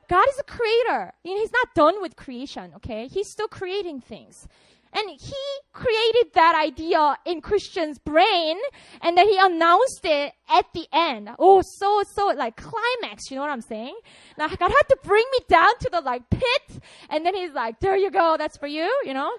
God 0.08 0.26
is 0.28 0.38
a 0.38 0.44
creator. 0.44 1.12
Know, 1.24 1.36
he's 1.36 1.52
not 1.52 1.74
done 1.74 2.00
with 2.00 2.16
creation, 2.16 2.72
okay? 2.76 3.08
He's 3.08 3.30
still 3.30 3.48
creating 3.48 4.00
things. 4.00 4.46
And 4.92 5.10
he 5.10 5.34
created 5.72 6.32
that 6.34 6.54
idea 6.54 7.18
in 7.26 7.42
Christian's 7.42 7.98
brain 7.98 8.56
and 9.02 9.18
then 9.18 9.28
he 9.28 9.36
announced 9.38 10.00
it 10.04 10.32
at 10.48 10.72
the 10.72 10.86
end. 10.90 11.30
Oh, 11.38 11.60
so, 11.60 12.02
so 12.10 12.28
like 12.28 12.56
climax, 12.56 13.30
you 13.30 13.36
know 13.36 13.42
what 13.42 13.50
I'm 13.50 13.60
saying? 13.60 13.94
Now 14.38 14.48
God 14.48 14.70
had 14.70 14.88
to 14.88 14.98
bring 15.02 15.24
me 15.32 15.38
down 15.48 15.76
to 15.80 15.90
the 15.90 16.00
like 16.00 16.30
pit 16.30 16.80
and 17.10 17.26
then 17.26 17.34
he's 17.34 17.52
like, 17.52 17.80
there 17.80 17.96
you 17.96 18.10
go, 18.10 18.36
that's 18.38 18.56
for 18.56 18.68
you, 18.68 18.90
you 19.04 19.12
know? 19.12 19.30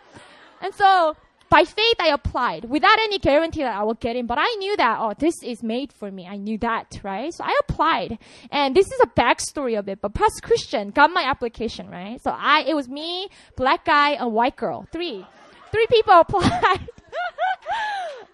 And 0.61 0.75
so 0.75 1.15
by 1.49 1.63
faith 1.63 1.95
I 1.99 2.09
applied 2.09 2.65
without 2.65 2.97
any 2.99 3.19
guarantee 3.19 3.63
that 3.63 3.75
I 3.75 3.83
will 3.83 3.93
get 3.93 4.15
in, 4.15 4.25
but 4.27 4.37
I 4.39 4.47
knew 4.59 4.75
that, 4.77 4.97
oh, 4.99 5.13
this 5.17 5.35
is 5.43 5.63
made 5.63 5.93
for 5.93 6.11
me. 6.11 6.27
I 6.27 6.37
knew 6.37 6.57
that, 6.59 6.99
right? 7.03 7.33
So 7.33 7.43
I 7.43 7.57
applied. 7.67 8.19
And 8.51 8.75
this 8.75 8.85
is 8.87 8.99
a 9.01 9.07
backstory 9.07 9.77
of 9.77 9.87
it, 9.87 10.01
but 10.01 10.13
Pastor 10.13 10.41
Christian 10.41 10.89
got 10.91 11.11
my 11.11 11.23
application, 11.23 11.89
right? 11.89 12.21
So 12.21 12.31
I, 12.31 12.63
it 12.67 12.75
was 12.75 12.87
me, 12.87 13.29
black 13.55 13.85
guy, 13.85 14.11
and 14.11 14.33
white 14.33 14.55
girl. 14.55 14.87
Three. 14.91 15.25
Three 15.71 15.87
people 15.87 16.13
applied. 16.19 16.87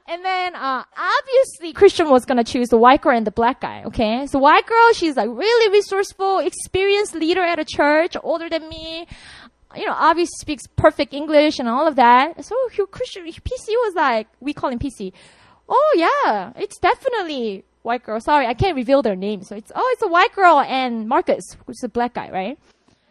and 0.07 0.25
then, 0.25 0.55
uh, 0.55 0.83
obviously 0.97 1.73
Christian 1.73 2.09
was 2.09 2.25
gonna 2.25 2.43
choose 2.43 2.69
the 2.69 2.77
white 2.77 3.01
girl 3.01 3.15
and 3.15 3.27
the 3.27 3.31
black 3.31 3.61
guy, 3.61 3.83
okay? 3.85 4.27
So 4.27 4.39
white 4.39 4.65
girl, 4.65 4.93
she's 4.93 5.17
like 5.17 5.29
really 5.29 5.71
resourceful, 5.71 6.39
experienced 6.39 7.15
leader 7.15 7.41
at 7.41 7.59
a 7.59 7.65
church, 7.65 8.15
older 8.23 8.49
than 8.49 8.67
me 8.69 9.07
you 9.75 9.85
know, 9.85 9.95
obviously 9.95 10.33
speaks 10.39 10.67
perfect 10.67 11.13
English 11.13 11.59
and 11.59 11.67
all 11.67 11.87
of 11.87 11.95
that. 11.95 12.43
So 12.43 12.55
Christian 12.91 13.25
PC 13.25 13.67
was 13.67 13.93
like, 13.95 14.27
we 14.39 14.53
call 14.53 14.69
him 14.69 14.79
PC. 14.79 15.13
Oh 15.69 15.93
yeah, 15.95 16.51
it's 16.55 16.77
definitely 16.79 17.63
white 17.83 18.03
girl. 18.03 18.19
Sorry, 18.19 18.45
I 18.47 18.53
can't 18.53 18.75
reveal 18.75 19.01
their 19.01 19.15
names. 19.15 19.47
So 19.47 19.55
it's 19.55 19.71
oh, 19.75 19.89
it's 19.93 20.03
a 20.03 20.07
white 20.07 20.33
girl 20.33 20.59
and 20.59 21.07
Marcus, 21.07 21.43
which 21.65 21.75
is 21.75 21.83
a 21.83 21.89
black 21.89 22.13
guy, 22.13 22.29
right? 22.31 22.57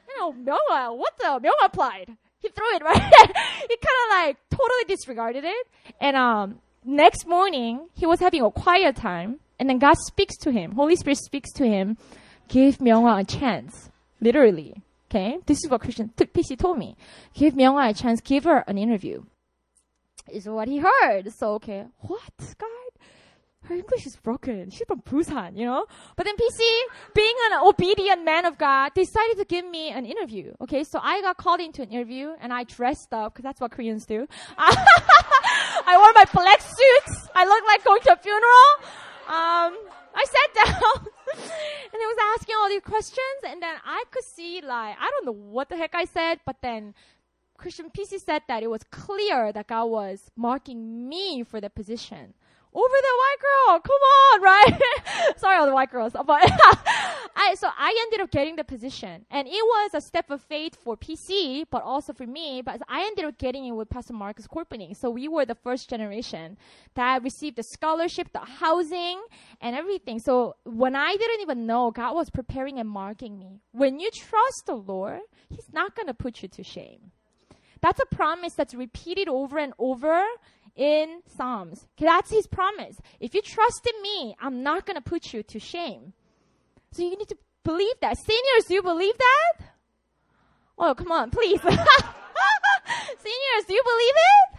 You 0.08 0.20
know, 0.20 0.34
Noah, 0.70 0.94
what 0.94 1.16
the 1.18 1.38
Noah 1.38 1.64
applied. 1.64 2.16
He 2.40 2.48
threw 2.48 2.74
it 2.74 2.82
right. 2.84 3.00
he 3.00 3.76
kind 3.76 3.98
of 4.02 4.10
like 4.10 4.36
totally 4.50 4.84
disregarded 4.88 5.44
it. 5.44 5.66
And 6.00 6.16
um, 6.16 6.58
next 6.84 7.26
morning 7.26 7.88
he 7.94 8.06
was 8.06 8.20
having 8.20 8.42
a 8.42 8.50
quiet 8.50 8.96
time, 8.96 9.38
and 9.58 9.68
then 9.68 9.78
God 9.78 9.96
speaks 10.06 10.36
to 10.38 10.50
him. 10.50 10.72
Holy 10.72 10.96
Spirit 10.96 11.18
speaks 11.18 11.52
to 11.54 11.66
him. 11.66 11.96
Give 12.48 12.76
Myunghwa 12.78 13.20
a 13.20 13.24
chance, 13.24 13.90
literally. 14.20 14.82
Okay, 15.12 15.36
this 15.44 15.58
is 15.62 15.68
what 15.68 15.82
Christian 15.82 16.10
PC 16.16 16.58
told 16.58 16.78
me. 16.78 16.96
Give 17.34 17.52
Myunghwa 17.52 17.90
a 17.90 17.92
chance. 17.92 18.22
Give 18.22 18.44
her 18.44 18.64
an 18.66 18.78
interview. 18.78 19.24
Is 20.32 20.48
what 20.48 20.68
he 20.68 20.78
heard. 20.78 21.30
So 21.34 21.52
okay, 21.56 21.84
what 21.98 22.32
God? 22.38 22.92
Her 23.64 23.74
English 23.74 24.06
is 24.06 24.16
broken. 24.16 24.70
She's 24.70 24.86
from 24.88 25.02
Busan, 25.02 25.58
you 25.58 25.66
know. 25.66 25.84
But 26.16 26.24
then 26.24 26.34
PC, 26.36 26.62
being 27.14 27.34
an 27.50 27.60
obedient 27.62 28.24
man 28.24 28.46
of 28.46 28.56
God, 28.56 28.94
decided 28.94 29.36
to 29.36 29.44
give 29.44 29.66
me 29.66 29.90
an 29.90 30.06
interview. 30.06 30.54
Okay, 30.62 30.82
so 30.82 30.98
I 31.02 31.20
got 31.20 31.36
called 31.36 31.60
into 31.60 31.82
an 31.82 31.90
interview 31.90 32.30
and 32.40 32.50
I 32.50 32.64
dressed 32.64 33.12
up 33.12 33.34
because 33.34 33.42
that's 33.42 33.60
what 33.60 33.70
Koreans 33.70 34.06
do. 34.06 34.26
I 34.56 35.94
wore 35.98 36.12
my 36.14 36.24
black 36.32 36.62
suits. 36.62 37.28
I 37.34 37.44
looked 37.44 37.66
like 37.66 37.84
going 37.84 38.00
to 38.00 38.12
a 38.14 38.16
funeral. 38.16 38.68
Um, 39.28 39.76
I 40.14 40.24
sat 40.24 40.64
down 40.64 41.06
and 41.32 41.98
he 42.00 42.06
was 42.06 42.16
asking 42.36 42.54
all 42.58 42.68
these 42.68 42.82
questions 42.82 43.38
and 43.46 43.62
then 43.62 43.74
I 43.84 44.04
could 44.10 44.24
see 44.24 44.60
like, 44.60 44.96
I 44.98 45.10
don't 45.10 45.26
know 45.26 45.32
what 45.32 45.68
the 45.68 45.76
heck 45.76 45.94
I 45.94 46.04
said, 46.04 46.40
but 46.44 46.56
then 46.62 46.94
Christian 47.56 47.90
PC 47.90 48.20
said 48.20 48.42
that 48.48 48.62
it 48.62 48.70
was 48.70 48.82
clear 48.90 49.52
that 49.52 49.68
God 49.68 49.86
was 49.86 50.30
marking 50.36 51.08
me 51.08 51.44
for 51.44 51.60
the 51.60 51.70
position 51.70 52.34
over 52.74 52.94
the 53.06 53.14
white 53.22 53.36
girl. 53.40 53.80
Come 53.80 54.02
on, 54.02 54.42
right? 54.42 54.80
Sorry, 55.36 55.56
all 55.56 55.66
the 55.66 55.74
white 55.74 55.90
girls, 55.90 56.12
but 56.12 56.42
I 57.36 57.54
so 57.58 57.68
I 57.76 57.96
ended 58.06 58.20
up 58.20 58.30
getting 58.30 58.56
the 58.56 58.64
position, 58.64 59.26
and 59.30 59.46
it 59.46 59.52
was 59.52 59.90
a 59.94 60.00
step 60.00 60.30
of 60.30 60.40
faith 60.42 60.76
for 60.82 60.96
PC, 60.96 61.64
but 61.70 61.82
also 61.82 62.12
for 62.12 62.26
me. 62.26 62.62
But 62.62 62.80
I 62.88 63.04
ended 63.06 63.24
up 63.24 63.38
getting 63.38 63.66
it 63.66 63.72
with 63.72 63.90
Pastor 63.90 64.14
Marcus 64.14 64.46
Corpening. 64.46 64.94
So 64.96 65.10
we 65.10 65.28
were 65.28 65.44
the 65.44 65.54
first 65.54 65.90
generation 65.90 66.56
that 66.94 67.22
received 67.22 67.56
the 67.56 67.62
scholarship, 67.62 68.32
the 68.32 68.40
housing, 68.40 69.20
and 69.60 69.76
everything. 69.76 70.18
So 70.18 70.56
when 70.64 70.96
I 70.96 71.16
didn't 71.16 71.40
even 71.40 71.66
know, 71.66 71.90
God 71.90 72.14
was 72.14 72.30
preparing 72.30 72.78
and 72.78 72.88
marking 72.88 73.38
me. 73.38 73.60
When 73.72 74.00
you 74.00 74.10
trust 74.10 74.66
the 74.66 74.74
Lord, 74.74 75.20
He's 75.48 75.72
not 75.72 75.94
gonna 75.94 76.14
put 76.14 76.42
you 76.42 76.48
to 76.48 76.62
shame. 76.62 77.12
That's 77.82 78.00
a 78.00 78.06
promise 78.06 78.54
that's 78.54 78.74
repeated 78.74 79.28
over 79.28 79.58
and 79.58 79.74
over 79.78 80.24
in 80.75 81.21
Psalms. 81.36 81.88
That's 81.99 82.32
his 82.32 82.47
promise. 82.47 82.97
If 83.19 83.34
you 83.34 83.41
trust 83.41 83.88
in 83.88 84.01
me, 84.01 84.36
I'm 84.39 84.63
not 84.63 84.86
going 84.86 84.95
to 84.95 85.01
put 85.01 85.34
you 85.34 85.43
to 85.43 85.59
shame. 85.59 86.13
So 86.91 87.03
you 87.03 87.17
need 87.17 87.30
to 87.30 87.38
believe 87.63 87.99
that. 88.01 88.17
Seniors, 88.17 88.65
do 88.67 88.75
you 88.75 88.82
believe 88.82 89.17
that? 89.17 89.53
Oh, 90.78 90.93
come 90.93 91.11
on, 91.11 91.32
please. 91.32 91.59
Seniors, 91.61 91.84
do 93.67 93.73
you 93.73 93.84
believe 93.84 94.13
it? 94.15 94.57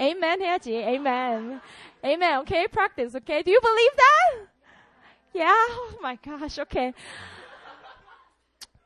Amen, 0.00 0.40
해야지. 0.40 0.84
Amen. 0.86 1.60
Amen. 2.04 2.40
Okay, 2.40 2.66
practice. 2.68 3.14
Okay, 3.16 3.42
do 3.42 3.50
you 3.50 3.60
believe 3.60 3.90
that? 3.96 4.46
Yeah. 5.34 5.52
Oh 5.52 5.94
my 6.00 6.16
gosh. 6.16 6.58
Okay. 6.58 6.94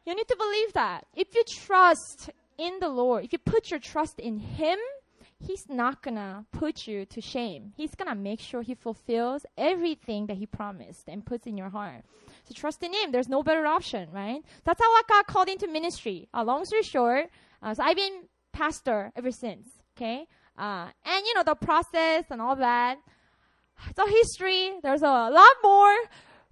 You 0.06 0.14
need 0.14 0.28
to 0.28 0.36
believe 0.36 0.72
that. 0.72 1.06
If 1.14 1.34
you 1.34 1.44
trust 1.44 2.30
in 2.58 2.78
the 2.80 2.88
Lord, 2.88 3.24
if 3.24 3.32
you 3.32 3.38
put 3.38 3.70
your 3.70 3.80
trust 3.80 4.18
in 4.18 4.38
Him, 4.38 4.78
He's 5.39 5.69
not 5.69 6.01
gonna 6.01 6.45
put 6.51 6.87
you 6.87 7.05
to 7.05 7.21
shame. 7.21 7.73
He's 7.75 7.93
gonna 7.93 8.15
make 8.15 8.39
sure 8.39 8.61
He 8.61 8.73
fulfills 8.73 9.45
everything 9.57 10.25
that 10.27 10.37
He 10.37 10.45
promised 10.45 11.07
and 11.07 11.25
puts 11.25 11.45
in 11.45 11.57
your 11.57 11.69
heart. 11.69 12.03
So 12.45 12.53
trust 12.55 12.81
in 12.81 12.93
Him. 12.93 13.11
There's 13.11 13.29
no 13.29 13.43
better 13.43 13.65
option, 13.65 14.09
right? 14.11 14.41
That's 14.63 14.81
how 14.81 14.91
I 14.91 15.01
got 15.07 15.27
called 15.27 15.49
into 15.49 15.67
ministry. 15.67 16.27
Uh, 16.33 16.43
long 16.43 16.65
story 16.65 16.83
short, 16.83 17.29
uh, 17.61 17.73
so 17.73 17.83
I've 17.83 17.95
been 17.95 18.23
pastor 18.51 19.11
ever 19.15 19.31
since. 19.31 19.67
Okay, 19.95 20.27
uh, 20.57 20.87
and 21.05 21.25
you 21.25 21.33
know 21.35 21.43
the 21.43 21.55
process 21.55 22.25
and 22.31 22.41
all 22.41 22.55
that. 22.55 22.97
It's 23.89 23.99
a 23.99 24.09
history. 24.09 24.71
There's 24.81 25.03
a 25.03 25.29
lot 25.29 25.55
more 25.63 25.95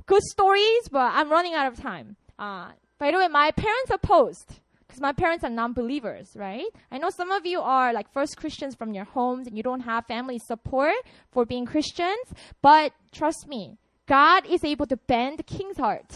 good 0.05 0.21
stories, 0.23 0.87
but 0.91 1.11
I'm 1.13 1.31
running 1.31 1.55
out 1.55 1.71
of 1.71 1.79
time. 1.81 2.17
Uh, 2.37 2.69
by 2.99 3.11
the 3.11 3.17
way, 3.17 3.27
my 3.27 3.49
parents 3.51 3.89
opposed 3.91 4.59
because 4.95 5.01
my 5.01 5.11
parents 5.11 5.43
are 5.43 5.49
non-believers, 5.49 6.31
right? 6.35 6.67
I 6.89 6.97
know 6.99 7.09
some 7.09 7.29
of 7.29 7.45
you 7.45 7.59
are 7.59 7.91
like 7.91 8.09
first 8.13 8.37
Christians 8.37 8.75
from 8.75 8.93
your 8.93 9.03
homes 9.03 9.45
and 9.45 9.57
you 9.57 9.61
don't 9.61 9.81
have 9.81 10.05
family 10.05 10.39
support 10.39 10.95
for 11.31 11.45
being 11.45 11.65
Christians, 11.65 12.33
but 12.61 12.93
trust 13.11 13.45
me, 13.45 13.77
God 14.07 14.45
is 14.45 14.63
able 14.63 14.85
to 14.85 14.95
bend 14.95 15.45
king's 15.45 15.77
heart. 15.77 16.15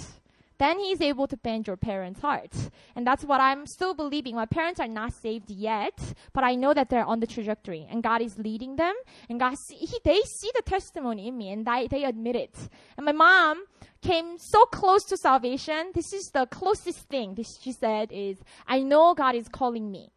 Then 0.60 0.78
he's 0.78 1.02
able 1.02 1.26
to 1.28 1.38
bend 1.38 1.68
your 1.68 1.78
parents' 1.78 2.20
hearts. 2.20 2.70
And 2.96 3.08
that's 3.08 3.24
what 3.24 3.42
I'm 3.42 3.66
still 3.66 3.94
believing. 3.94 4.36
My 4.36 4.46
parents 4.46 4.80
are 4.80 4.88
not 4.88 5.14
saved 5.14 5.50
yet, 5.50 5.98
but 6.34 6.44
I 6.44 6.56
know 6.56 6.74
that 6.74 6.90
they're 6.90 7.06
on 7.06 7.22
the 7.22 7.28
trajectory 7.28 7.88
and 7.90 8.04
God 8.04 8.22
is 8.22 8.38
leading 8.38 8.76
them. 8.76 8.94
And 9.30 9.40
God, 9.40 9.56
see, 9.58 9.78
he, 9.78 9.98
they 10.04 10.22
see 10.22 10.52
the 10.54 10.62
testimony 10.62 11.30
in 11.30 11.38
me 11.38 11.52
and 11.52 11.66
they, 11.66 11.88
they 11.88 12.04
admit 12.04 12.36
it. 12.36 12.56
And 12.98 13.06
my 13.06 13.14
mom, 13.14 13.64
came 14.02 14.38
so 14.38 14.66
close 14.66 15.04
to 15.06 15.18
salvation. 15.18 15.92
This 15.94 16.14
is 16.14 16.30
the 16.34 16.46
closest 16.46 17.00
thing 17.10 17.36
this, 17.36 17.58
she 17.62 17.74
said 17.74 18.12
is, 18.12 18.38
I 18.68 18.82
know 18.82 19.14
God 19.14 19.36
is 19.36 19.50
calling 19.50 19.92
me. 19.92 20.12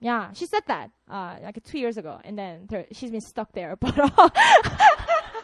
Yeah, 0.00 0.32
she 0.32 0.46
said 0.46 0.62
that 0.66 0.90
uh, 1.08 1.36
like 1.42 1.62
two 1.62 1.78
years 1.78 1.96
ago, 1.96 2.20
and 2.24 2.36
then 2.36 2.68
she's 2.90 3.12
been 3.12 3.20
stuck 3.20 3.52
there. 3.52 3.76
But 3.80 3.96
uh, 3.98 4.28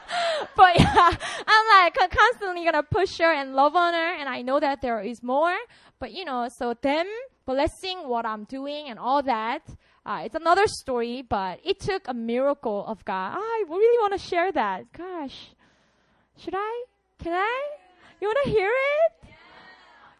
but 0.57 0.79
yeah, 0.79 1.11
I'm 1.47 1.67
like 1.69 2.11
constantly 2.11 2.65
gonna 2.65 2.83
push 2.83 3.19
her 3.19 3.33
and 3.33 3.55
love 3.55 3.77
on 3.77 3.95
her, 3.95 4.15
and 4.15 4.29
I 4.29 4.43
know 4.43 4.61
that 4.61 4.81
there 4.83 5.01
is 5.01 5.23
more. 5.23 5.57
But 5.99 6.13
you 6.13 6.25
know, 6.25 6.49
so 6.49 6.75
them 6.75 7.07
blessing 7.47 8.09
what 8.09 8.27
I'm 8.27 8.45
doing 8.45 8.89
and 8.89 8.99
all 8.99 9.23
that. 9.23 9.63
Uh, 10.05 10.23
it's 10.25 10.35
another 10.35 10.67
story, 10.67 11.23
but 11.23 11.61
it 11.65 11.81
took 11.81 12.09
a 12.09 12.15
miracle 12.15 12.85
of 12.87 13.05
God. 13.05 13.37
I 13.37 13.65
really 13.69 13.99
want 13.99 14.13
to 14.13 14.19
share 14.19 14.53
that. 14.53 14.93
Gosh, 14.93 15.55
should 16.37 16.55
I? 16.57 16.85
Can 17.19 17.33
I? 17.33 17.69
You 18.21 18.29
want 18.29 18.39
to 18.45 18.51
hear 18.51 18.71
it? 18.71 19.29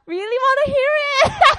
Really 0.07 0.21
want 0.21 0.67
to 0.67 0.73
hear 0.73 0.91
it? 1.05 1.59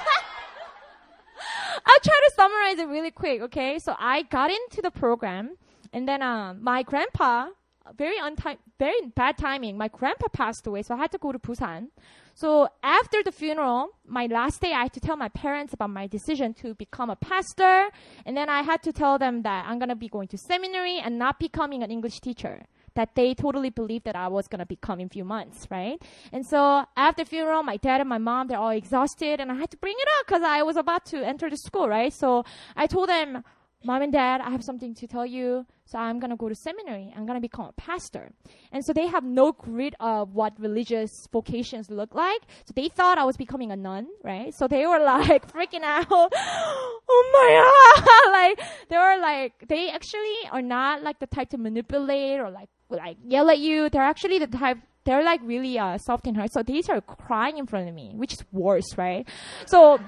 I'll 1.86 2.00
try 2.00 2.20
to 2.28 2.32
summarize 2.34 2.78
it 2.78 2.88
really 2.88 3.10
quick, 3.10 3.40
okay? 3.42 3.78
So 3.78 3.94
I 3.98 4.22
got 4.22 4.50
into 4.50 4.82
the 4.82 4.90
program, 4.90 5.56
and 5.92 6.08
then 6.08 6.20
uh, 6.22 6.54
my 6.54 6.82
grandpa, 6.82 7.48
very 7.96 8.16
untime, 8.18 8.58
very 8.78 9.00
bad 9.14 9.36
timing. 9.38 9.76
My 9.76 9.88
grandpa 9.88 10.28
passed 10.28 10.66
away, 10.66 10.82
so 10.82 10.94
I 10.94 10.98
had 10.98 11.12
to 11.12 11.18
go 11.18 11.32
to 11.32 11.38
Busan. 11.38 11.88
So 12.34 12.68
after 12.82 13.22
the 13.22 13.32
funeral, 13.32 13.90
my 14.06 14.26
last 14.26 14.60
day, 14.60 14.72
I 14.72 14.82
had 14.84 14.92
to 14.94 15.00
tell 15.00 15.16
my 15.16 15.28
parents 15.28 15.72
about 15.72 15.90
my 15.90 16.06
decision 16.06 16.54
to 16.54 16.74
become 16.74 17.10
a 17.10 17.16
pastor, 17.16 17.90
and 18.24 18.36
then 18.36 18.48
I 18.48 18.62
had 18.62 18.82
to 18.84 18.92
tell 18.92 19.18
them 19.18 19.42
that 19.42 19.66
I'm 19.68 19.78
gonna 19.78 19.96
be 19.96 20.08
going 20.08 20.28
to 20.28 20.38
seminary 20.38 20.98
and 20.98 21.18
not 21.18 21.38
becoming 21.38 21.82
an 21.82 21.90
English 21.90 22.20
teacher 22.20 22.62
that 22.94 23.14
they 23.14 23.34
totally 23.34 23.70
believed 23.70 24.04
that 24.04 24.16
I 24.16 24.28
was 24.28 24.48
gonna 24.48 24.66
become 24.66 25.00
in 25.00 25.08
few 25.08 25.24
months, 25.24 25.66
right? 25.70 26.02
And 26.32 26.44
so 26.46 26.84
after 26.96 27.24
the 27.24 27.30
funeral, 27.30 27.62
my 27.62 27.76
dad 27.76 28.00
and 28.00 28.08
my 28.08 28.18
mom 28.18 28.48
they're 28.48 28.58
all 28.58 28.70
exhausted, 28.70 29.40
and 29.40 29.50
I 29.50 29.54
had 29.54 29.70
to 29.70 29.76
bring 29.76 29.96
it 29.98 30.08
up 30.18 30.26
because 30.26 30.42
I 30.42 30.62
was 30.62 30.76
about 30.76 31.04
to 31.06 31.24
enter 31.24 31.48
the 31.50 31.56
school, 31.56 31.88
right? 31.88 32.12
So 32.12 32.44
I 32.76 32.86
told 32.86 33.08
them, 33.08 33.44
Mom 33.82 34.02
and 34.02 34.12
Dad, 34.12 34.42
I 34.42 34.50
have 34.50 34.62
something 34.62 34.94
to 34.94 35.06
tell 35.06 35.24
you. 35.24 35.64
So 35.86 35.98
I'm 35.98 36.20
gonna 36.20 36.36
go 36.36 36.48
to 36.48 36.54
seminary. 36.54 37.12
I'm 37.16 37.26
gonna 37.26 37.40
become 37.40 37.66
a 37.66 37.72
pastor. 37.72 38.30
And 38.72 38.84
so 38.84 38.92
they 38.92 39.06
have 39.06 39.24
no 39.24 39.52
grid 39.52 39.94
of 39.98 40.34
what 40.34 40.52
religious 40.60 41.26
vocations 41.32 41.90
look 41.90 42.14
like. 42.14 42.42
So 42.66 42.72
they 42.76 42.88
thought 42.88 43.18
I 43.18 43.24
was 43.24 43.36
becoming 43.36 43.72
a 43.72 43.76
nun, 43.76 44.06
right? 44.22 44.54
So 44.54 44.68
they 44.68 44.86
were 44.86 44.98
like 45.04 45.50
freaking 45.50 45.82
out. 45.82 46.06
oh 46.10 47.30
my 47.32 47.48
god! 47.64 48.32
like 48.32 48.68
they 48.88 48.96
were 48.96 49.18
like 49.20 49.66
they 49.66 49.90
actually 49.90 50.36
are 50.52 50.62
not 50.62 51.02
like 51.02 51.18
the 51.18 51.26
type 51.26 51.48
to 51.50 51.58
manipulate 51.58 52.38
or 52.38 52.50
like 52.50 52.68
like 52.90 53.16
yell 53.24 53.50
at 53.50 53.58
you. 53.58 53.88
They're 53.88 54.02
actually 54.02 54.38
the 54.38 54.46
type 54.46 54.78
they're 55.04 55.24
like 55.24 55.40
really 55.42 55.78
uh, 55.78 55.98
soft 55.98 56.26
in 56.26 56.34
heart. 56.34 56.52
So 56.52 56.62
they 56.62 56.82
started 56.82 57.06
crying 57.06 57.58
in 57.58 57.66
front 57.66 57.88
of 57.88 57.94
me, 57.94 58.12
which 58.14 58.34
is 58.34 58.44
worse, 58.52 58.96
right? 58.96 59.26
So 59.66 59.98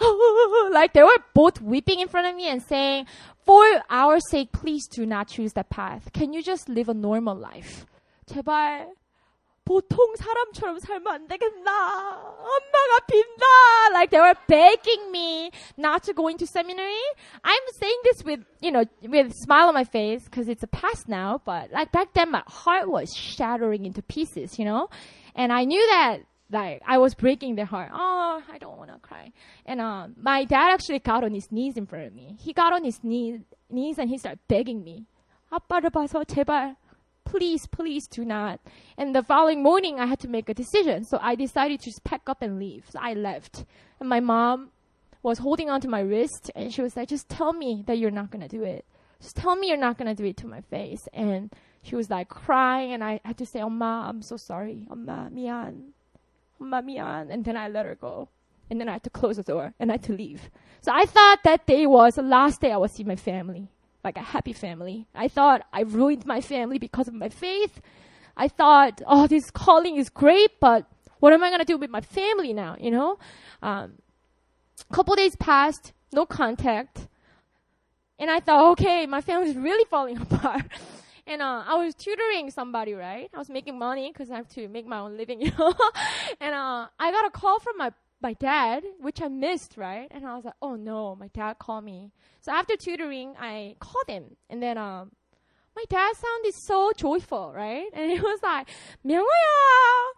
like 0.71 0.93
they 0.93 1.03
were 1.03 1.23
both 1.33 1.61
weeping 1.61 1.99
in 1.99 2.07
front 2.07 2.27
of 2.27 2.35
me 2.35 2.47
and 2.47 2.61
saying, 2.61 3.05
For 3.45 3.63
our 3.89 4.19
sake, 4.19 4.51
please 4.51 4.87
do 4.87 5.05
not 5.05 5.27
choose 5.27 5.53
that 5.53 5.69
path. 5.69 6.11
Can 6.13 6.33
you 6.33 6.43
just 6.43 6.69
live 6.69 6.89
a 6.89 6.93
normal 6.93 7.35
life? 7.35 7.85
제발 8.27 8.87
보통 9.65 10.15
사람처럼 10.17 10.79
살면 10.79 11.07
안 11.07 11.27
되겠나? 11.27 11.71
엄마가 12.39 13.05
빈다. 13.07 13.93
Like 13.93 14.11
they 14.11 14.19
were 14.19 14.35
begging 14.47 15.11
me 15.11 15.51
not 15.77 16.03
to 16.03 16.13
go 16.13 16.27
into 16.27 16.45
seminary. 16.45 17.03
I'm 17.43 17.63
saying 17.79 17.97
this 18.03 18.23
with, 18.23 18.41
you 18.61 18.71
know, 18.71 18.85
with 19.01 19.33
smile 19.33 19.69
on 19.69 19.73
my 19.73 19.85
face 19.85 20.25
because 20.25 20.49
it's 20.49 20.63
a 20.63 20.67
past 20.67 21.07
now, 21.07 21.41
but 21.45 21.71
like 21.71 21.91
back 21.91 22.13
then 22.13 22.31
my 22.31 22.43
heart 22.47 22.89
was 22.89 23.13
shattering 23.13 23.85
into 23.85 24.01
pieces, 24.01 24.59
you 24.59 24.65
know? 24.65 24.89
And 25.35 25.53
I 25.53 25.63
knew 25.63 25.85
that 25.91 26.19
like 26.53 26.81
I 26.85 26.97
was 26.97 27.15
breaking 27.15 27.55
their 27.55 27.65
heart. 27.65 27.89
Oh, 27.93 28.41
I 28.51 28.57
don't 28.57 28.77
want 28.77 28.91
to 28.91 28.99
cry. 28.99 29.31
And 29.65 29.81
uh, 29.81 30.07
my 30.21 30.45
dad 30.45 30.71
actually 30.71 30.99
got 30.99 31.23
on 31.23 31.33
his 31.33 31.51
knees 31.51 31.75
in 31.77 31.85
front 31.85 32.05
of 32.05 32.13
me. 32.13 32.37
He 32.39 32.53
got 32.53 32.73
on 32.73 32.83
his 32.83 33.03
knees, 33.03 33.41
knees 33.69 33.97
and 33.97 34.09
he 34.09 34.17
started 34.17 34.39
begging 34.47 34.83
me. 34.83 35.05
아빠를 35.51 35.89
봐서 35.91 36.23
제발, 36.23 36.75
please, 37.25 37.67
please 37.67 38.07
do 38.07 38.23
not. 38.23 38.59
And 38.97 39.13
the 39.15 39.23
following 39.23 39.61
morning, 39.61 39.99
I 39.99 40.05
had 40.05 40.19
to 40.21 40.27
make 40.27 40.49
a 40.49 40.53
decision. 40.53 41.03
So 41.03 41.19
I 41.21 41.35
decided 41.35 41.79
to 41.81 41.89
just 41.89 42.03
pack 42.03 42.21
up 42.27 42.41
and 42.41 42.59
leave. 42.59 42.85
So 42.89 42.99
I 43.01 43.13
left. 43.13 43.65
And 43.99 44.09
my 44.09 44.19
mom 44.19 44.69
was 45.21 45.39
holding 45.39 45.69
onto 45.69 45.87
my 45.87 46.01
wrist 46.01 46.51
and 46.55 46.73
she 46.73 46.81
was 46.81 46.95
like, 46.97 47.09
just 47.09 47.29
tell 47.29 47.53
me 47.53 47.83
that 47.87 47.97
you're 47.97 48.11
not 48.11 48.29
going 48.29 48.41
to 48.41 48.47
do 48.47 48.63
it. 48.63 48.85
Just 49.21 49.37
tell 49.37 49.55
me 49.55 49.69
you're 49.69 49.77
not 49.77 49.97
going 49.97 50.13
to 50.13 50.15
do 50.15 50.27
it 50.27 50.37
to 50.37 50.47
my 50.47 50.61
face. 50.61 51.07
And 51.13 51.51
she 51.81 51.95
was 51.95 52.09
like 52.09 52.27
crying 52.27 52.91
and 52.91 53.03
I 53.03 53.21
had 53.23 53.37
to 53.37 53.45
say, 53.45 53.61
Oma, 53.61 54.05
I'm 54.09 54.21
so 54.21 54.35
sorry. 54.35 54.85
Oma, 54.91 55.29
미안. 55.31 55.31
엄마 55.31 55.31
미안. 55.31 55.93
And 56.60 57.44
then 57.44 57.56
I 57.56 57.68
let 57.68 57.86
her 57.86 57.94
go. 57.94 58.28
And 58.70 58.80
then 58.80 58.88
I 58.88 58.92
had 58.92 59.04
to 59.04 59.10
close 59.10 59.36
the 59.36 59.42
door 59.42 59.74
and 59.78 59.90
I 59.90 59.94
had 59.94 60.02
to 60.04 60.12
leave. 60.12 60.50
So 60.80 60.92
I 60.92 61.06
thought 61.06 61.38
that 61.44 61.66
day 61.66 61.86
was 61.86 62.16
the 62.16 62.22
last 62.22 62.60
day 62.60 62.70
I 62.70 62.76
would 62.76 62.90
see 62.90 63.04
my 63.04 63.16
family. 63.16 63.68
Like 64.04 64.16
a 64.16 64.22
happy 64.22 64.52
family. 64.52 65.06
I 65.14 65.28
thought 65.28 65.66
I 65.72 65.80
ruined 65.80 66.26
my 66.26 66.40
family 66.40 66.78
because 66.78 67.08
of 67.08 67.14
my 67.14 67.28
faith. 67.28 67.80
I 68.36 68.48
thought, 68.48 69.02
oh, 69.06 69.26
this 69.26 69.50
calling 69.50 69.96
is 69.96 70.08
great, 70.08 70.60
but 70.60 70.86
what 71.18 71.32
am 71.32 71.42
I 71.42 71.50
gonna 71.50 71.64
do 71.64 71.76
with 71.76 71.90
my 71.90 72.00
family 72.00 72.52
now? 72.52 72.76
You 72.78 72.92
know, 72.92 73.18
um, 73.62 73.94
couple 74.92 75.16
days 75.16 75.34
passed, 75.36 75.92
no 76.12 76.24
contact, 76.24 77.08
and 78.18 78.30
I 78.30 78.40
thought, 78.40 78.72
okay, 78.72 79.06
my 79.06 79.20
family's 79.20 79.56
really 79.56 79.84
falling 79.90 80.18
apart. 80.30 80.66
And 81.27 81.41
uh, 81.41 81.63
I 81.65 81.75
was 81.75 81.95
tutoring 81.95 82.51
somebody, 82.51 82.93
right? 82.93 83.29
I 83.33 83.37
was 83.37 83.49
making 83.49 83.77
money 83.77 84.11
because 84.11 84.29
I 84.29 84.35
have 84.35 84.47
to 84.49 84.67
make 84.67 84.85
my 84.85 84.99
own 84.99 85.17
living, 85.17 85.41
you 85.41 85.51
know. 85.57 85.73
and 86.39 86.53
uh, 86.53 86.87
I 86.99 87.11
got 87.11 87.25
a 87.25 87.29
call 87.29 87.59
from 87.59 87.77
my 87.77 87.91
my 88.21 88.33
dad, 88.33 88.83
which 89.01 89.21
I 89.21 89.27
missed, 89.27 89.75
right? 89.75 90.07
And 90.09 90.25
I 90.25 90.33
was 90.35 90.45
like, 90.45 90.53
oh 90.61 90.75
no, 90.75 91.13
my 91.15 91.27
dad 91.27 91.59
called 91.59 91.83
me. 91.83 92.11
So 92.39 92.53
after 92.53 92.75
tutoring, 92.77 93.35
I 93.37 93.75
called 93.79 94.07
him, 94.07 94.37
and 94.49 94.63
then 94.63 94.77
um, 94.77 95.11
my 95.75 95.83
dad 95.89 96.13
sounded 96.15 96.53
so 96.55 96.91
joyful, 96.95 97.51
right? 97.53 97.87
And 97.93 98.11
he 98.11 98.19
was 98.19 98.39
like, 98.41 98.69
명호야, 99.05 100.13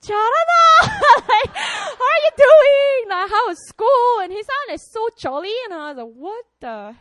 잘하다. 0.00 0.88
like, 1.28 1.56
how 1.56 2.04
are 2.12 2.22
you 2.22 2.30
doing? 2.36 3.10
Like, 3.10 3.30
how 3.30 3.48
was 3.48 3.58
school? 3.66 4.20
And 4.22 4.32
he 4.32 4.42
sounded 4.42 4.80
so 4.80 5.08
jolly, 5.18 5.54
and 5.64 5.74
I 5.74 5.88
was 5.88 5.96
like, 5.96 6.14
what 6.14 6.44
the 6.60 6.94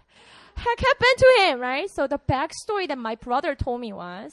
heck 0.57 0.81
happened 0.81 1.19
to 1.19 1.37
him, 1.41 1.61
right? 1.61 1.89
So 1.91 2.07
the 2.07 2.19
backstory 2.19 2.89
that 2.89 2.99
my 2.99 3.15
brother 3.15 3.55
told 3.55 3.81
me 3.81 3.93
was 3.93 4.33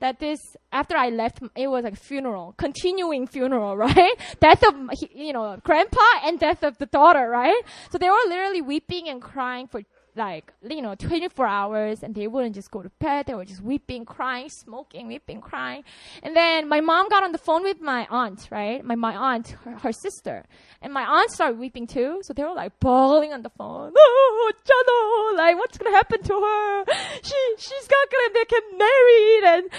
that 0.00 0.18
this 0.18 0.38
after 0.72 0.96
I 0.96 1.10
left, 1.10 1.40
it 1.56 1.68
was 1.68 1.84
like 1.84 1.94
a 1.94 1.96
funeral, 1.96 2.54
continuing 2.56 3.26
funeral, 3.26 3.76
right? 3.88 4.14
Death 4.40 4.62
of 4.66 4.74
you 5.14 5.32
know 5.32 5.58
grandpa 5.62 6.00
and 6.24 6.38
death 6.38 6.62
of 6.62 6.78
the 6.78 6.86
daughter, 6.86 7.28
right? 7.28 7.62
So 7.90 7.98
they 7.98 8.08
were 8.08 8.28
literally 8.28 8.62
weeping 8.62 9.08
and 9.08 9.20
crying 9.20 9.66
for 9.66 9.82
like 10.16 10.52
you 10.68 10.82
know 10.82 10.94
24 10.94 11.46
hours 11.46 12.02
and 12.02 12.14
they 12.14 12.26
wouldn't 12.26 12.54
just 12.54 12.70
go 12.70 12.82
to 12.82 12.90
bed. 12.98 13.26
They 13.26 13.34
were 13.34 13.44
just 13.44 13.62
weeping 13.62 14.04
crying 14.04 14.48
smoking 14.48 15.06
weeping 15.06 15.40
crying. 15.40 15.84
And 16.22 16.34
then 16.36 16.68
my 16.68 16.80
mom 16.80 17.08
got 17.08 17.22
on 17.22 17.32
the 17.32 17.38
phone 17.38 17.62
with 17.62 17.80
my 17.80 18.06
aunt 18.10 18.48
right? 18.50 18.84
My 18.84 18.94
my 18.94 19.14
aunt 19.14 19.50
her, 19.64 19.78
her 19.78 19.92
sister. 19.92 20.44
And 20.82 20.92
my 20.92 21.04
aunt 21.04 21.30
started 21.30 21.58
weeping 21.58 21.86
too. 21.86 22.20
So 22.22 22.32
they 22.32 22.42
were 22.42 22.54
like 22.54 22.78
bawling 22.80 23.32
on 23.32 23.42
the 23.42 23.50
phone. 23.50 23.92
Oh 23.96 25.34
like 25.36 25.56
what's 25.56 25.78
gonna 25.78 25.96
happen 25.96 26.22
to 26.22 26.34
her? 26.34 26.84
She 27.22 27.54
she's 27.58 27.88
not 27.90 28.08
gonna 28.10 28.44
get 28.46 28.62
married 28.76 29.44
and 29.44 29.70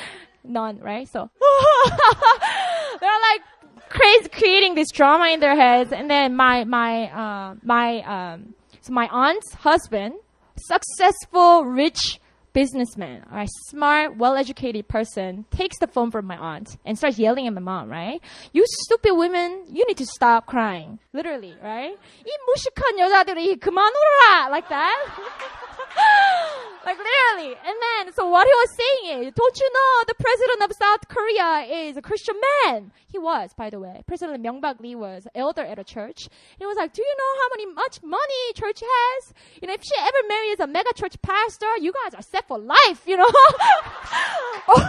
none 0.44 0.80
right? 0.80 1.08
So 1.08 1.30
they're 3.00 3.22
like 3.32 3.42
crazy 3.90 4.30
creating 4.30 4.76
this 4.76 4.90
drama 4.92 5.28
in 5.28 5.40
their 5.40 5.56
heads. 5.56 5.92
And 5.92 6.10
then 6.10 6.36
my 6.36 6.64
my 6.64 7.12
uh, 7.12 7.56
my 7.64 8.02
um 8.04 8.56
so 8.82 8.94
my 8.94 9.08
aunt's 9.10 9.54
husband, 9.54 10.16
successful, 10.58 11.66
rich 11.66 12.20
businessman, 12.57 13.23
a 13.31 13.47
smart, 13.69 14.17
well-educated 14.17 14.89
person, 14.89 15.45
takes 15.51 15.79
the 15.79 15.87
phone 15.87 16.11
from 16.11 16.27
my 16.27 16.39
aunt 16.39 16.79
and 16.87 16.97
starts 16.97 17.19
yelling 17.19 17.47
at 17.47 17.53
my 17.53 17.61
mom, 17.61 17.91
right? 17.91 18.23
You 18.55 18.65
stupid 18.67 19.13
women, 19.15 19.65
you 19.71 19.85
need 19.87 19.99
to 19.99 20.07
stop 20.07 20.47
crying. 20.47 20.99
Literally, 21.13 21.55
right? 21.63 21.93
이 22.25 22.33
무식한 22.49 22.99
여자들이 22.99 23.57
그만 23.57 23.93
울어라! 23.93 24.51
Like 24.51 24.71
that. 24.71 24.97
like 26.87 26.99
literally. 26.99 27.55
And 27.67 27.77
then, 27.83 28.15
so 28.15 28.29
what 28.29 28.47
he 28.47 28.55
was 28.55 28.71
saying 28.79 29.21
is, 29.21 29.35
don't 29.35 29.59
you 29.59 29.71
know 29.75 29.93
the 30.07 30.15
president 30.15 30.71
of 30.71 30.77
South 30.77 31.09
Korea 31.09 31.89
is 31.89 31.97
a 31.97 32.03
Christian 32.03 32.37
man? 32.65 32.93
He 33.09 33.19
was, 33.19 33.53
by 33.55 33.71
the 33.71 33.81
way. 33.81 34.03
President 34.07 34.43
Myung-Bak 34.43 34.81
Lee 34.81 34.95
was 34.95 35.27
elder 35.35 35.63
at 35.63 35.79
a 35.79 35.85
church. 35.85 36.29
He 36.59 36.65
was 36.65 36.77
like, 36.77 36.93
do 36.93 37.03
you 37.03 37.15
know 37.19 37.33
how 37.41 37.49
many 37.57 37.75
much 37.75 38.03
money 38.03 38.53
church 38.55 38.81
has? 38.81 39.35
You 39.61 39.69
know, 39.69 39.75
if 39.75 39.83
she 39.83 39.95
ever 39.99 40.29
marries 40.29 40.61
a 40.61 40.67
mega 40.67 40.93
church 40.95 41.21
pastor, 41.23 41.77
you 41.81 41.93
guys 41.93 42.15
are 42.15 42.23
set 42.23 42.40
for 42.48 42.58
life, 42.58 43.04
you 43.06 43.18
know? 43.18 43.26
or 44.68 44.82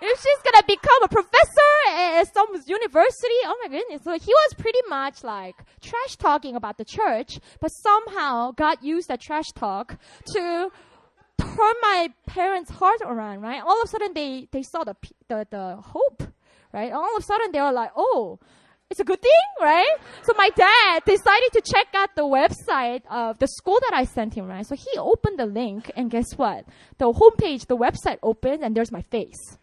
if 0.00 0.20
she's 0.20 0.38
gonna 0.44 0.64
become 0.66 1.02
a 1.04 1.08
professor 1.08 1.72
at 1.88 2.32
some 2.32 2.48
university, 2.66 3.34
oh 3.44 3.56
my 3.62 3.68
goodness. 3.68 4.02
So 4.02 4.12
he 4.12 4.32
was 4.32 4.54
pretty 4.54 4.80
much 4.88 5.22
like 5.24 5.56
trash 5.80 6.16
talking 6.16 6.56
about 6.56 6.78
the 6.78 6.84
church, 6.84 7.40
but 7.60 7.70
somehow 7.72 8.52
God 8.52 8.78
used 8.82 9.08
that 9.08 9.20
trash 9.20 9.52
talk 9.52 9.96
to 10.32 10.70
turn 11.38 11.74
my 11.82 12.08
parents' 12.26 12.70
heart 12.70 13.00
around, 13.04 13.40
right? 13.42 13.62
All 13.62 13.80
of 13.80 13.86
a 13.86 13.88
sudden 13.88 14.14
they, 14.14 14.48
they 14.50 14.62
saw 14.62 14.84
the, 14.84 14.96
the, 15.28 15.46
the 15.50 15.76
hope, 15.76 16.22
right? 16.72 16.92
All 16.92 17.16
of 17.16 17.22
a 17.22 17.24
sudden 17.24 17.52
they 17.52 17.60
were 17.60 17.72
like, 17.72 17.90
oh, 17.96 18.38
it's 18.92 19.00
a 19.00 19.04
good 19.04 19.22
thing, 19.22 19.48
right? 19.60 19.96
So 20.22 20.34
my 20.36 20.50
dad 20.54 21.02
decided 21.06 21.50
to 21.54 21.62
check 21.62 21.88
out 21.94 22.14
the 22.14 22.22
website 22.22 23.02
of 23.10 23.38
the 23.38 23.48
school 23.48 23.78
that 23.80 23.94
I 23.94 24.04
sent 24.04 24.34
him, 24.34 24.46
right? 24.46 24.66
So 24.66 24.76
he 24.76 24.98
opened 24.98 25.38
the 25.38 25.46
link 25.46 25.90
and 25.96 26.10
guess 26.10 26.34
what? 26.36 26.66
The 26.98 27.10
homepage, 27.10 27.66
the 27.66 27.76
website 27.76 28.18
opened 28.22 28.62
and 28.62 28.76
there's 28.76 28.92
my 28.92 29.00
face. 29.00 29.56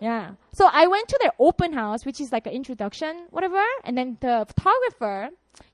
Yeah. 0.00 0.32
So 0.52 0.68
I 0.72 0.88
went 0.88 1.06
to 1.08 1.18
their 1.22 1.30
open 1.38 1.72
house, 1.72 2.04
which 2.04 2.20
is 2.20 2.32
like 2.32 2.48
an 2.48 2.52
introduction, 2.52 3.28
whatever, 3.30 3.62
and 3.84 3.96
then 3.96 4.18
the 4.20 4.44
photographer, 4.50 5.30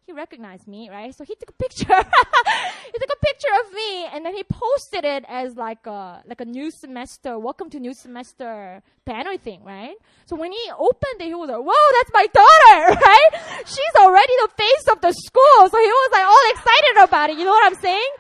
he 0.09 0.15
recognized 0.15 0.67
me, 0.67 0.89
right? 0.89 1.15
So 1.15 1.23
he 1.23 1.35
took 1.35 1.51
a 1.51 1.59
picture. 1.65 1.85
he 2.93 2.99
took 2.99 3.13
a 3.13 3.27
picture 3.27 3.55
of 3.63 3.73
me 3.75 4.07
and 4.07 4.25
then 4.25 4.35
he 4.35 4.43
posted 4.43 5.05
it 5.05 5.23
as 5.29 5.55
like 5.55 5.87
a 5.87 6.23
like 6.27 6.41
a 6.41 6.47
new 6.47 6.71
semester, 6.71 7.39
welcome 7.39 7.69
to 7.71 7.79
new 7.79 7.93
semester 7.93 8.83
banner 9.05 9.37
thing, 9.37 9.63
right? 9.65 9.97
So 10.25 10.35
when 10.35 10.51
he 10.51 10.65
opened 10.79 11.21
it, 11.21 11.27
he 11.27 11.35
was 11.35 11.51
like, 11.51 11.61
"Whoa, 11.61 11.87
that's 11.97 12.13
my 12.21 12.27
daughter!" 12.41 12.81
Right? 13.09 13.31
She's 13.67 13.95
already 14.01 14.33
the 14.45 14.51
face 14.57 14.87
of 14.93 15.01
the 15.03 15.13
school, 15.13 15.61
so 15.69 15.77
he 15.77 15.93
was 16.01 16.11
like 16.17 16.27
all 16.33 16.47
excited 16.57 16.95
about 17.05 17.31
it. 17.31 17.37
You 17.39 17.45
know 17.45 17.53
what 17.53 17.67
I'm 17.71 17.81
saying? 17.81 18.13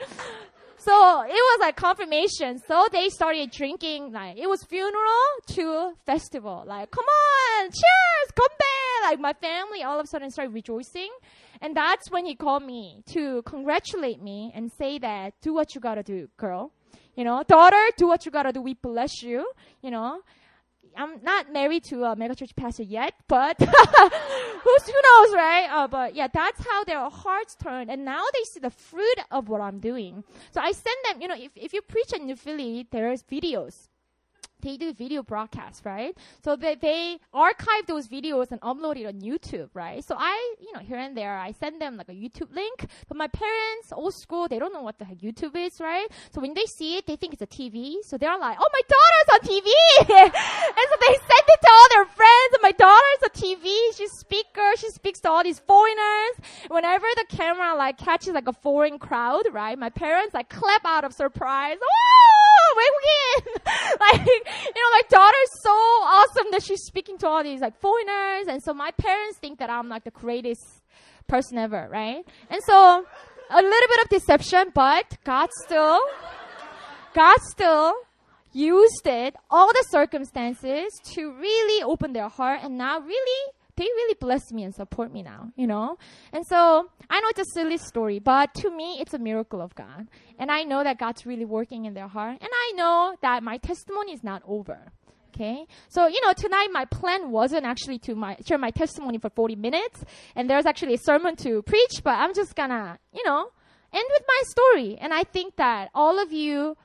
So 0.89 1.20
it 1.20 1.32
was 1.32 1.59
like 1.61 1.76
confirmation. 1.76 2.62
So 2.66 2.86
they 2.91 3.11
started 3.11 3.51
drinking. 3.51 4.11
Like 4.11 4.39
it 4.39 4.49
was 4.49 4.64
funeral 4.64 5.26
to 5.49 5.93
festival. 6.07 6.64
Like 6.66 6.91
come 6.91 7.05
on, 7.05 7.64
cheers, 7.64 8.30
come 8.34 8.57
back. 8.59 9.11
Like 9.11 9.20
my 9.20 9.34
family 9.34 9.82
all 9.82 10.01
of 10.01 10.05
a 10.05 10.07
sudden 10.07 10.30
started 10.30 10.55
rejoicing. 10.55 11.11
And 11.61 11.76
that's 11.76 12.11
when 12.11 12.24
he 12.24 12.34
called 12.34 12.62
me 12.62 13.03
to 13.12 13.43
congratulate 13.43 14.22
me 14.22 14.51
and 14.55 14.72
say 14.72 14.99
that 15.01 15.34
do 15.43 15.53
what 15.53 15.74
you 15.74 15.80
gotta 15.82 16.03
do, 16.03 16.30
girl. 16.39 16.72
You 17.16 17.24
know, 17.24 17.43
daughter, 17.47 17.84
do 17.99 18.07
what 18.07 18.24
you 18.24 18.32
gotta 18.32 18.53
do. 18.53 18.62
We 18.62 18.72
bless 18.72 19.22
you. 19.22 19.47
You 19.82 19.91
know, 19.91 20.22
I'm 20.99 21.22
not 21.22 21.53
married 21.53 21.84
to 21.84 22.05
a 22.05 22.16
megachurch 22.16 22.57
pastor 22.57 22.82
yet, 22.82 23.14
but 23.28 23.57
who 23.61 23.66
knows, 23.66 25.34
right? 25.34 25.68
Uh, 25.70 25.88
but 25.88 26.14
yeah, 26.14 26.28
that's 26.32 26.64
how 26.66 26.84
their 26.84 27.09
hearts 27.09 27.55
turn, 27.55 27.88
and 27.88 28.05
now 28.05 28.22
they 28.34 28.44
see 28.44 28.61
the 28.61 28.70
fruit 28.70 29.18
of 29.30 29.49
what 29.49 29.61
I'm 29.61 29.78
doing. 29.78 30.24
So 30.51 30.61
I 30.61 30.72
send 30.72 30.96
them, 31.05 31.22
you 31.22 31.28
know, 31.28 31.36
if 31.36 31.53
if 31.55 31.72
you 31.72 31.82
preach 31.82 32.12
in 32.12 32.26
New 32.26 32.36
Philly, 32.36 32.86
there's 32.90 33.22
videos 33.22 33.88
they 34.64 34.78
do 34.78 34.93
video 34.93 35.22
broadcasts, 35.22 35.86
right? 35.86 36.16
So 36.43 36.56
they, 36.56 36.76
they 36.76 37.20
archive 37.34 37.86
those 37.86 38.08
videos 38.08 38.51
and 38.51 38.60
upload 38.62 38.97
it 38.97 39.06
on 39.06 39.20
YouTube, 39.22 39.70
right? 39.74 40.04
So 40.04 40.16
I, 40.18 40.56
you 40.60 40.72
know, 40.74 40.80
here 40.80 40.97
and 40.97 41.16
there, 41.16 41.38
I 41.38 41.51
send 41.51 41.82
them 41.82 41.97
like 41.97 42.10
a 42.10 42.14
YouTube 42.14 42.54
link. 42.56 42.86
But 43.08 43.18
my 43.18 43.28
parents, 43.28 43.91
old 43.91 44.14
school, 44.14 44.47
they 44.47 44.60
don't 44.60 44.74
know 44.74 44.82
what 44.82 44.97
the 44.99 45.06
heck 45.06 45.18
YouTube 45.18 45.56
is, 45.56 45.80
right? 45.80 46.08
So 46.32 46.41
when 46.41 46.54
they 46.54 46.66
see 46.66 46.97
it, 46.97 47.06
they 47.06 47.18
think 47.18 47.34
it's 47.34 47.41
a 47.41 47.47
TV. 47.47 47.95
So 48.04 48.18
they're 48.18 48.38
like, 48.38 48.58
oh, 48.60 48.70
my 48.72 48.82
daughter's 48.88 49.30
on 49.34 49.39
TV! 49.41 49.70
and 49.99 50.88
so 50.89 50.95
they 51.01 51.14
send 51.14 51.45
it 51.47 51.60
to 51.62 51.70
all 51.70 51.88
their 51.91 52.06
friends, 52.06 52.54
and 52.54 52.62
my 52.62 52.72
daughter's 52.72 53.24
on 53.24 53.30
TV. 53.32 53.76
She's 53.95 54.12
speaker. 54.14 54.72
She 54.78 54.89
speaks 54.91 55.20
to 55.22 55.30
all 55.30 55.43
these 55.43 55.60
foreigners. 55.60 56.36
Whenever 56.70 57.06
the 57.16 57.26
camera 57.30 57.76
like 57.76 57.97
catches 57.97 58.34
like 58.34 58.47
a 58.47 58.54
foreign 58.54 58.97
crowd, 58.97 59.43
right? 59.51 59.78
My 59.78 59.89
parents 59.89 60.34
like 60.34 60.49
clap 60.49 60.86
out 60.86 61.04
of 61.04 61.14
surprise. 61.14 61.78
Oh, 61.82 62.76
외국인! 62.76 63.64
like, 63.99 64.47
you 64.74 64.82
know, 64.82 64.90
my 64.92 65.03
daughter's 65.09 65.62
so 65.62 65.70
awesome 65.70 66.46
that 66.53 66.62
she's 66.62 66.82
speaking 66.82 67.18
to 67.18 67.28
all 67.28 67.42
these 67.42 67.61
like 67.61 67.78
foreigners. 67.80 68.46
And 68.49 68.62
so 68.62 68.72
my 68.72 68.90
parents 68.92 69.38
think 69.38 69.59
that 69.59 69.70
I'm 69.70 69.88
like 69.88 70.05
the 70.05 70.11
greatest 70.11 70.62
person 71.26 71.59
ever, 71.59 71.88
right? 71.90 72.24
And 72.51 72.62
so 72.64 73.07
a 73.51 73.62
little 73.62 73.88
bit 73.88 74.05
of 74.05 74.09
deception, 74.11 74.72
but 74.74 75.18
God 75.24 75.49
still, 75.64 76.01
God 77.14 77.38
still 77.51 77.94
used 78.53 79.07
it, 79.07 79.36
all 79.51 79.68
the 79.68 79.84
circumstances 79.90 80.88
to 81.14 81.32
really 81.32 81.82
open 81.82 82.12
their 82.12 82.28
heart 82.28 82.61
and 82.62 82.78
now 82.78 83.01
really 83.01 83.53
they 83.79 83.85
really 83.85 84.16
bless 84.20 84.51
me 84.53 84.64
and 84.64 84.74
support 84.74 85.12
me 85.12 85.22
now, 85.22 85.53
you 85.57 85.66
know? 85.66 85.97
And 86.33 86.45
so 86.47 86.91
I 87.09 87.20
know 87.20 87.29
it's 87.29 87.49
a 87.49 87.55
silly 87.55 87.79
story, 87.79 88.18
but 88.18 88.53
to 88.55 88.70
me, 88.70 88.99
it's 89.01 89.14
a 89.14 89.18
miracle 89.18 89.62
of 89.62 89.74
God. 89.76 90.09
And 90.39 90.51
I 90.51 90.64
know 90.64 90.83
that 90.83 90.99
God's 90.99 91.24
really 91.24 91.45
working 91.45 91.85
in 91.85 91.95
their 91.95 92.09
heart. 92.09 92.39
And 92.41 92.51
I 92.53 92.72
know 92.74 93.16
that 93.22 93.43
my 93.43 93.57
testimony 93.59 94.12
is 94.12 94.24
not 94.24 94.43
over. 94.47 94.93
Okay. 95.29 95.66
So, 95.89 96.09
you 96.09 96.20
know, 96.26 96.33
tonight 96.33 96.68
my 96.72 96.85
plan 96.87 97.31
wasn't 97.31 97.64
actually 97.64 98.01
to 98.01 98.16
my, 98.16 98.37
share 98.45 98.59
my 98.59 98.70
testimony 98.70 99.18
for 99.18 99.31
40 99.31 99.55
minutes. 99.55 100.05
And 100.35 100.51
there's 100.51 100.66
actually 100.66 100.95
a 100.95 100.99
sermon 100.99 101.37
to 101.37 101.62
preach, 101.62 102.03
but 102.03 102.16
I'm 102.16 102.35
just 102.35 102.57
gonna, 102.57 102.99
you 103.14 103.24
know, 103.24 103.47
end 103.93 104.09
with 104.11 104.24
my 104.26 104.43
story. 104.49 104.99
And 105.01 105.14
I 105.14 105.22
think 105.22 105.55
that 105.57 105.91
all 105.95 106.18
of 106.18 106.33
you 106.33 106.76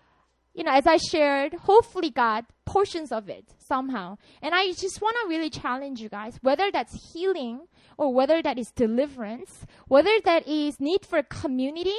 you 0.54 0.64
know, 0.64 0.72
as 0.72 0.86
I 0.86 0.98
shared, 0.98 1.54
hopefully 1.54 2.12
God 2.12 2.46
portions 2.66 3.12
of 3.12 3.30
it 3.30 3.54
somehow. 3.58 4.18
And 4.42 4.54
I 4.54 4.72
just 4.74 5.02
want 5.02 5.16
to 5.22 5.30
really 5.30 5.50
challenge 5.50 6.02
you 6.02 6.10
guys, 6.10 6.38
whether 6.42 6.72
that's 6.72 7.14
healing 7.14 7.68
or 7.98 8.14
whether 8.14 8.42
that 8.42 8.58
is 8.58 8.72
deliverance, 8.72 9.66
whether 9.88 10.12
that 10.26 10.48
is 10.48 10.80
need 10.80 11.06
for 11.06 11.22
community 11.24 11.92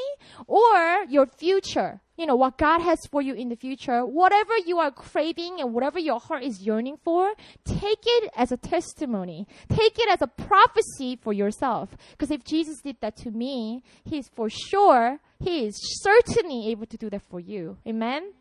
or 0.47 1.05
your 1.09 1.27
future, 1.27 2.01
you 2.17 2.27
know, 2.27 2.37
what 2.37 2.59
God 2.59 2.81
has 2.81 2.99
for 3.11 3.21
you 3.23 3.35
in 3.35 3.49
the 3.49 3.57
future, 3.57 4.05
whatever 4.05 4.57
you 4.67 4.79
are 4.79 4.91
craving 4.91 5.61
and 5.61 5.75
whatever 5.75 5.99
your 5.99 6.21
heart 6.21 6.43
is 6.43 6.61
yearning 6.61 6.99
for, 7.05 7.33
take 7.65 8.05
it 8.05 8.31
as 8.37 8.53
a 8.53 8.57
testimony. 8.57 9.47
Take 9.69 9.99
it 9.99 10.09
as 10.09 10.23
a 10.23 10.27
prophecy 10.27 11.17
for 11.17 11.33
yourself. 11.33 11.97
Because 12.13 12.31
if 12.31 12.45
Jesus 12.45 12.81
did 12.81 12.97
that 13.01 13.17
to 13.19 13.31
me, 13.31 13.83
He's 14.05 14.29
for 14.29 14.49
sure, 14.49 15.19
He 15.41 15.67
is 15.67 15.75
certainly 16.03 16.71
able 16.71 16.87
to 16.87 16.97
do 16.97 17.11
that 17.11 17.23
for 17.23 17.41
you. 17.41 17.79
Amen? 17.87 18.33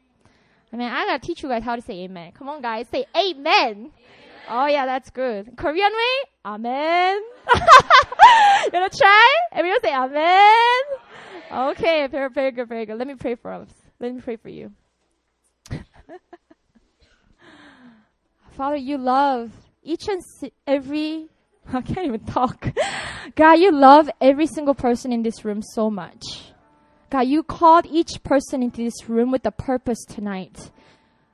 I 0.74 0.76
mean, 0.76 0.89
I 0.89 1.05
gotta 1.05 1.19
teach 1.19 1.43
you 1.43 1.49
guys 1.49 1.63
how 1.63 1.76
to 1.76 1.84
say 1.84 2.01
amen. 2.01 2.32
Come 2.32 2.49
on, 2.49 2.59
guys, 2.59 2.88
say 2.89 3.05
amen. 3.15 3.45
amen. 3.47 3.91
Oh 4.49 4.65
yeah, 4.65 4.88
that's 4.88 5.11
good. 5.11 5.55
Korean 5.55 5.91
way, 5.91 6.30
amen. 6.43 7.21
you 7.55 7.61
wanna 8.74 8.89
try? 8.89 9.36
Everyone 9.51 9.80
say 9.82 9.93
amen. 9.93 10.82
Okay, 11.51 12.07
very, 12.07 12.30
very 12.30 12.51
good, 12.51 12.67
very 12.67 12.88
good. 12.88 12.97
Let 12.97 13.07
me 13.07 13.13
pray 13.13 13.36
for 13.36 13.53
us. 13.53 13.69
Let 13.99 14.15
me 14.15 14.21
pray 14.21 14.38
for 14.38 14.49
you. 14.49 14.71
Father, 18.57 18.76
you 18.76 18.97
love 18.97 19.51
each 19.84 20.07
and 20.07 20.21
every. 20.65 21.28
I 21.71 21.82
can't 21.82 22.07
even 22.07 22.26
talk. 22.26 22.67
God, 23.36 23.59
you 23.59 23.71
love 23.71 24.09
every 24.19 24.47
single 24.47 24.74
person 24.74 25.13
in 25.13 25.21
this 25.21 25.45
room 25.45 25.61
so 25.61 25.91
much. 25.91 26.53
God, 27.14 27.28
you 27.28 27.43
called 27.43 27.86
each 27.86 28.24
person 28.24 28.64
into 28.64 28.84
this 28.84 29.07
room 29.07 29.30
with 29.30 29.45
a 29.45 29.51
purpose 29.51 30.03
tonight. 30.03 30.72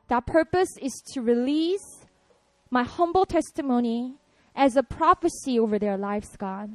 That 0.10 0.28
purpose 0.28 0.68
is 0.82 1.02
to 1.14 1.22
release 1.22 2.06
my 2.70 2.84
humble 2.84 3.26
testimony 3.26 4.16
as 4.54 4.76
a 4.76 4.84
prophecy 4.84 5.58
over 5.58 5.80
their 5.80 5.96
lives, 5.96 6.36
God. 6.36 6.70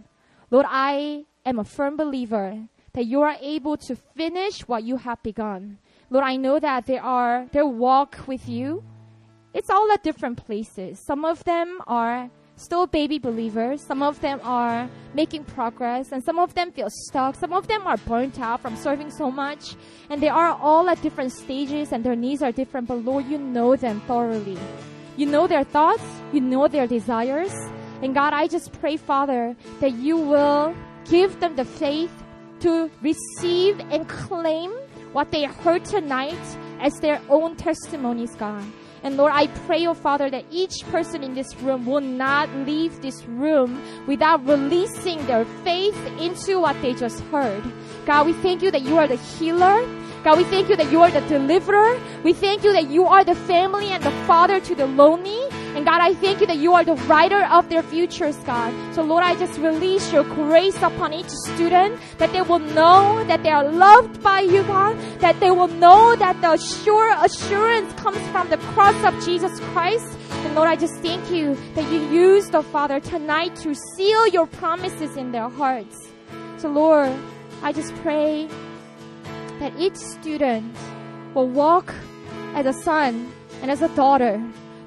Lord, 0.51 0.65
I 0.67 1.27
am 1.45 1.59
a 1.59 1.65
firm 1.65 1.99
believer 1.99 2.67
that 2.95 3.05
you 3.05 3.21
are 3.21 3.37
able 3.43 3.77
to 3.77 3.95
finish 3.95 4.61
what 4.67 4.85
you 4.85 4.97
have 4.97 5.23
begun. 5.23 5.77
Lord, 6.09 6.25
I 6.25 6.37
know 6.37 6.59
that 6.59 6.87
there 6.87 7.03
are 7.03 7.47
their 7.53 7.67
walk 7.67 8.27
with 8.27 8.49
you. 8.49 8.83
It's 9.53 9.69
all 9.69 9.93
at 9.93 10.03
different 10.03 10.47
places. 10.47 10.99
Some 11.05 11.27
of 11.27 11.45
them 11.45 11.79
are 11.87 12.31
still 12.57 12.87
baby 12.87 13.19
believers. 13.19 13.83
Some 13.83 14.03
of 14.03 14.21
them 14.21 14.41
are 14.43 14.89
making 15.15 15.45
progress, 15.45 16.13
and 16.13 16.23
some 16.25 16.39
of 16.39 16.55
them 16.55 16.73
feel 16.73 16.89
stuck. 16.91 17.35
Some 17.37 17.53
of 17.53 17.67
them 17.67 17.87
are 17.87 17.97
burnt 17.99 18.39
out 18.41 18.61
from 18.61 18.77
serving 18.77 19.11
so 19.11 19.31
much, 19.31 19.77
and 20.11 20.23
they 20.23 20.29
are 20.29 20.57
all 20.61 20.89
at 20.89 21.03
different 21.03 21.33
stages, 21.33 21.93
and 21.93 22.05
their 22.05 22.17
needs 22.17 22.43
are 22.43 22.53
different. 22.53 22.89
But 22.89 23.05
Lord, 23.05 23.27
you 23.27 23.39
know 23.39 23.77
them 23.77 24.01
thoroughly. 24.07 24.59
You 25.17 25.27
know 25.27 25.47
their 25.47 25.65
thoughts, 25.65 26.05
you 26.33 26.41
know 26.41 26.69
their 26.69 26.87
desires. 26.87 27.55
And 28.03 28.15
God, 28.15 28.33
I 28.33 28.49
just 28.49 28.73
pray, 28.81 28.97
Father, 28.97 29.57
that 29.81 29.93
you 29.93 30.17
will 30.17 30.75
give 31.09 31.41
them 31.41 31.57
the 31.57 31.65
faith 31.65 32.13
to 32.61 32.91
receive 33.03 33.79
and 33.91 34.09
claim 34.09 34.73
what 35.13 35.31
they 35.31 35.45
heard 35.45 35.85
tonight 35.85 36.59
as 36.81 36.95
their 37.01 37.21
own 37.29 37.57
testimonies, 37.57 38.35
God. 38.35 38.65
And 39.05 39.19
Lord, 39.19 39.33
I 39.35 39.49
pray, 39.67 39.87
oh 39.87 39.93
Father, 39.93 40.31
that 40.31 40.47
each 40.51 40.83
person 40.87 41.23
in 41.23 41.35
this 41.35 41.55
room 41.57 41.85
will 41.85 42.01
not 42.01 42.49
leave 42.67 43.03
this 43.03 43.23
room 43.27 43.79
without 44.07 44.47
releasing 44.47 45.25
their 45.27 45.45
faith 45.63 45.95
into 46.19 46.59
what 46.59 46.81
they 46.81 46.95
just 46.95 47.21
heard. 47.25 47.63
God, 48.07 48.27
we 48.27 48.33
thank 48.33 48.63
you 48.63 48.71
that 48.71 48.81
you 48.81 48.97
are 48.97 49.07
the 49.07 49.17
healer. 49.17 49.87
God, 50.25 50.39
we 50.39 50.45
thank 50.45 50.71
you 50.71 50.77
that 50.77 50.91
you 50.91 51.03
are 51.03 51.11
the 51.11 51.21
deliverer. 51.29 52.01
We 52.23 52.33
thank 52.33 52.65
you 52.65 52.73
that 52.73 52.89
you 52.89 53.05
are 53.05 53.25
the 53.25 53.35
family 53.35 53.89
and 53.89 54.03
the 54.03 54.11
father 54.27 54.59
to 54.59 54.75
the 54.75 54.87
lonely. 54.87 55.39
And 55.75 55.85
God, 55.85 56.01
I 56.01 56.15
thank 56.15 56.41
you 56.41 56.47
that 56.47 56.59
you 56.59 56.73
are 56.73 56.85
the 56.85 56.95
writer 57.11 57.45
of 57.47 57.69
their 57.69 57.83
futures, 57.83 58.37
God. 58.47 58.73
So 58.95 59.03
Lord, 59.03 59.25
I 59.25 59.35
just 59.35 59.59
release 59.59 60.13
your 60.13 60.23
grace 60.23 60.77
upon 60.77 61.13
each 61.13 61.29
student 61.29 62.01
that 62.19 62.33
they 62.33 62.43
will 62.43 62.61
know 62.61 63.25
that 63.25 63.43
they 63.43 63.51
are 63.51 63.69
loved 63.69 64.23
by 64.23 64.41
you, 64.41 64.63
God, 64.63 64.97
that 65.19 65.41
they 65.41 65.51
will 65.51 65.67
know 65.67 66.15
that 66.15 66.41
the 66.41 66.57
sure 66.59 67.13
assurance 67.21 67.93
comes 67.95 68.19
from 68.29 68.51
the 68.51 68.59
cross 68.73 68.95
of 69.03 69.25
Jesus 69.25 69.59
Christ. 69.73 70.07
And 70.31 70.55
Lord, 70.55 70.69
I 70.69 70.77
just 70.77 70.95
thank 71.03 71.29
you 71.33 71.57
that 71.75 71.91
you 71.91 72.07
used 72.09 72.53
the 72.53 72.63
Father 72.63 73.01
tonight 73.01 73.57
to 73.57 73.75
seal 73.75 74.29
your 74.29 74.47
promises 74.47 75.17
in 75.17 75.33
their 75.33 75.49
hearts. 75.49 76.13
So 76.59 76.69
Lord, 76.69 77.13
I 77.63 77.73
just 77.73 77.93
pray 77.97 78.49
that 79.59 79.73
each 79.77 79.97
student 79.97 80.77
will 81.35 81.49
walk 81.49 81.93
as 82.55 82.65
a 82.67 82.73
son 82.73 83.33
and 83.61 83.73
as 83.73 83.83
a 83.83 83.89
daughter 83.97 84.41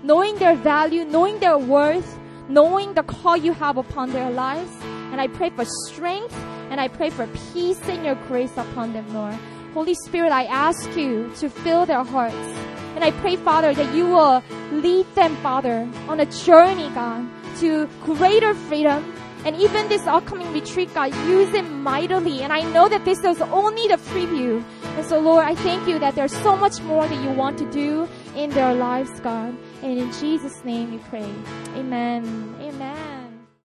knowing 0.07 0.37
their 0.37 0.55
value, 0.55 1.03
knowing 1.03 1.37
their 1.39 1.57
worth, 1.57 2.17
knowing 2.47 2.93
the 2.93 3.03
call 3.03 3.35
you 3.35 3.51
have 3.51 3.75
upon 3.75 4.13
their 4.13 4.31
lives. 4.31 4.71
And 5.11 5.19
I 5.19 5.27
pray 5.27 5.49
for 5.49 5.65
strength 5.85 6.33
and 6.71 6.79
I 6.79 6.87
pray 6.87 7.09
for 7.09 7.27
peace 7.51 7.81
and 7.89 8.05
your 8.05 8.15
grace 8.15 8.55
upon 8.55 8.93
them, 8.93 9.13
Lord. 9.13 9.35
Holy 9.73 9.95
Spirit, 9.95 10.31
I 10.31 10.45
ask 10.45 10.95
you 10.95 11.29
to 11.39 11.49
fill 11.49 11.85
their 11.85 12.05
hearts. 12.05 12.47
And 12.95 13.03
I 13.03 13.11
pray, 13.11 13.35
Father, 13.35 13.73
that 13.73 13.93
you 13.93 14.05
will 14.07 14.41
lead 14.71 15.13
them, 15.13 15.35
Father, 15.37 15.85
on 16.07 16.21
a 16.21 16.25
journey, 16.25 16.89
God, 16.95 17.27
to 17.59 17.87
greater 18.05 18.53
freedom. 18.53 19.13
And 19.45 19.57
even 19.57 19.89
this 19.89 20.07
upcoming 20.07 20.51
retreat, 20.53 20.93
God, 20.93 21.13
use 21.27 21.53
it 21.53 21.63
mightily. 21.63 22.41
And 22.43 22.53
I 22.53 22.61
know 22.71 22.87
that 22.87 23.03
this 23.03 23.19
is 23.19 23.41
only 23.41 23.87
the 23.89 23.97
preview. 23.97 24.63
And 24.95 25.05
so, 25.05 25.19
Lord, 25.19 25.43
I 25.45 25.55
thank 25.55 25.85
you 25.85 25.99
that 25.99 26.15
there's 26.15 26.35
so 26.37 26.55
much 26.55 26.79
more 26.81 27.05
that 27.05 27.23
you 27.23 27.31
want 27.31 27.57
to 27.59 27.69
do 27.71 28.07
in 28.37 28.51
their 28.51 28.73
lives, 28.73 29.19
God. 29.19 29.57
And 29.81 29.97
in 29.97 30.11
Jesus' 30.13 30.63
name 30.63 30.91
we 30.91 30.99
pray. 31.09 31.29
Amen. 31.75 32.55
Amen. 32.61 33.16